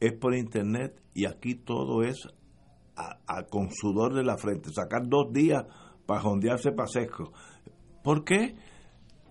[0.00, 2.16] es por internet y aquí todo es
[2.96, 4.70] a, con sudor de la frente?
[4.70, 5.64] Sacar dos días
[6.06, 7.32] para jondearse para sesco.
[8.02, 8.54] ¿Por qué?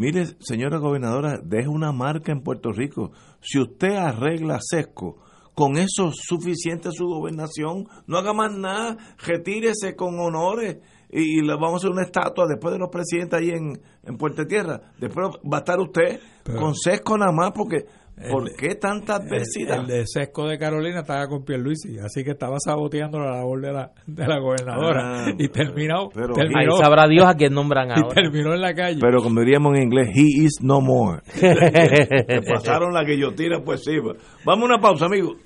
[0.02, 3.12] Mire, señora gobernadora, deje una marca en Puerto Rico.
[3.40, 5.18] Si usted arregla sesco,
[5.54, 7.88] con eso es suficiente su gobernación.
[8.08, 12.74] No haga más nada, retírese con honores y, le vamos a hacer una estatua después
[12.74, 14.92] de los presidentes ahí en, en Puerto Tierra.
[14.98, 17.86] Después va a estar usted con sesco nada más porque
[18.30, 19.82] ¿Por qué tanta adversidad?
[19.82, 23.72] El, de Sesco de Carolina estaba con Pierluisi, así que estaba saboteando la labor de
[23.72, 25.26] la, de la gobernadora.
[25.26, 28.10] Ah, y terminó, pero, Ahí sabrá Dios a quién nombran ahora.
[28.10, 29.00] Y terminó en la calle.
[29.02, 31.22] Pero como diríamos en inglés, he is no more.
[31.34, 33.98] Se pasaron la guillotina, pues sí.
[34.46, 35.38] Vamos a una pausa, amigos.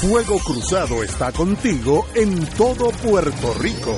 [0.00, 3.96] Fuego Cruzado está contigo en todo Puerto Rico.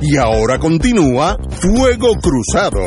[0.00, 2.80] Y ahora continúa Fuego Cruzado.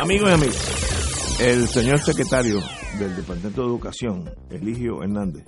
[0.00, 2.60] Amigos y amigas, el señor secretario
[2.98, 5.44] del Departamento de Educación, Eligio Hernández,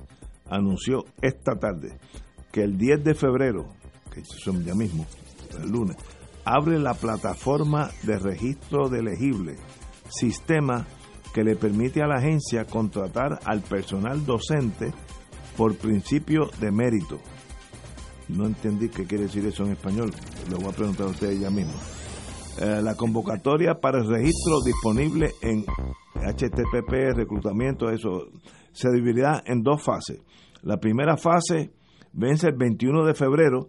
[0.48, 1.98] anunció esta tarde
[2.50, 3.66] que el 10 de febrero,
[4.12, 4.28] que es
[4.64, 5.06] ya mismo,
[5.60, 5.96] el lunes,
[6.44, 9.58] abre la plataforma de registro de elegibles,
[10.08, 10.86] sistema
[11.32, 14.92] que le permite a la agencia contratar al personal docente
[15.56, 17.20] por principio de mérito
[18.28, 20.10] no entendí qué quiere decir eso en español.
[20.50, 21.74] Lo voy a preguntar a ustedes ya mismo.
[22.60, 25.64] Eh, la convocatoria para el registro disponible en
[26.14, 28.28] HTTP, reclutamiento, eso,
[28.72, 30.20] se dividirá en dos fases.
[30.62, 31.72] La primera fase
[32.12, 33.68] vence el 21 de febrero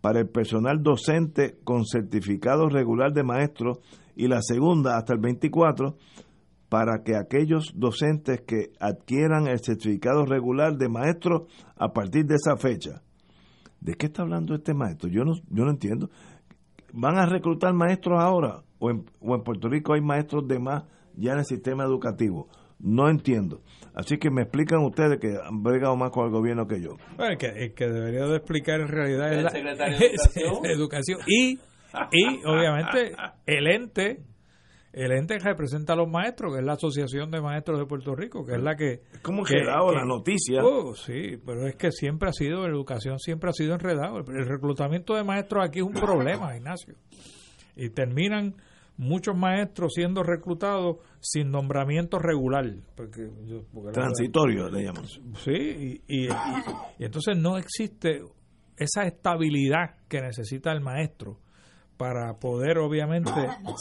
[0.00, 3.80] para el personal docente con certificado regular de maestro
[4.16, 5.96] y la segunda hasta el 24
[6.68, 12.56] para que aquellos docentes que adquieran el certificado regular de maestro a partir de esa
[12.56, 13.02] fecha.
[13.84, 15.10] ¿De qué está hablando este maestro?
[15.10, 16.08] Yo no, yo no entiendo.
[16.94, 18.62] ¿Van a reclutar maestros ahora?
[18.78, 20.84] ¿O en, o en Puerto Rico hay maestros de más
[21.14, 22.48] ya en el sistema educativo?
[22.78, 23.60] No entiendo.
[23.94, 26.96] Así que me explican ustedes que han bregado más con el gobierno que yo.
[27.18, 30.64] Bueno, el que, el que debería de explicar en realidad es la secretario de Educación.
[30.64, 31.20] educación.
[31.26, 31.58] Y,
[32.10, 34.22] y obviamente el ente
[34.94, 38.14] el ente que representa a los maestros, que es la Asociación de Maestros de Puerto
[38.14, 39.02] Rico, que es la que...
[39.22, 40.62] ¿Cómo que, enredado la noticia?
[40.64, 44.18] Oh, sí, pero es que siempre ha sido, la educación siempre ha sido enredado.
[44.18, 46.94] El, reclutamiento de maestros aquí es un problema, Ignacio.
[47.74, 48.54] Y terminan
[48.96, 52.64] muchos maestros siendo reclutados sin nombramiento regular.
[52.94, 53.28] Porque,
[53.92, 55.06] Transitorio, le llaman.
[55.06, 58.22] Sí, y, y entonces no existe
[58.76, 61.38] esa estabilidad que necesita el maestro
[61.96, 63.30] para poder obviamente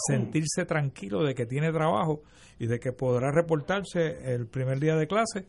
[0.07, 2.21] sentirse tranquilo de que tiene trabajo
[2.59, 5.47] y de que podrá reportarse el primer día de clase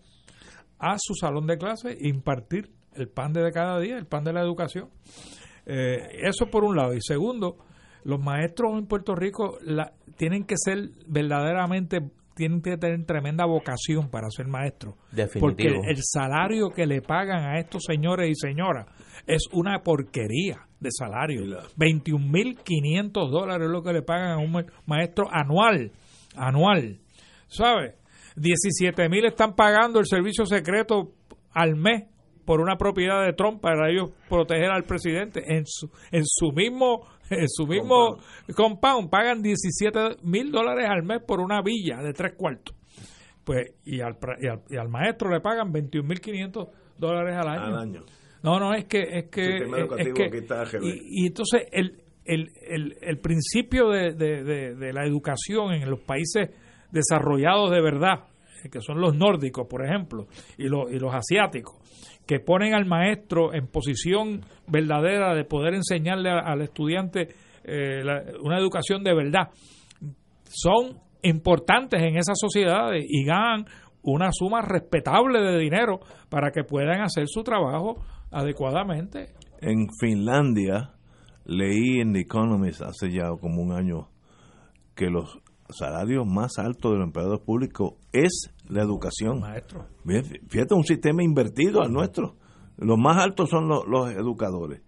[0.78, 4.32] a su salón de clase e impartir el pan de cada día, el pan de
[4.32, 4.90] la educación.
[5.66, 6.94] Eh, eso por un lado.
[6.94, 7.58] Y segundo,
[8.04, 9.58] los maestros en Puerto Rico
[10.16, 14.94] tienen que ser verdaderamente tienen que tener tremenda vocación para ser maestros.
[15.12, 15.40] Definitivo.
[15.48, 18.86] Porque el salario que le pagan a estos señores y señoras
[19.26, 21.42] es una porquería de salario.
[21.76, 25.92] 21.500 dólares es lo que le pagan a un ma- maestro anual.
[26.36, 26.98] Anual.
[27.46, 27.94] ¿Sabes?
[28.36, 31.12] 17.000 están pagando el servicio secreto
[31.52, 32.04] al mes
[32.44, 37.06] por una propiedad de Trump para ellos proteger al presidente en su en su mismo
[37.30, 38.18] en su mismo
[38.54, 42.74] compound pagan 17 mil dólares al mes por una villa de tres cuartos
[43.44, 47.64] pues y al, y al, y al maestro le pagan 21.500 dólares al año.
[47.64, 48.04] Al año.
[48.42, 49.58] No, no, es que es que,
[49.98, 50.82] es- que- está AGB.
[50.82, 55.90] y, y entonces el, el, el, el principio de, de, de- de la educación en
[55.90, 56.50] los países
[56.90, 58.24] desarrollados de verdad,
[58.70, 60.26] que son los nórdicos, por ejemplo,
[60.56, 61.76] y los, y los asiáticos,
[62.26, 67.28] que ponen al maestro en posición verdadera de poder enseñarle al estudiante
[67.64, 68.02] eh,
[68.42, 69.50] una educación de verdad,
[70.46, 73.64] son importantes en esas sociedades y ganan
[74.02, 79.30] una suma respetable de dinero para que puedan hacer su trabajo adecuadamente.
[79.60, 80.90] En Finlandia,
[81.46, 84.08] leí en The Economist hace ya como un año
[84.94, 85.40] que los
[85.70, 89.40] salarios más altos de los empleados públicos es la educación.
[89.40, 89.86] Maestro.
[90.48, 92.36] Fíjate, un sistema invertido al nuestro.
[92.76, 94.82] Los más altos son los, los educadores.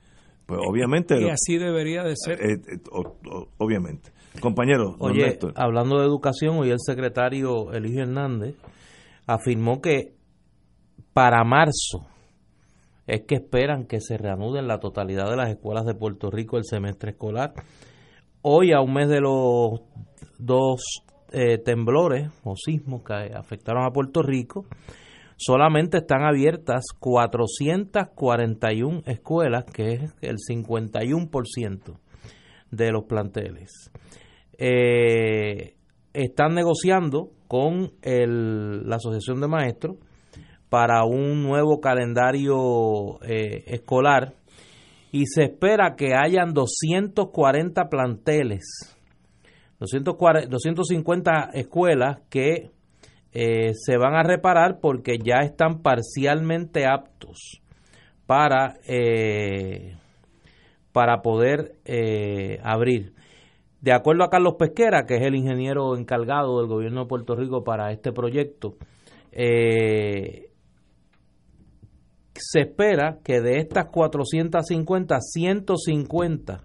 [0.46, 2.40] Pues obviamente, Y así debería de ser.
[2.40, 4.12] eh, eh, o- o- obviamente.
[4.40, 5.52] Compañero, don Oye, Néstor.
[5.56, 8.54] hablando de educación, hoy el secretario Eligio Hernández
[9.26, 10.14] afirmó que
[11.12, 12.06] para marzo
[13.06, 16.64] es que esperan que se reanuden la totalidad de las escuelas de Puerto Rico el
[16.64, 17.54] semestre escolar.
[18.42, 19.80] Hoy, a un mes de los
[20.38, 20.82] dos
[21.32, 24.64] eh, temblores o sismos que afectaron a Puerto Rico,
[25.36, 31.98] solamente están abiertas 441 escuelas, que es el 51%
[32.70, 33.90] de los planteles.
[34.58, 35.74] Eh,
[36.12, 39.96] están negociando con el- la Asociación de Maestros
[40.70, 44.34] para un nuevo calendario eh, escolar
[45.12, 48.95] y se espera que hayan 240 planteles,
[49.78, 52.70] 240 250 escuelas que
[53.32, 57.60] eh, se van a reparar porque ya están parcialmente aptos
[58.26, 59.96] para, eh,
[60.92, 63.12] para poder eh, abrir.
[63.80, 67.62] De acuerdo a Carlos Pesquera, que es el ingeniero encargado del gobierno de Puerto Rico
[67.62, 68.76] para este proyecto,
[69.32, 70.50] eh,
[72.34, 76.64] se espera que de estas 450, 150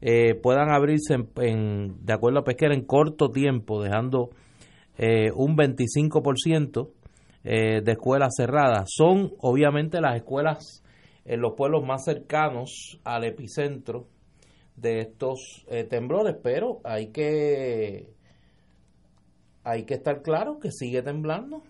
[0.00, 4.30] eh, puedan abrirse, en, en- de acuerdo a Pesquera, en corto tiempo, dejando
[4.98, 6.90] eh, un 25%
[7.44, 8.90] eh, de escuelas cerradas.
[8.94, 10.82] Son obviamente las escuelas
[11.24, 14.06] en los pueblos más cercanos al epicentro
[14.76, 18.08] de estos eh, temblores, pero hay que
[19.64, 21.62] hay que estar claro que sigue temblando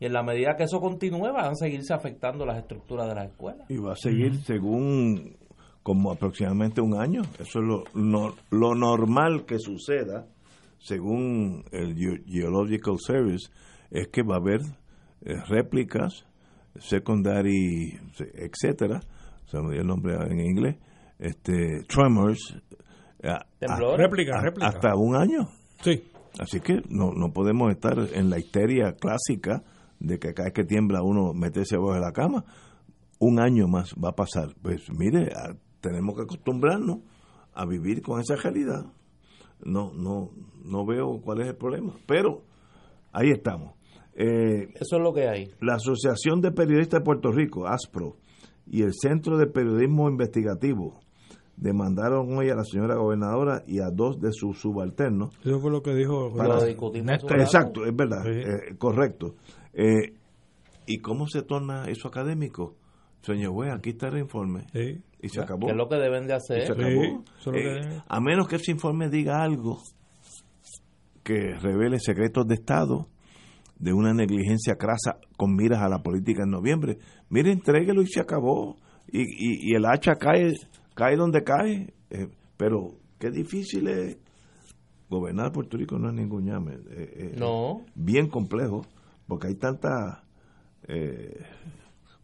[0.00, 3.30] y en la medida que eso continúe van a seguirse afectando las estructuras de las
[3.30, 3.70] escuelas.
[3.70, 5.36] Y va a seguir según
[5.84, 7.22] como aproximadamente un año.
[7.38, 10.26] Eso es lo, no- lo normal que suceda,
[10.80, 13.48] según el Geo- Geological Service,
[13.92, 14.60] es que va a haber
[15.24, 16.24] eh, réplicas,
[16.78, 17.98] secondary,
[18.34, 19.00] etcétera,
[19.46, 20.76] se me dio el nombre en inglés,
[21.18, 22.56] este, tremors,
[23.22, 23.46] eh, a-.
[23.96, 24.68] Réplica, a- réplica.
[24.68, 25.48] hasta un año.
[25.82, 26.02] Sí.
[26.38, 29.62] Así que no, no podemos estar en la histeria clásica
[30.00, 32.44] de que cada vez que tiembla uno meterse abajo de la cama.
[33.20, 34.48] Un año más va a pasar.
[34.60, 35.54] Pues mire, a-
[35.84, 37.00] tenemos que acostumbrarnos
[37.52, 38.86] a vivir con esa realidad.
[39.64, 40.30] No, no,
[40.64, 41.92] no veo cuál es el problema.
[42.06, 42.42] Pero
[43.12, 43.74] ahí estamos.
[44.14, 45.50] Eh, Eso es lo que hay.
[45.60, 48.16] la Asociación de Periodistas de Puerto Rico, ASPRO,
[48.66, 51.00] y el Centro de Periodismo Investigativo
[51.56, 55.82] demandaron hoy a la señora gobernadora y a dos de sus subalternos Eso fue lo
[55.82, 56.66] que dijo Para- Lo
[57.02, 57.40] Néstor.
[57.40, 58.30] Exacto, es verdad, Sí.
[58.30, 59.34] eh, correcto.
[59.72, 60.14] Eh,
[60.86, 62.74] ¿Y cómo se torna eso académico?
[63.22, 64.66] Señor güey, aquí está el informe.
[64.72, 65.00] Sí.
[65.24, 65.66] Y se acabó.
[65.66, 66.72] Que es lo que deben de Y se hacer.
[66.72, 67.02] acabó.
[67.02, 68.02] Sí, eso es lo que Eh, debe.
[68.06, 69.78] a menos que ese informe diga algo
[71.22, 73.08] que revele secretos de Estado
[73.78, 76.98] de una negligencia crasa con miras a la política en noviembre.
[77.30, 78.76] Mire, entréguelo y se acabó.
[79.10, 80.52] Y, y, y el hacha cae,
[80.94, 81.94] cae donde cae.
[82.10, 82.88] Eh, pero
[83.18, 84.18] qué difícil es.
[85.10, 86.74] Gobernar Puerto Rico no es ningún llame.
[86.74, 87.82] Eh, eh, No.
[87.94, 88.82] bien complejo,
[89.26, 90.24] porque hay tanta
[90.88, 91.40] eh,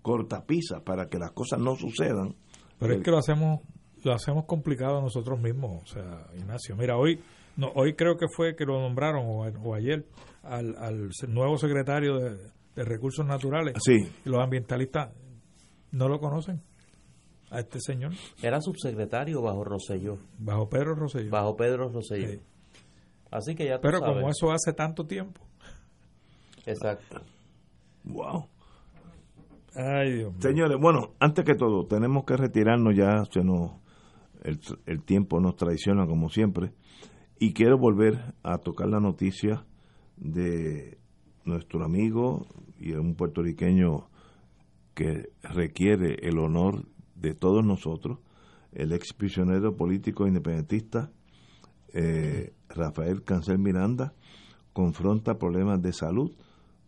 [0.03, 2.35] cortapisa para que las cosas no sucedan.
[2.81, 3.61] Pero es que lo hacemos
[4.03, 6.75] lo hacemos complicado nosotros mismos, o sea, Ignacio.
[6.75, 7.21] Mira, hoy
[7.57, 10.07] no, hoy creo que fue que lo nombraron o, o ayer
[10.43, 12.37] al, al nuevo secretario de,
[12.77, 13.75] de Recursos Naturales.
[13.85, 15.11] Sí, Y los ambientalistas
[15.93, 16.63] no lo conocen
[17.51, 18.13] a este señor,
[18.43, 21.31] Era subsecretario bajo Rosselló, bajo Pedro Rosselló.
[21.31, 22.29] bajo Pedro Rosselló.
[22.29, 22.41] Sí.
[23.31, 24.15] Así que ya tú Pero sabes.
[24.15, 25.43] como eso hace tanto tiempo.
[26.67, 27.21] Exacto.
[28.05, 28.47] Wow.
[30.39, 33.73] Señores, bueno, antes que todo, tenemos que retirarnos ya, se nos,
[34.43, 36.73] el, el tiempo nos traiciona como siempre,
[37.39, 39.65] y quiero volver a tocar la noticia
[40.17, 40.99] de
[41.45, 42.47] nuestro amigo
[42.79, 44.09] y un puertorriqueño
[44.95, 46.85] que requiere el honor
[47.15, 48.19] de todos nosotros,
[48.73, 51.11] el ex prisionero político independentista
[51.93, 54.15] eh, Rafael Cancel Miranda,
[54.73, 56.31] confronta problemas de salud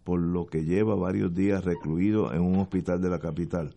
[0.04, 3.74] por lo que lleva varios días recluido en un hospital de la capital.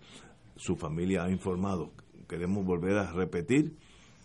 [0.55, 1.91] Su familia ha informado.
[2.27, 3.75] Queremos volver a repetir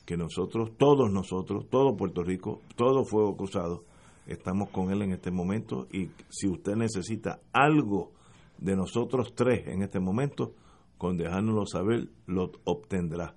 [0.07, 3.85] que nosotros, todos nosotros, todo Puerto Rico, todo Fuego Cruzado,
[4.27, 8.13] estamos con él en este momento y si usted necesita algo
[8.59, 10.55] de nosotros tres en este momento,
[10.99, 13.35] con dejárnoslo saber, lo obtendrá.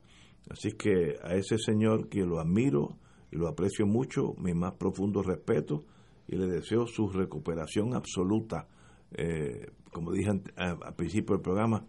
[0.50, 2.98] Así que a ese señor que lo admiro
[3.32, 5.84] y lo aprecio mucho, mi más profundo respeto
[6.28, 8.68] y le deseo su recuperación absoluta.
[9.12, 11.86] Eh, como dije al principio del programa,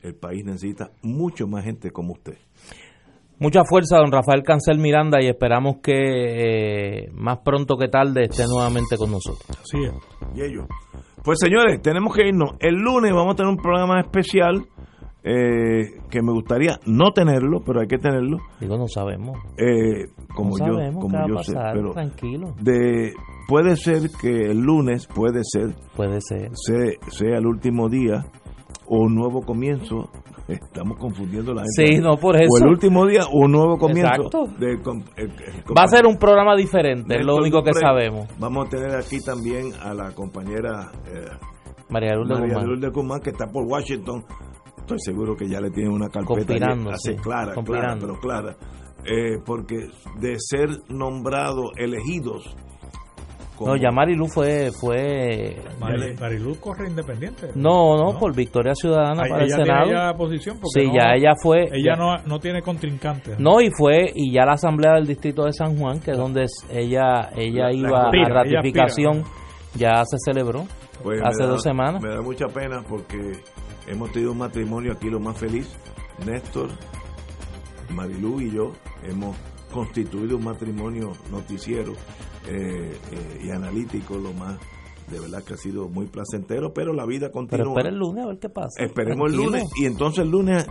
[0.00, 2.38] el país necesita mucho más gente como usted.
[3.40, 8.44] Mucha fuerza, don Rafael Cancel Miranda, y esperamos que eh, más pronto que tarde esté
[8.48, 9.48] nuevamente con nosotros.
[9.50, 9.92] Así es.
[10.34, 10.66] Y ellos.
[11.22, 12.56] Pues señores, tenemos que irnos.
[12.58, 14.66] El lunes vamos a tener un programa especial
[15.24, 18.38] eh, que me gustaría no tenerlo, pero hay que tenerlo.
[18.60, 19.36] Digo, no sabemos.
[19.56, 22.54] eh, como no yo, sabemos como qué va a yo sé, pero tranquilo.
[22.60, 23.12] de
[23.48, 26.50] puede ser que el lunes puede ser Puede ser.
[26.54, 28.24] se- sea el último día
[28.86, 30.08] o un nuevo comienzo.
[30.46, 31.96] Estamos confundiendo la gente.
[31.96, 32.46] Sí, no por eso.
[32.50, 34.14] O el último día o un nuevo comienzo.
[34.14, 34.44] Exacto.
[34.58, 38.28] de com- el- el Va a ser un programa diferente, es lo único que sabemos.
[38.38, 41.26] Vamos a tener aquí también a la compañera eh,
[41.90, 42.66] María Lourdes María Guzmán.
[42.66, 44.24] Lourdes Guzmán, que está por Washington.
[44.88, 46.54] Estoy seguro que ya le tienen una carpeta
[46.92, 48.56] así, sí, clara, clara, pero clara.
[49.04, 49.76] Eh, porque
[50.18, 52.54] de ser nombrados, elegidos.
[53.56, 57.48] como- No, ya Marilu fue, fue Mari- Mariluz corre independiente.
[57.56, 59.90] no, no, por Victoria Ciudadana Ay, para el ella tiene Senado.
[59.90, 61.62] ya posición porque Sí, no- ya ella fue.
[61.72, 63.34] Ella ya- no, no tiene contrincante.
[63.38, 66.44] No, y fue, y ya la Asamblea del Distrito de San Juan, que es donde
[66.44, 69.24] es- ella ella La- la iba aspira, a ella ratificación,
[69.74, 70.64] ya se celebró
[71.02, 72.00] Pues hace da- dos semanas.
[72.00, 73.18] Me da mucha pena porque
[73.88, 75.68] hemos tenido un matrimonio aquí lo más feliz.
[76.24, 76.70] Néstor,
[77.90, 79.36] Marilú y yo hemos
[79.72, 81.94] constituido un matrimonio noticiero
[82.46, 84.58] eh, eh, y analítico lo más
[85.10, 87.68] de verdad que ha sido muy placentero, pero la vida Pero continúa.
[87.70, 88.82] espera el lunes a ver qué pasa.
[88.82, 90.66] Esperemos el lunes y entonces el lunes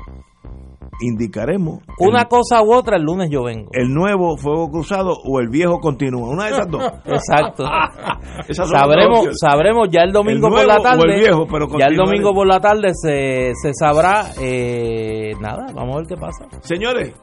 [1.00, 3.70] indicaremos Una el, cosa u otra, el lunes yo vengo.
[3.74, 6.30] el nuevo fuego cruzado o el viejo continúa.
[6.30, 6.84] Una de esas dos.
[7.06, 7.64] Exacto.
[8.48, 11.20] Esas sabremos, sabremos ya el domingo El por la o el tarde.
[11.20, 14.32] viejo, pero ya el domingo por la tarde se, se sabrá.
[14.40, 16.46] eh, nada, vamos a ver qué pasa.
[16.62, 17.14] Señores,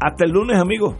[0.00, 0.94] hasta el lunes, amigos.